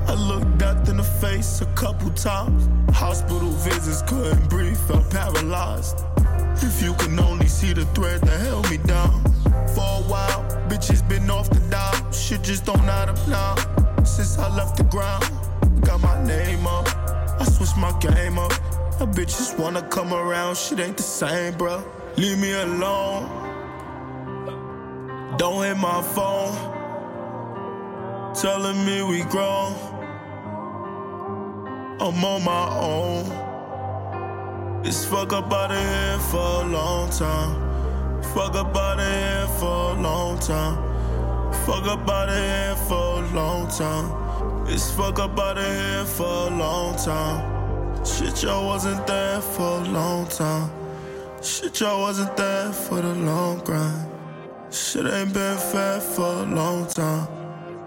I 0.07 0.15
looked 0.15 0.59
death 0.59 0.89
in 0.89 0.97
the 0.97 1.05
face 1.05 1.61
a 1.61 1.67
couple 1.75 2.11
times. 2.11 2.69
Hospital 2.97 3.51
visits, 3.51 4.03
couldn't 4.03 4.49
breathe, 4.49 4.77
felt 4.89 5.09
paralyzed. 5.11 6.05
If 6.63 6.83
you 6.83 6.95
can 6.95 7.19
only 7.19 7.47
see 7.47 7.73
the 7.73 7.85
thread 7.95 8.21
that 8.23 8.41
held 8.41 8.71
me 8.71 8.77
down. 8.79 9.23
For 9.75 9.81
a 9.81 10.03
while, 10.09 10.45
bitches 10.69 11.07
been 11.09 11.31
off 11.31 11.49
the 11.49 11.61
dial. 11.71 12.13
Shit 12.13 12.43
just 12.43 12.67
don't 12.67 12.81
add 12.81 13.09
up 13.09 13.29
now. 13.29 13.55
Since 14.05 14.39
I 14.39 14.49
left 14.55 14.77
the 14.77 14.85
ground, 14.85 15.25
got 15.83 16.01
my 16.01 16.23
name 16.25 16.67
up. 16.67 16.87
I 17.41 17.45
switched 17.45 17.79
my 17.79 17.93
game 17.99 18.39
up. 18.39 18.53
Now 18.99 19.07
bitches 19.07 19.59
wanna 19.59 19.83
come 19.89 20.13
around, 20.13 20.57
shit 20.57 20.81
ain't 20.81 20.99
the 20.99 21.03
same, 21.03 21.55
bruh. 21.55 21.83
Leave 22.17 22.39
me 22.39 22.53
alone. 22.53 23.25
Don't 25.39 25.65
hit 25.65 25.79
my 25.79 26.03
phone. 26.03 26.53
Telling 28.35 28.85
me 28.85 29.03
we 29.03 29.23
grown. 29.23 29.75
I'm 31.99 32.25
on 32.25 32.45
my 32.45 32.79
own. 32.79 33.40
It's 34.83 35.05
fuck 35.05 35.35
up 35.35 35.53
out 35.53 35.71
of 35.71 35.79
here 35.79 36.19
for 36.31 36.63
a 36.63 36.65
long 36.65 37.11
time. 37.11 38.23
Fuck 38.35 38.55
up 38.55 38.75
out 38.75 38.99
of 38.99 39.07
here 39.07 39.47
for 39.59 39.93
a 39.93 40.01
long 40.01 40.39
time. 40.39 40.77
Fuck 41.67 41.87
up 41.87 42.09
out 42.09 42.31
of 42.31 42.35
here 42.35 42.75
for 42.89 43.23
a 43.23 43.35
long 43.35 43.69
time. 43.69 44.67
It's 44.67 44.91
fuck 44.93 45.19
up 45.19 45.39
out 45.39 45.59
of 45.59 45.65
here 45.65 46.05
for 46.07 46.49
a 46.49 46.51
long 46.57 46.97
time. 46.97 48.05
Shit, 48.07 48.43
y'all 48.43 48.67
wasn't 48.67 49.07
there 49.07 49.43
for 49.43 49.81
a 49.81 49.85
long 49.85 50.27
time. 50.29 50.71
Shit, 51.43 51.81
y'all 51.81 52.01
wasn't 52.01 52.35
there 52.39 52.73
for 52.73 53.03
the 53.03 53.15
long 53.15 53.59
grind. 53.59 54.11
Shit 54.71 55.05
ain't 55.05 55.35
been 55.35 55.59
fair 55.59 56.01
for 56.01 56.23
a 56.23 56.47
long 56.47 56.87
time. 56.87 57.29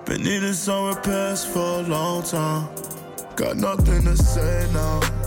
Been 0.05 0.23
needing 0.23 0.53
some 0.53 0.89
repairs 0.89 1.43
for 1.43 1.79
a 1.79 1.81
long 1.81 2.21
time. 2.21 2.67
Got 3.35 3.57
nothing 3.57 4.03
to 4.03 4.15
say 4.15 4.69
now. 4.73 5.22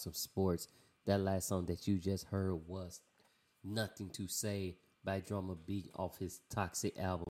Some 0.00 0.14
sports. 0.14 0.68
That 1.06 1.20
last 1.20 1.48
song 1.48 1.66
that 1.66 1.86
you 1.86 1.98
just 1.98 2.26
heard 2.26 2.54
was 2.66 3.00
Nothing 3.64 4.10
to 4.10 4.28
Say 4.28 4.76
by 5.04 5.20
Drummer 5.20 5.54
B 5.54 5.90
off 5.94 6.18
his 6.18 6.40
Toxic 6.50 6.98
album. 6.98 7.29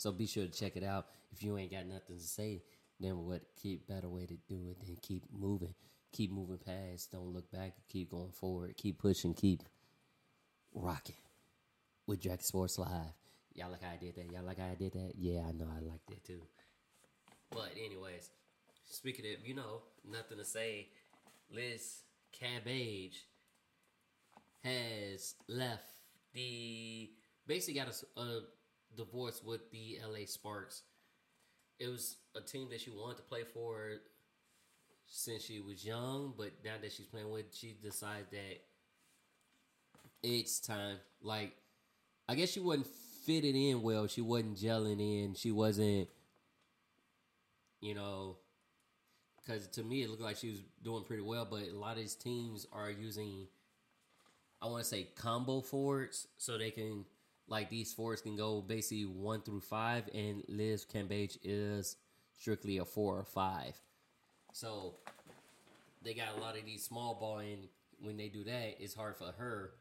So 0.00 0.10
be 0.10 0.26
sure 0.26 0.46
to 0.46 0.50
check 0.50 0.76
it 0.76 0.82
out. 0.82 1.08
If 1.30 1.42
you 1.42 1.58
ain't 1.58 1.72
got 1.72 1.84
nothing 1.84 2.16
to 2.16 2.22
say, 2.22 2.62
then 2.98 3.26
what 3.26 3.42
keep 3.60 3.86
better 3.86 4.08
way 4.08 4.24
to 4.24 4.34
do 4.48 4.70
it 4.70 4.80
than 4.80 4.96
keep 5.02 5.24
moving. 5.30 5.74
Keep 6.10 6.32
moving 6.32 6.56
past. 6.56 7.12
Don't 7.12 7.34
look 7.34 7.50
back. 7.52 7.74
Keep 7.90 8.12
going 8.12 8.32
forward. 8.32 8.74
Keep 8.78 8.98
pushing. 8.98 9.34
Keep 9.34 9.60
rocking 10.74 11.16
with 12.06 12.18
Jack 12.18 12.40
Sports 12.40 12.78
Live. 12.78 13.12
Y'all 13.52 13.70
like 13.70 13.82
how 13.82 13.90
I 13.90 13.98
did 13.98 14.16
that? 14.16 14.32
Y'all 14.32 14.42
like 14.42 14.58
how 14.58 14.68
I 14.68 14.74
did 14.74 14.94
that? 14.94 15.12
Yeah, 15.18 15.42
I 15.46 15.52
know 15.52 15.66
I 15.66 15.80
like 15.80 16.00
that 16.08 16.24
too. 16.24 16.40
But 17.50 17.68
anyways, 17.76 18.30
speaking 18.86 19.26
of, 19.26 19.46
you 19.46 19.54
know, 19.54 19.82
nothing 20.10 20.38
to 20.38 20.46
say, 20.46 20.88
Liz 21.50 22.04
Cambage 22.32 23.18
has 24.64 25.34
left 25.46 25.92
the 26.32 27.10
basically 27.46 27.78
got 27.78 27.88
a, 28.16 28.20
a 28.20 28.40
divorce 28.96 29.42
with 29.44 29.70
the 29.70 29.98
LA 30.06 30.26
Sparks. 30.26 30.82
It 31.78 31.88
was 31.88 32.16
a 32.36 32.40
team 32.40 32.68
that 32.70 32.80
she 32.80 32.90
wanted 32.90 33.16
to 33.16 33.22
play 33.22 33.42
for 33.44 33.92
since 35.06 35.44
she 35.44 35.60
was 35.60 35.84
young, 35.84 36.34
but 36.36 36.52
now 36.64 36.74
that 36.80 36.92
she's 36.92 37.06
playing 37.06 37.30
with, 37.30 37.46
she 37.52 37.74
decided 37.82 38.26
that 38.30 38.60
it's 40.22 40.60
time. 40.60 40.96
Like, 41.22 41.56
I 42.28 42.34
guess 42.34 42.50
she 42.50 42.60
wasn't 42.60 42.86
fitting 43.24 43.56
in 43.56 43.82
well. 43.82 44.06
She 44.06 44.20
wasn't 44.20 44.56
gelling 44.56 45.00
in. 45.00 45.34
She 45.34 45.50
wasn't, 45.50 46.08
you 47.80 47.94
know, 47.94 48.36
because 49.40 49.66
to 49.68 49.82
me 49.82 50.02
it 50.02 50.10
looked 50.10 50.22
like 50.22 50.36
she 50.36 50.50
was 50.50 50.62
doing 50.82 51.04
pretty 51.04 51.22
well. 51.22 51.46
But 51.50 51.68
a 51.68 51.76
lot 51.76 51.92
of 51.92 51.98
these 51.98 52.14
teams 52.14 52.66
are 52.72 52.90
using, 52.90 53.48
I 54.62 54.66
want 54.66 54.84
to 54.84 54.88
say, 54.88 55.08
combo 55.16 55.60
forwards, 55.60 56.28
so 56.36 56.58
they 56.58 56.70
can 56.70 57.04
like 57.50 57.68
these 57.68 57.92
fours 57.92 58.22
can 58.22 58.36
go 58.36 58.62
basically 58.62 59.04
one 59.04 59.42
through 59.42 59.60
five, 59.60 60.08
and 60.14 60.42
Liz 60.48 60.86
Cambage 60.86 61.36
is 61.42 61.96
strictly 62.38 62.78
a 62.78 62.84
four 62.84 63.18
or 63.18 63.24
five. 63.24 63.74
So 64.52 64.94
they 66.02 66.14
got 66.14 66.36
a 66.38 66.40
lot 66.40 66.56
of 66.56 66.64
these 66.64 66.84
small 66.84 67.16
ball, 67.16 67.38
and 67.38 67.68
when 67.98 68.16
they 68.16 68.28
do 68.28 68.44
that, 68.44 68.76
it's 68.80 68.94
hard 68.94 69.16
for 69.16 69.32
her, 69.36 69.72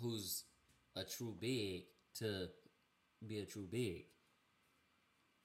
who's 0.00 0.44
a 0.96 1.04
true 1.04 1.34
big, 1.40 1.84
to 2.18 2.48
be 3.26 3.38
a 3.38 3.46
true 3.46 3.68
big. 3.70 4.06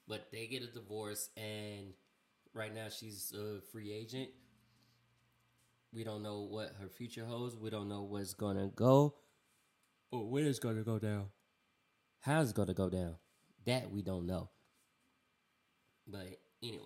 But 0.08 0.32
they 0.32 0.48
get 0.48 0.64
a 0.64 0.68
divorce, 0.68 1.30
and 1.38 1.94
right 2.54 2.74
now 2.74 2.88
she's 2.90 3.32
a 3.34 3.62
free 3.72 3.94
agent. 3.94 4.30
We 5.94 6.04
don't 6.04 6.24
know 6.24 6.42
what 6.42 6.74
her 6.82 6.90
future 6.90 7.26
holds. 7.26 7.56
We 7.56 7.70
don't 7.70 7.88
know 7.88 8.02
what's 8.02 8.34
gonna 8.34 8.72
go 8.76 9.16
or 10.12 10.26
when 10.28 10.46
it's 10.46 10.60
gonna 10.60 10.84
go 10.84 11.00
down. 11.00 11.28
How 12.22 12.42
it 12.42 12.54
gonna 12.54 12.74
go 12.74 12.90
down. 12.90 13.16
That 13.66 13.92
we 13.92 14.02
don't 14.02 14.26
know. 14.26 14.50
But 16.08 16.40
anyway. 16.62 16.82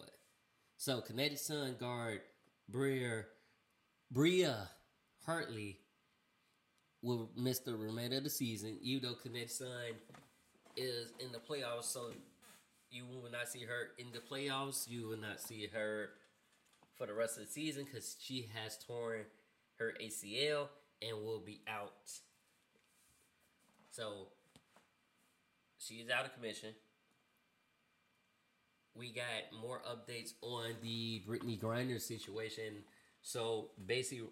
So 0.77 1.01
Connecticut 1.01 1.39
Sun 1.39 1.75
guard 1.79 2.21
Bria 2.69 3.25
Bria 4.11 4.69
Hartley 5.25 5.79
will 7.01 7.29
miss 7.35 7.59
the 7.59 7.75
remainder 7.75 8.17
of 8.17 8.23
the 8.23 8.29
season, 8.29 8.77
even 8.81 9.09
though 9.09 9.15
Connecticut 9.15 9.51
Sun 9.51 9.95
is 10.75 11.11
in 11.19 11.31
the 11.31 11.39
playoffs, 11.39 11.83
so 11.83 12.11
you 12.91 13.05
will 13.05 13.31
not 13.31 13.47
see 13.47 13.63
her 13.63 13.91
in 13.97 14.07
the 14.11 14.19
playoffs. 14.19 14.89
You 14.89 15.07
will 15.07 15.17
not 15.17 15.39
see 15.39 15.67
her 15.73 16.09
for 16.97 17.05
the 17.05 17.13
rest 17.13 17.37
of 17.37 17.45
the 17.45 17.51
season 17.51 17.85
because 17.85 18.15
she 18.19 18.49
has 18.53 18.77
torn 18.77 19.25
her 19.77 19.93
ACL 20.01 20.67
and 21.01 21.23
will 21.23 21.39
be 21.39 21.61
out. 21.67 22.11
So 23.91 24.27
she 25.79 25.95
is 25.95 26.09
out 26.09 26.25
of 26.25 26.33
commission. 26.33 26.69
We 28.93 29.11
got 29.11 29.59
more 29.61 29.81
updates 29.89 30.33
on 30.41 30.75
the 30.83 31.23
Brittney 31.27 31.59
Griner 31.59 32.01
situation. 32.01 32.83
So 33.21 33.69
basically, 33.83 34.27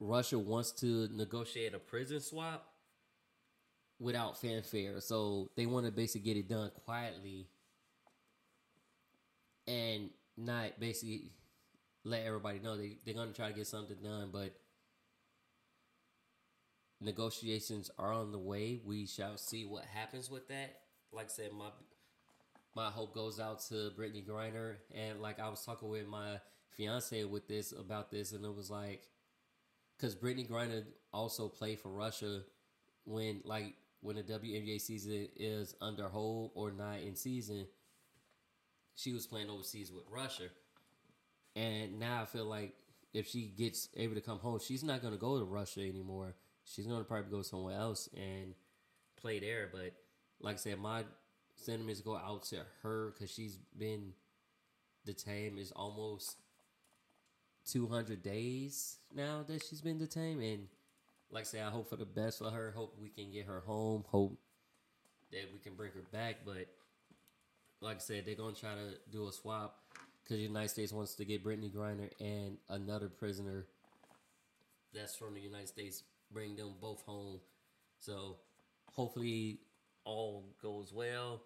Russia 0.00 0.38
wants 0.38 0.72
to 0.72 1.08
negotiate 1.12 1.74
a 1.74 1.78
prison 1.78 2.20
swap 2.20 2.66
without 3.98 4.40
fanfare. 4.40 5.00
So 5.00 5.50
they 5.56 5.66
want 5.66 5.86
to 5.86 5.92
basically 5.92 6.32
get 6.32 6.36
it 6.38 6.48
done 6.48 6.70
quietly 6.84 7.46
and 9.66 10.10
not 10.36 10.80
basically 10.80 11.32
let 12.04 12.24
everybody 12.24 12.58
know 12.58 12.76
they, 12.76 12.96
they're 13.04 13.14
going 13.14 13.28
to 13.28 13.34
try 13.34 13.48
to 13.48 13.54
get 13.54 13.66
something 13.66 13.96
done, 14.02 14.30
but 14.32 14.54
negotiations 17.04 17.90
are 17.98 18.12
on 18.12 18.32
the 18.32 18.38
way. 18.38 18.80
We 18.84 19.06
shall 19.06 19.36
see 19.36 19.64
what 19.64 19.84
happens 19.84 20.30
with 20.30 20.48
that. 20.48 20.80
Like 21.12 21.26
I 21.26 21.28
said, 21.28 21.50
my 21.52 21.68
my 22.74 22.90
hope 22.90 23.14
goes 23.14 23.38
out 23.38 23.60
to 23.68 23.92
Brittney 23.96 24.26
Griner, 24.26 24.76
and 24.92 25.20
like 25.20 25.38
I 25.38 25.48
was 25.48 25.64
talking 25.64 25.88
with 25.88 26.08
my 26.08 26.40
fiance 26.76 27.24
with 27.24 27.46
this 27.46 27.72
about 27.72 28.10
this, 28.10 28.32
and 28.32 28.44
it 28.44 28.54
was 28.54 28.70
like, 28.70 29.02
because 29.96 30.16
Brittney 30.16 30.48
Griner 30.48 30.84
also 31.12 31.48
played 31.48 31.80
for 31.80 31.90
Russia 31.90 32.40
when 33.04 33.42
like 33.44 33.74
when 34.00 34.16
the 34.16 34.22
WNBA 34.22 34.80
season 34.80 35.28
is 35.36 35.74
under 35.80 36.08
hold 36.08 36.50
or 36.54 36.70
not 36.70 37.00
in 37.00 37.16
season, 37.16 37.66
she 38.96 39.12
was 39.12 39.26
playing 39.26 39.50
overseas 39.50 39.92
with 39.92 40.04
Russia. 40.10 40.48
And 41.56 41.98
now 41.98 42.22
I 42.22 42.24
feel 42.26 42.44
like 42.44 42.74
if 43.14 43.28
she 43.28 43.52
gets 43.56 43.88
able 43.96 44.14
to 44.14 44.20
come 44.20 44.38
home, 44.38 44.58
she's 44.58 44.82
not 44.82 45.00
going 45.00 45.14
to 45.14 45.20
go 45.20 45.38
to 45.38 45.44
Russia 45.44 45.80
anymore. 45.80 46.34
She's 46.64 46.86
to 46.86 47.04
probably 47.04 47.30
go 47.30 47.42
somewhere 47.42 47.78
else 47.78 48.08
and 48.14 48.54
play 49.16 49.38
there. 49.38 49.68
But 49.72 49.92
like 50.40 50.54
I 50.54 50.58
said, 50.58 50.78
my 50.78 51.04
sentiments 51.56 52.00
go 52.00 52.16
out 52.16 52.44
to 52.44 52.60
her 52.82 53.12
because 53.12 53.30
she's 53.30 53.58
been 53.78 54.12
detained. 55.04 55.58
Is 55.58 55.72
almost 55.72 56.36
200 57.66 58.22
days 58.22 58.98
now 59.14 59.44
that 59.46 59.62
she's 59.62 59.80
been 59.80 59.98
detained. 59.98 60.42
And 60.42 60.66
like 61.30 61.42
I 61.42 61.44
said, 61.44 61.62
I 61.66 61.70
hope 61.70 61.88
for 61.88 61.96
the 61.96 62.06
best 62.06 62.38
for 62.38 62.50
her. 62.50 62.72
Hope 62.74 62.96
we 63.00 63.08
can 63.08 63.30
get 63.30 63.46
her 63.46 63.60
home. 63.60 64.04
Hope 64.08 64.38
that 65.32 65.42
we 65.52 65.58
can 65.58 65.74
bring 65.74 65.92
her 65.92 66.04
back. 66.12 66.36
But 66.44 66.66
like 67.80 67.96
I 67.96 68.00
said, 68.00 68.24
they're 68.24 68.34
gonna 68.34 68.54
try 68.54 68.74
to 68.74 68.96
do 69.12 69.28
a 69.28 69.32
swap 69.32 69.80
because 70.22 70.38
the 70.38 70.44
United 70.44 70.70
States 70.70 70.92
wants 70.92 71.14
to 71.16 71.24
get 71.24 71.44
Brittney 71.44 71.70
Griner 71.70 72.10
and 72.18 72.56
another 72.70 73.08
prisoner 73.08 73.66
that's 74.94 75.16
from 75.16 75.34
the 75.34 75.40
United 75.40 75.68
States, 75.68 76.04
bring 76.34 76.56
them 76.56 76.74
both 76.80 77.02
home. 77.02 77.40
So 78.00 78.36
hopefully 78.92 79.60
all 80.04 80.44
goes 80.60 80.92
well 80.92 81.40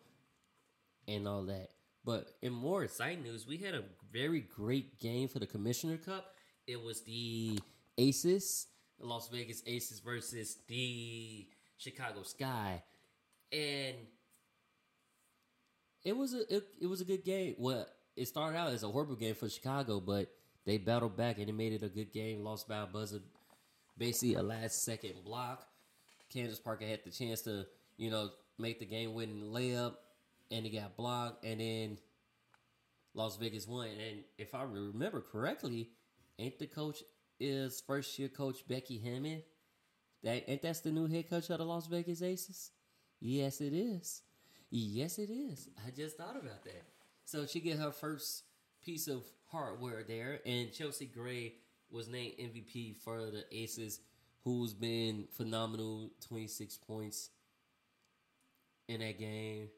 and 1.07 1.28
all 1.28 1.45
that. 1.45 1.68
But 2.05 2.28
in 2.43 2.53
more 2.53 2.84
exciting 2.84 3.22
news, 3.22 3.47
we 3.47 3.59
had 3.59 3.74
a 3.74 3.84
very 4.12 4.41
great 4.41 4.99
game 4.99 5.28
for 5.28 5.39
the 5.39 5.47
Commissioner 5.47 5.99
Cup. 5.99 6.34
It 6.66 6.82
was 6.82 7.03
the 7.03 7.61
Aces, 7.99 8.66
the 8.99 9.07
Las 9.07 9.28
Vegas 9.28 9.62
Aces 9.66 10.01
versus 10.01 10.59
the 10.68 11.47
Chicago 11.76 12.22
Sky, 12.22 12.82
and 13.53 13.95
it 16.05 16.16
was 16.16 16.34
a 16.34 16.57
it, 16.57 16.64
it 16.80 16.86
was 16.86 17.01
a 17.01 17.05
good 17.05 17.24
game. 17.24 17.55
Well, 17.59 17.86
it 18.16 18.26
started 18.26 18.57
out 18.57 18.72
as 18.72 18.82
a 18.82 18.89
horrible 18.89 19.16
game 19.16 19.34
for 19.34 19.49
Chicago, 19.49 20.01
but 20.01 20.28
they 20.64 20.78
battled 20.78 21.16
back 21.16 21.39
and 21.39 21.49
it 21.49 21.55
made 21.55 21.72
it 21.72 21.82
a 21.82 21.89
good 21.89 22.12
game. 22.12 22.45
Lost 22.45 22.68
by 22.68 22.78
a 22.78 22.86
buzzer, 22.86 23.20
basically 23.99 24.34
a 24.34 24.42
last 24.42 24.84
second 24.84 25.14
block. 25.24 25.66
Candace 26.32 26.59
Parker 26.59 26.86
had 26.86 27.01
the 27.05 27.11
chance 27.11 27.42
to 27.42 27.66
you 27.96 28.11
know 28.11 28.30
make 28.59 28.78
the 28.78 28.86
game 28.86 29.14
winning 29.14 29.42
layup, 29.53 29.94
and 30.51 30.64
he 30.64 30.70
got 30.70 30.96
blocked, 30.96 31.44
and 31.44 31.61
then 31.61 31.99
Las 33.14 33.36
Vegas 33.36 33.66
won. 33.66 33.88
And 33.88 34.24
if 34.38 34.55
I 34.55 34.62
remember 34.62 35.20
correctly, 35.20 35.90
ain't 36.38 36.59
the 36.59 36.66
coach 36.66 37.03
is 37.40 37.82
first 37.86 38.18
year 38.18 38.28
coach 38.28 38.66
Becky 38.68 38.99
Hammon? 38.99 39.42
That 40.22 40.49
ain't 40.49 40.62
that's 40.62 40.80
the 40.80 40.90
new 40.90 41.07
head 41.07 41.28
coach 41.28 41.51
of 41.51 41.59
the 41.59 41.64
Las 41.64 41.86
Vegas 41.86 42.22
Aces? 42.22 42.70
Yes, 43.20 43.61
it 43.61 43.72
is. 43.72 44.22
Yes, 44.70 45.18
it 45.18 45.30
is. 45.30 45.68
I 45.86 45.90
just 45.90 46.16
thought 46.16 46.36
about 46.36 46.64
that. 46.64 46.84
So 47.24 47.46
she 47.46 47.61
get 47.61 47.78
her 47.78 47.90
first 47.90 48.44
piece 48.84 49.09
of 49.09 49.24
hardware 49.51 50.05
there, 50.07 50.40
and 50.46 50.72
Chelsea 50.72 51.07
Gray 51.07 51.55
was 51.91 52.09
named 52.09 52.34
MVP 52.39 52.97
for 52.97 53.30
the 53.30 53.45
Aces, 53.53 54.01
who's 54.45 54.74
been 54.74 55.26
phenomenal. 55.32 56.11
Twenty 56.26 56.47
six 56.47 56.76
points 56.76 57.30
in 58.89 59.01
that 59.01 59.18
game. 59.18 59.68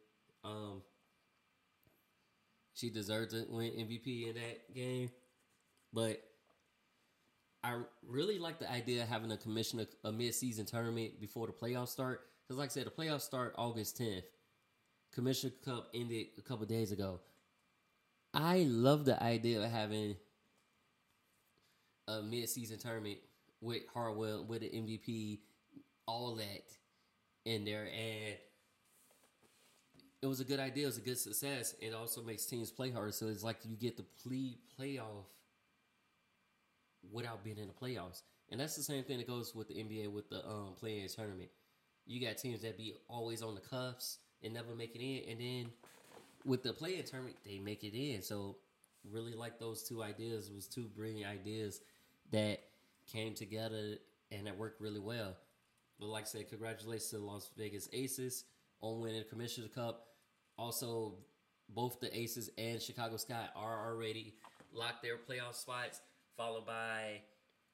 Um, 0.45 0.83
she 2.75 2.91
deserved 2.91 3.33
to 3.33 3.45
win 3.49 3.73
MVP 3.73 4.29
in 4.29 4.35
that 4.35 4.75
game, 4.75 5.11
but 5.93 6.23
I 7.63 7.79
really 8.07 8.39
like 8.39 8.59
the 8.59 8.71
idea 8.71 9.03
of 9.03 9.09
having 9.09 9.31
a 9.33 9.37
commissioner 9.37 9.87
a 10.05 10.13
mid 10.13 10.35
season 10.35 10.65
tournament 10.65 11.21
before 11.21 11.47
the 11.47 11.53
playoffs 11.53 11.89
start. 11.89 12.23
Because, 12.47 12.59
like 12.59 12.71
I 12.71 12.73
said, 12.73 12.87
the 12.87 12.91
playoffs 12.91 13.23
start 13.23 13.55
August 13.59 13.99
tenth. 13.99 14.25
Commissioner 15.13 15.53
Cup 15.65 15.89
ended 15.93 16.29
a 16.39 16.43
couple 16.43 16.65
days 16.67 16.93
ago. 16.93 17.21
I 18.33 18.67
love 18.69 19.05
the 19.05 19.21
idea 19.23 19.61
of 19.63 19.71
having 19.71 20.17
a 22.19 22.23
mid 22.23 22.49
season 22.49 22.79
tournament 22.79 23.19
with 23.61 23.83
Harwell, 23.93 24.45
with 24.45 24.61
the 24.61 24.69
MVP, 24.69 25.39
all 26.07 26.35
that 26.37 26.65
in 27.45 27.65
there, 27.65 27.85
and 27.85 28.37
it 30.23 30.27
was 30.27 30.41
a 30.41 30.45
good 30.45 30.61
idea. 30.61 30.85
It 30.85 30.87
was 30.87 30.99
a 30.99 31.03
good 31.03 31.19
success. 31.19 31.75
It 31.81 31.95
also 31.95 32.23
makes 32.23 32.45
teams 32.45 32.71
play 32.71 32.91
hard, 32.91 33.15
so 33.15 33.29
it's 33.29 33.43
like 33.43 33.59
you 33.65 33.77
get 33.77 33.97
the 33.97 34.05
play 34.23 34.57
playoff 34.79 35.27
without 37.11 37.43
being 37.43 37.59
in 37.59 37.69
the 37.69 37.73
playoffs. 37.73 38.23
And 38.51 38.61
that's 38.61 38.77
the 38.77 38.83
same 38.83 39.05
thing 39.05 39.19
that 39.19 39.27
goes 39.27 39.55
with 39.55 39.69
the 39.69 39.75
NBA 39.75 40.13
with 40.13 40.29
the 40.29 40.47
um 40.47 40.75
play-in 40.79 41.09
tournament. 41.09 41.51
You 42.07 42.25
got 42.27 42.39
teams 42.39 42.63
that 42.63 42.77
be 42.77 42.95
always 43.09 43.43
on 43.43 43.55
the 43.55 43.61
cuffs 43.61 44.19
and 44.43 44.53
never 44.53 44.75
make 44.75 44.95
it 44.95 45.03
in, 45.03 45.31
and 45.31 45.41
then 45.41 45.73
with 46.45 46.63
the 46.63 46.73
play-in 46.73 47.05
tournament, 47.05 47.37
they 47.45 47.59
make 47.59 47.85
it 47.85 47.95
in. 47.95 48.23
So 48.23 48.57
really 49.11 49.35
like 49.35 49.59
those 49.59 49.83
two 49.83 50.03
ideas. 50.03 50.49
It 50.49 50.55
was 50.55 50.67
two 50.67 50.89
brilliant 50.95 51.31
ideas 51.31 51.81
that 52.31 52.61
came 53.11 53.35
together 53.35 53.99
and 54.31 54.47
it 54.47 54.57
worked 54.57 54.81
really 54.81 55.01
well. 55.01 55.37
But 55.99 56.07
like 56.07 56.25
I 56.25 56.27
said, 56.27 56.49
congratulations 56.49 57.11
to 57.11 57.19
the 57.19 57.25
Las 57.25 57.51
Vegas 57.57 57.89
Aces 57.93 58.45
on 58.81 59.01
winning 59.01 59.19
the 59.19 59.29
Commissioner 59.29 59.69
Cup. 59.69 60.07
Also, 60.57 61.15
both 61.69 62.01
the 62.01 62.17
Aces 62.17 62.51
and 62.57 62.81
Chicago 62.81 63.17
Sky 63.17 63.47
are 63.55 63.91
already 63.91 64.35
locked 64.73 65.03
their 65.03 65.17
playoff 65.17 65.55
spots, 65.55 66.01
followed 66.37 66.67
by 66.67 67.21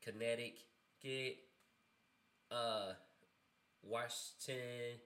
Connecticut, 0.02 1.38
uh, 2.50 2.92
Washington, 3.82 4.98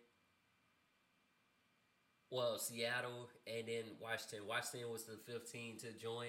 well, 2.31 2.59
Seattle, 2.59 3.29
and 3.47 3.67
then 3.67 3.85
Washington. 4.01 4.47
Washington 4.47 4.91
was 4.91 5.05
the 5.05 5.19
15 5.31 5.79
to 5.79 5.93
join, 5.93 6.29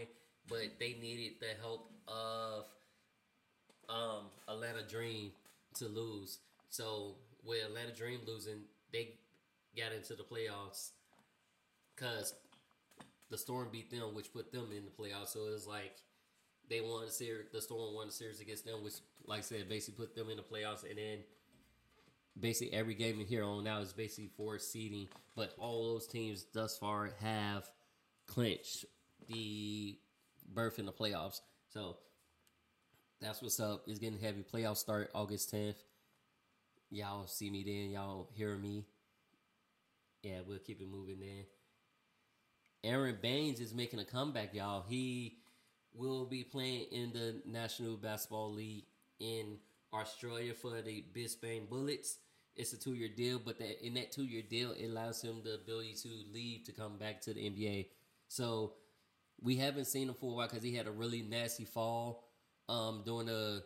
but 0.50 0.80
they 0.80 0.98
needed 1.00 1.34
the 1.40 1.54
help 1.62 1.92
of 2.08 2.66
um, 3.92 4.26
Atlanta 4.48 4.84
Dream 4.88 5.32
to 5.76 5.86
lose. 5.86 6.40
So 6.70 7.16
with 7.46 7.64
Atlanta 7.66 7.94
Dream 7.94 8.20
losing, 8.26 8.62
they 8.94 9.16
got 9.78 9.94
into 9.94 10.14
the 10.16 10.24
playoffs 10.24 10.92
because 11.96 12.34
the 13.30 13.38
Storm 13.38 13.70
beat 13.72 13.92
them, 13.92 14.14
which 14.14 14.32
put 14.34 14.52
them 14.52 14.70
in 14.76 14.84
the 14.86 14.92
playoffs. 14.92 15.30
So 15.30 15.48
it 15.48 15.52
was 15.52 15.68
like 15.68 15.96
they 16.70 16.82
won 16.82 17.04
a 17.04 17.10
series. 17.12 17.48
The 17.52 17.62
Storm 17.62 17.94
won 17.94 18.08
the 18.08 18.14
series 18.14 18.42
against 18.42 18.66
them, 18.66 18.84
which, 18.84 18.96
like 19.26 19.40
I 19.40 19.42
said, 19.42 19.70
basically 19.70 20.06
put 20.06 20.16
them 20.16 20.30
in 20.30 20.38
the 20.38 20.44
playoffs. 20.44 20.88
And 20.88 20.98
then 20.98 21.20
basically 22.40 22.74
every 22.74 22.94
game 22.94 23.20
in 23.20 23.26
here 23.26 23.44
on 23.44 23.64
now 23.64 23.80
is 23.80 23.94
basically 23.94 24.30
for 24.38 24.58
seeding. 24.60 25.08
But 25.36 25.54
all 25.58 25.94
those 25.94 26.08
teams 26.08 26.46
thus 26.54 26.78
far 26.78 27.12
have 27.20 27.70
clinched 28.28 28.86
the 29.28 29.98
berth 30.54 30.80
in 30.80 30.86
the 30.86 30.94
playoffs. 30.94 31.42
So 31.70 31.98
That's 33.22 33.40
what's 33.40 33.60
up. 33.60 33.84
It's 33.86 34.00
getting 34.00 34.20
heavy. 34.20 34.44
Playoffs 34.44 34.78
start 34.78 35.12
August 35.14 35.54
10th. 35.54 35.76
Y'all 36.90 37.28
see 37.28 37.52
me 37.52 37.64
then. 37.64 37.92
Y'all 37.92 38.28
hear 38.34 38.58
me. 38.58 38.84
Yeah, 40.24 40.40
we'll 40.48 40.58
keep 40.58 40.82
it 40.82 40.90
moving 40.90 41.20
then. 41.20 41.46
Aron 42.84 43.20
Baynes 43.22 43.60
is 43.60 43.76
making 43.76 44.00
a 44.00 44.06
comeback, 44.06 44.56
y'all. 44.56 44.84
He 44.90 45.38
will 45.94 46.26
be 46.26 46.44
playing 46.44 46.88
in 46.92 47.14
the 47.14 47.36
National 47.46 47.96
Basketball 47.96 48.54
League 48.54 48.86
in 49.20 49.58
Australia 49.94 50.56
for 50.56 50.82
the 50.82 51.06
Brisbane 51.14 51.68
Bullets. 51.70 52.18
It's 52.56 52.74
a 52.74 52.80
two 52.80 52.96
year 52.96 53.10
deal, 53.16 53.40
but 53.44 53.60
that 53.60 53.86
in 53.86 53.94
that 53.94 54.12
two 54.12 54.26
year 54.26 54.42
deal, 54.42 54.72
it 54.72 54.88
allows 54.88 55.22
him 55.22 55.42
the 55.44 55.54
ability 55.54 55.94
to 56.02 56.10
leave 56.34 56.64
to 56.64 56.72
come 56.72 56.98
back 56.98 57.22
to 57.22 57.36
the 57.36 57.42
NBA. 57.42 57.90
So 58.30 58.74
we 59.40 59.58
haven't 59.58 59.86
seen 59.86 60.10
him 60.10 60.16
for 60.16 60.32
a 60.32 60.36
while 60.36 60.48
because 60.48 60.64
he 60.64 60.74
had 60.74 60.88
a 60.88 60.92
really 60.92 61.22
nasty 61.22 61.66
fall 61.66 62.31
um, 62.72 63.04
during 63.06 63.28
the 63.28 63.64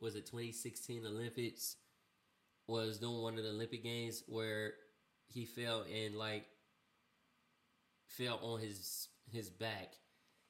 was 0.00 0.14
it 0.14 0.26
2016 0.26 1.04
Olympics. 1.06 1.76
Was 2.66 2.98
doing 2.98 3.20
one 3.20 3.36
of 3.36 3.44
the 3.44 3.50
Olympic 3.50 3.82
games 3.82 4.22
where 4.26 4.72
he 5.26 5.44
fell 5.44 5.84
and 5.92 6.14
like 6.14 6.46
fell 8.06 8.38
on 8.42 8.60
his 8.60 9.08
his 9.30 9.50
back. 9.50 9.92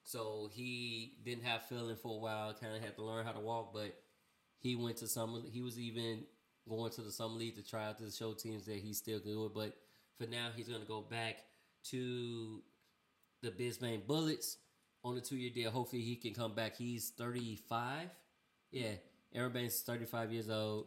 So 0.04 0.48
he 0.52 1.14
didn't 1.24 1.44
have 1.44 1.62
feeling 1.62 1.96
for 1.96 2.16
a 2.16 2.20
while. 2.20 2.54
Kind 2.54 2.76
of 2.76 2.82
had 2.82 2.94
to 2.96 3.02
learn 3.02 3.24
how 3.24 3.32
to 3.32 3.40
walk, 3.40 3.72
but 3.72 3.96
he 4.60 4.76
went 4.76 4.98
to 4.98 5.08
summer. 5.08 5.40
He 5.50 5.60
was 5.60 5.78
even 5.78 6.24
going 6.68 6.92
to 6.92 7.00
the 7.00 7.10
summer 7.10 7.34
league 7.34 7.56
to 7.56 7.68
try 7.68 7.86
out 7.86 7.98
to 7.98 8.10
show 8.10 8.32
teams 8.34 8.66
that 8.66 8.76
he's 8.76 8.98
still 8.98 9.18
good. 9.18 9.50
But 9.54 9.76
for 10.16 10.30
now, 10.30 10.48
he's 10.54 10.68
going 10.68 10.82
to 10.82 10.86
go 10.86 11.00
back 11.00 11.38
to 11.90 12.62
the 13.42 13.50
Brisbane 13.50 14.02
Bullets 14.06 14.58
on 15.04 15.16
a 15.16 15.20
two 15.20 15.36
year 15.36 15.50
deal. 15.54 15.70
Hopefully, 15.70 16.02
he 16.02 16.16
can 16.16 16.34
come 16.34 16.54
back. 16.54 16.76
He's 16.76 17.10
thirty 17.10 17.56
five. 17.68 18.10
Yeah, 18.70 18.92
Aron 19.34 19.52
Baynes 19.52 19.74
is 19.74 19.80
thirty 19.82 20.06
five 20.06 20.32
years 20.32 20.50
old 20.50 20.86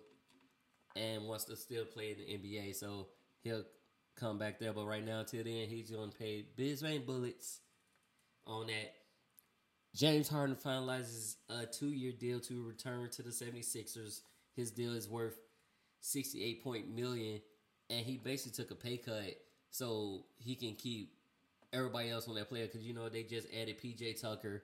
and 0.95 1.27
wants 1.27 1.45
to 1.45 1.55
still 1.55 1.85
play 1.85 2.11
in 2.11 2.17
the 2.17 2.57
NBA. 2.57 2.75
So 2.75 3.07
he'll 3.43 3.63
come 4.15 4.37
back 4.37 4.59
there. 4.59 4.73
But 4.73 4.85
right 4.85 5.05
now, 5.05 5.23
till 5.23 5.43
then, 5.43 5.67
he's 5.67 5.91
going 5.91 6.09
to 6.09 6.17
pay 6.17 6.45
Brisbane 6.55 7.05
Bullets 7.05 7.59
on 8.45 8.67
that. 8.67 8.93
James 9.95 10.29
Harden 10.29 10.55
finalizes 10.55 11.35
a 11.49 11.65
two 11.65 11.89
year 11.89 12.11
deal 12.11 12.39
to 12.41 12.67
return 12.67 13.09
to 13.11 13.23
the 13.23 13.29
76ers. 13.29 14.21
His 14.55 14.71
deal 14.71 14.93
is 14.93 15.07
worth 15.07 15.37
68 16.01 16.63
point 16.63 16.93
million 16.93 17.41
and 17.89 18.05
he 18.05 18.17
basically 18.17 18.63
took 18.63 18.71
a 18.71 18.75
pay 18.75 18.97
cut 18.97 19.35
so 19.71 20.25
he 20.37 20.55
can 20.55 20.75
keep 20.75 21.13
everybody 21.73 22.09
else 22.09 22.27
on 22.27 22.35
that 22.35 22.49
player 22.49 22.65
because 22.65 22.85
you 22.85 22.93
know 22.93 23.09
they 23.09 23.23
just 23.23 23.47
added 23.53 23.81
PJ 23.81 24.21
Tucker. 24.21 24.63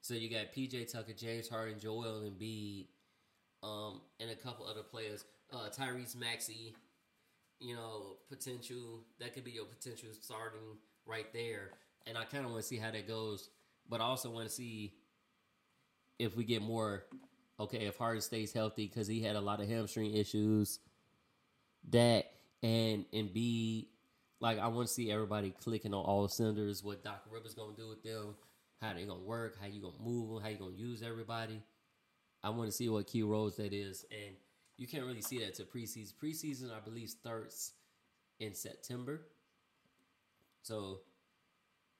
So 0.00 0.14
you 0.14 0.28
got 0.28 0.52
PJ 0.52 0.92
Tucker, 0.92 1.12
James 1.12 1.48
Harden, 1.48 1.78
Joel 1.78 2.22
Embiid, 2.24 2.86
um, 3.62 4.00
and 4.18 4.30
a 4.30 4.34
couple 4.34 4.66
other 4.66 4.82
players. 4.82 5.24
Uh, 5.52 5.68
Tyrese 5.68 6.16
Maxey, 6.16 6.74
you 7.60 7.74
know, 7.74 8.16
potential 8.28 9.04
that 9.20 9.34
could 9.34 9.44
be 9.44 9.52
your 9.52 9.66
potential 9.66 10.08
starting 10.20 10.78
right 11.06 11.32
there. 11.32 11.70
And 12.06 12.18
I 12.18 12.24
kind 12.24 12.44
of 12.44 12.50
want 12.50 12.62
to 12.62 12.68
see 12.68 12.78
how 12.78 12.90
that 12.90 13.06
goes, 13.06 13.48
but 13.88 14.00
I 14.00 14.04
also 14.04 14.30
want 14.30 14.48
to 14.48 14.52
see 14.52 14.94
if 16.18 16.36
we 16.36 16.44
get 16.44 16.62
more. 16.62 17.04
Okay, 17.60 17.86
if 17.86 17.96
Harden 17.96 18.22
stays 18.22 18.52
healthy 18.52 18.88
because 18.88 19.06
he 19.06 19.22
had 19.22 19.36
a 19.36 19.40
lot 19.40 19.60
of 19.60 19.68
hamstring 19.68 20.14
issues. 20.14 20.80
That 21.90 22.32
and 22.62 23.04
Embiid, 23.12 23.86
like 24.42 24.58
I 24.58 24.66
want 24.66 24.88
to 24.88 24.92
see 24.92 25.10
everybody 25.10 25.54
clicking 25.62 25.94
on 25.94 26.04
all 26.04 26.26
cylinders. 26.26 26.82
What 26.82 27.04
Doc 27.04 27.22
Rivers 27.30 27.54
gonna 27.54 27.76
do 27.76 27.88
with 27.88 28.02
them? 28.02 28.34
How 28.80 28.92
they 28.92 29.04
gonna 29.04 29.22
work? 29.22 29.56
How 29.60 29.68
you 29.68 29.80
gonna 29.80 29.94
move 30.02 30.28
them? 30.28 30.42
How 30.42 30.48
you 30.48 30.58
gonna 30.58 30.74
use 30.76 31.02
everybody? 31.02 31.62
I 32.42 32.50
want 32.50 32.68
to 32.68 32.72
see 32.76 32.88
what 32.88 33.06
key 33.06 33.22
roles 33.22 33.56
that 33.56 33.72
is, 33.72 34.04
and 34.10 34.34
you 34.76 34.88
can't 34.88 35.04
really 35.04 35.22
see 35.22 35.38
that 35.38 35.54
to 35.54 35.62
preseason. 35.62 36.14
Preseason, 36.20 36.76
I 36.76 36.80
believe, 36.80 37.08
starts 37.08 37.74
in 38.40 38.52
September. 38.52 39.22
So, 40.62 41.00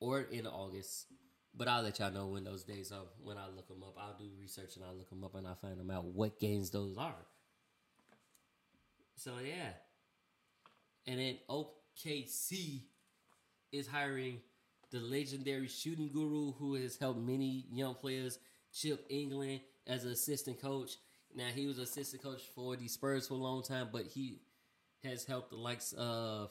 or 0.01 0.23
in 0.23 0.47
August. 0.49 1.07
But 1.55 1.69
I'll 1.69 1.83
let 1.83 2.01
y'all 2.01 2.11
know 2.11 2.27
when 2.27 2.43
those 2.43 2.65
days 2.65 2.91
are. 2.91 3.05
When 3.23 3.37
I 3.39 3.47
look 3.55 3.69
them 3.69 3.85
up, 3.85 3.97
I'll 3.97 4.19
do 4.19 4.29
research 4.41 4.75
and 4.75 4.85
I'll 4.85 4.97
look 4.97 5.11
them 5.11 5.23
up 5.23 5.37
and 5.37 5.47
I'll 5.47 5.55
find 5.55 5.79
them 5.79 5.91
out 5.91 6.07
what 6.07 6.41
games 6.41 6.71
those 6.71 6.97
are. 6.99 7.15
So 9.15 9.35
yeah, 9.45 9.75
and 11.07 11.21
then 11.21 11.39
oh, 11.49 11.71
OKC 11.97 12.83
is 13.73 13.87
hiring 13.87 14.41
the 14.91 15.01
legendary 15.01 15.69
shooting 15.69 16.11
guru 16.13 16.53
who 16.53 16.75
has 16.75 16.97
helped 16.99 17.21
many 17.21 17.65
young 17.71 17.95
players, 17.95 18.39
Chip 18.73 19.09
Engelland, 19.11 19.63
as 19.87 20.05
an 20.05 20.13
assistant 20.13 20.61
coach. 20.61 20.93
Now 21.35 21.49
he 21.55 21.67
was 21.67 21.79
assistant 21.79 22.23
coach 22.23 22.43
for 22.55 22.77
the 22.77 22.89
Spurs 22.89 23.29
for 23.29 23.35
a 23.35 23.39
long 23.39 23.63
time, 23.63 23.89
but 23.91 24.07
he 24.07 24.41
has 25.03 25.25
helped 25.25 25.51
the 25.51 25.57
likes 25.57 25.93
of 25.97 26.51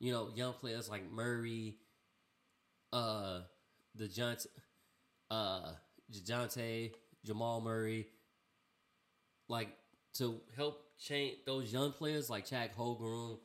you 0.00 0.12
know 0.12 0.30
young 0.34 0.54
players 0.54 0.88
like 0.88 1.10
Murray, 1.12 1.76
uh, 2.92 3.40
the 3.94 4.08
Johnson, 4.08 4.50
uh, 5.30 5.72
Dejounte, 6.10 6.92
Jamal 7.24 7.60
Murray, 7.60 8.06
like 9.48 9.68
to 10.14 10.40
help 10.56 10.80
change 10.98 11.36
those 11.44 11.72
young 11.72 11.92
players 11.92 12.30
like 12.30 12.46
Chet 12.46 12.76
Holmgren, 12.76 13.38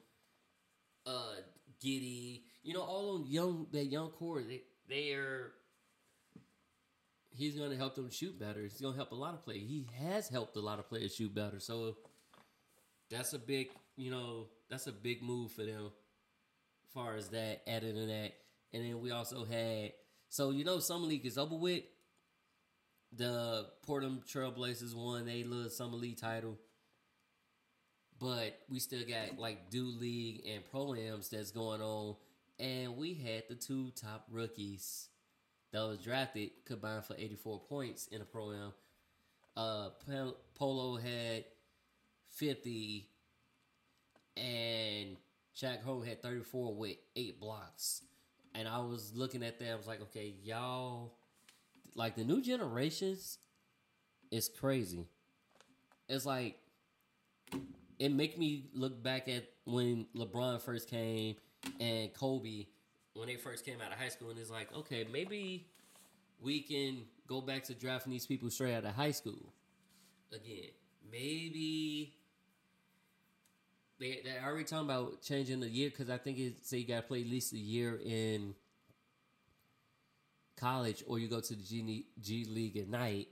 uh, 1.05 1.35
Giddey, 1.83 2.41
you 2.63 2.73
know, 2.73 2.81
all 2.81 3.15
on 3.15 3.25
young 3.27 3.67
that 3.71 3.85
young 3.85 4.09
core, 4.09 4.41
they 4.41 4.61
they 4.87 5.13
are. 5.13 5.51
He's 7.31 7.55
going 7.55 7.69
to 7.69 7.77
help 7.77 7.95
them 7.95 8.09
shoot 8.09 8.37
better. 8.37 8.61
He's 8.61 8.81
going 8.81 8.93
to 8.93 8.97
help 8.97 9.11
a 9.11 9.15
lot 9.15 9.33
of 9.33 9.45
players. 9.45 9.61
He 9.61 9.87
has 9.99 10.27
helped 10.27 10.57
a 10.57 10.59
lot 10.59 10.79
of 10.79 10.89
players 10.89 11.15
shoot 11.15 11.33
better. 11.33 11.59
So 11.59 11.95
that's 13.09 13.33
a 13.33 13.39
big, 13.39 13.69
you 13.95 14.11
know, 14.11 14.47
that's 14.69 14.87
a 14.87 14.91
big 14.91 15.21
move 15.21 15.51
for 15.51 15.63
them. 15.63 15.85
As 15.85 16.93
far 16.93 17.15
as 17.15 17.29
that, 17.29 17.61
adding 17.67 17.95
to 17.95 18.05
that, 18.07 18.33
and 18.73 18.83
then 18.83 18.99
we 18.99 19.11
also 19.11 19.45
had 19.45 19.93
so 20.29 20.51
you 20.51 20.63
know, 20.63 20.79
summer 20.79 21.05
league 21.05 21.25
is 21.25 21.37
over 21.37 21.55
with. 21.55 21.83
The 23.11 23.65
Portland 23.83 24.21
Trailblazers 24.31 24.95
won 24.95 25.27
a 25.27 25.43
little 25.43 25.69
summer 25.71 25.97
league 25.97 26.17
title, 26.17 26.59
but 28.19 28.59
we 28.69 28.79
still 28.79 29.01
got 29.07 29.39
like 29.39 29.71
Drew 29.71 29.91
League 29.99 30.43
and 30.47 30.63
pro 30.71 30.93
ams 30.93 31.29
that's 31.29 31.51
going 31.51 31.81
on, 31.81 32.15
and 32.59 32.97
we 32.97 33.13
had 33.13 33.43
the 33.47 33.55
two 33.55 33.91
top 33.95 34.25
rookies 34.29 35.07
that 35.71 35.81
was 35.81 35.99
drafted 35.99 36.51
combined 36.65 37.05
for 37.05 37.15
eighty 37.17 37.35
four 37.35 37.59
points 37.59 38.07
in 38.07 38.21
a 38.21 38.25
pro 38.25 38.51
am. 38.51 38.73
Uh, 39.55 39.89
Polo 40.55 40.97
had 40.97 41.45
fifty, 42.29 43.09
and 44.37 45.17
Jack 45.55 45.83
Ho 45.83 46.01
had 46.01 46.21
thirty 46.21 46.43
four 46.43 46.73
with 46.73 46.97
eight 47.15 47.39
blocks. 47.39 48.03
And 48.55 48.67
I 48.67 48.79
was 48.79 49.13
looking 49.15 49.43
at 49.43 49.59
that, 49.59 49.71
I 49.71 49.75
was 49.75 49.85
like, 49.85 50.01
okay, 50.01 50.33
y'all, 50.43 51.13
like 51.95 52.15
the 52.15 52.23
new 52.23 52.41
generations 52.41 53.37
is 54.31 54.49
crazy. 54.49 55.05
It's 56.07 56.25
like 56.25 56.57
it 57.99 58.11
make 58.11 58.39
me 58.39 58.65
look 58.73 59.03
back 59.03 59.27
at 59.27 59.45
when 59.65 60.07
LeBron 60.15 60.61
first 60.61 60.89
came 60.89 61.35
and 61.79 62.13
Kobe 62.13 62.65
when 63.13 63.27
they 63.27 63.35
first 63.35 63.65
came 63.65 63.81
out 63.81 63.91
of 63.91 63.99
high 63.99 64.09
school, 64.09 64.29
and 64.29 64.39
it's 64.39 64.49
like, 64.49 64.73
okay, 64.73 65.05
maybe 65.11 65.67
we 66.41 66.61
can 66.61 67.03
go 67.27 67.41
back 67.41 67.63
to 67.65 67.73
drafting 67.73 68.11
these 68.11 68.25
people 68.25 68.49
straight 68.49 68.73
out 68.75 68.85
of 68.85 68.95
high 68.95 69.11
school 69.11 69.53
again. 70.31 70.69
Maybe 71.11 72.13
they 73.99 74.21
they 74.23 74.37
already 74.43 74.63
talking 74.63 74.85
about 74.85 75.21
changing 75.21 75.59
the 75.59 75.67
year 75.67 75.89
because 75.89 76.09
I 76.09 76.17
think 76.17 76.37
it 76.37 76.65
say 76.65 76.77
you 76.77 76.87
got 76.87 76.95
to 76.95 77.01
play 77.01 77.21
at 77.21 77.27
least 77.27 77.51
a 77.53 77.57
year 77.57 77.99
in 78.03 78.55
college 80.55 81.03
or 81.07 81.19
you 81.19 81.27
go 81.27 81.41
to 81.41 81.55
the 81.55 81.63
G, 81.63 82.05
G 82.21 82.45
League 82.45 82.77
at 82.77 82.87
night. 82.87 83.27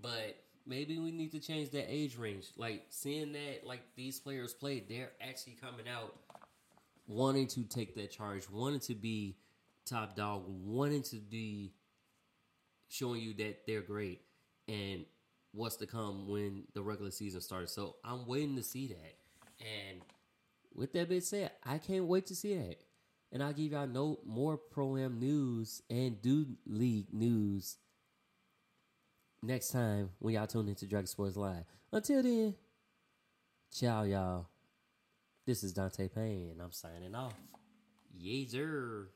But 0.00 0.43
maybe 0.66 0.98
we 0.98 1.10
need 1.10 1.32
to 1.32 1.40
change 1.40 1.70
that 1.70 1.86
age 1.88 2.16
range. 2.16 2.46
Like 2.56 2.86
seeing 2.90 3.32
that 3.32 3.66
like 3.66 3.82
these 3.96 4.18
players 4.18 4.52
play, 4.52 4.82
they're 4.88 5.12
actually 5.20 5.56
coming 5.60 5.86
out 5.88 6.14
wanting 7.06 7.46
to 7.48 7.64
take 7.64 7.94
that 7.96 8.10
charge, 8.10 8.48
wanting 8.50 8.80
to 8.80 8.94
be 8.94 9.36
top 9.84 10.16
dog, 10.16 10.44
wanting 10.46 11.02
to 11.02 11.16
be 11.16 11.72
showing 12.88 13.20
you 13.20 13.34
that 13.34 13.66
they're 13.66 13.82
great 13.82 14.22
and 14.68 15.04
what's 15.52 15.76
to 15.76 15.86
come 15.86 16.28
when 16.28 16.64
the 16.74 16.82
regular 16.82 17.10
season 17.10 17.40
starts. 17.40 17.72
So 17.72 17.96
I'm 18.04 18.26
waiting 18.26 18.56
to 18.56 18.62
see 18.62 18.88
that. 18.88 19.16
And 19.60 20.00
with 20.74 20.92
that 20.94 21.08
being 21.08 21.20
said, 21.20 21.52
I 21.64 21.78
can't 21.78 22.06
wait 22.06 22.26
to 22.26 22.34
see 22.34 22.56
that. 22.56 22.76
And 23.32 23.42
I'll 23.42 23.52
give 23.52 23.72
y'all 23.72 23.86
no 23.86 24.20
more 24.24 24.56
pro 24.56 24.96
am 24.96 25.18
news 25.18 25.82
and 25.90 26.20
Drew 26.22 26.46
League 26.66 27.12
news 27.12 27.76
next 29.46 29.70
time 29.70 30.10
when 30.18 30.34
y'all 30.34 30.46
tune 30.46 30.68
into 30.68 30.86
Dragon 30.86 31.06
Sports 31.06 31.36
Live. 31.36 31.64
Until 31.92 32.22
then, 32.22 32.54
ciao 33.72 34.02
y'all. 34.02 34.46
This 35.46 35.62
is 35.62 35.72
Dante 35.72 36.08
Payne, 36.08 36.50
and 36.50 36.62
I'm 36.62 36.72
signing 36.72 37.14
off. 37.14 37.34
Yeezer. 38.18 39.06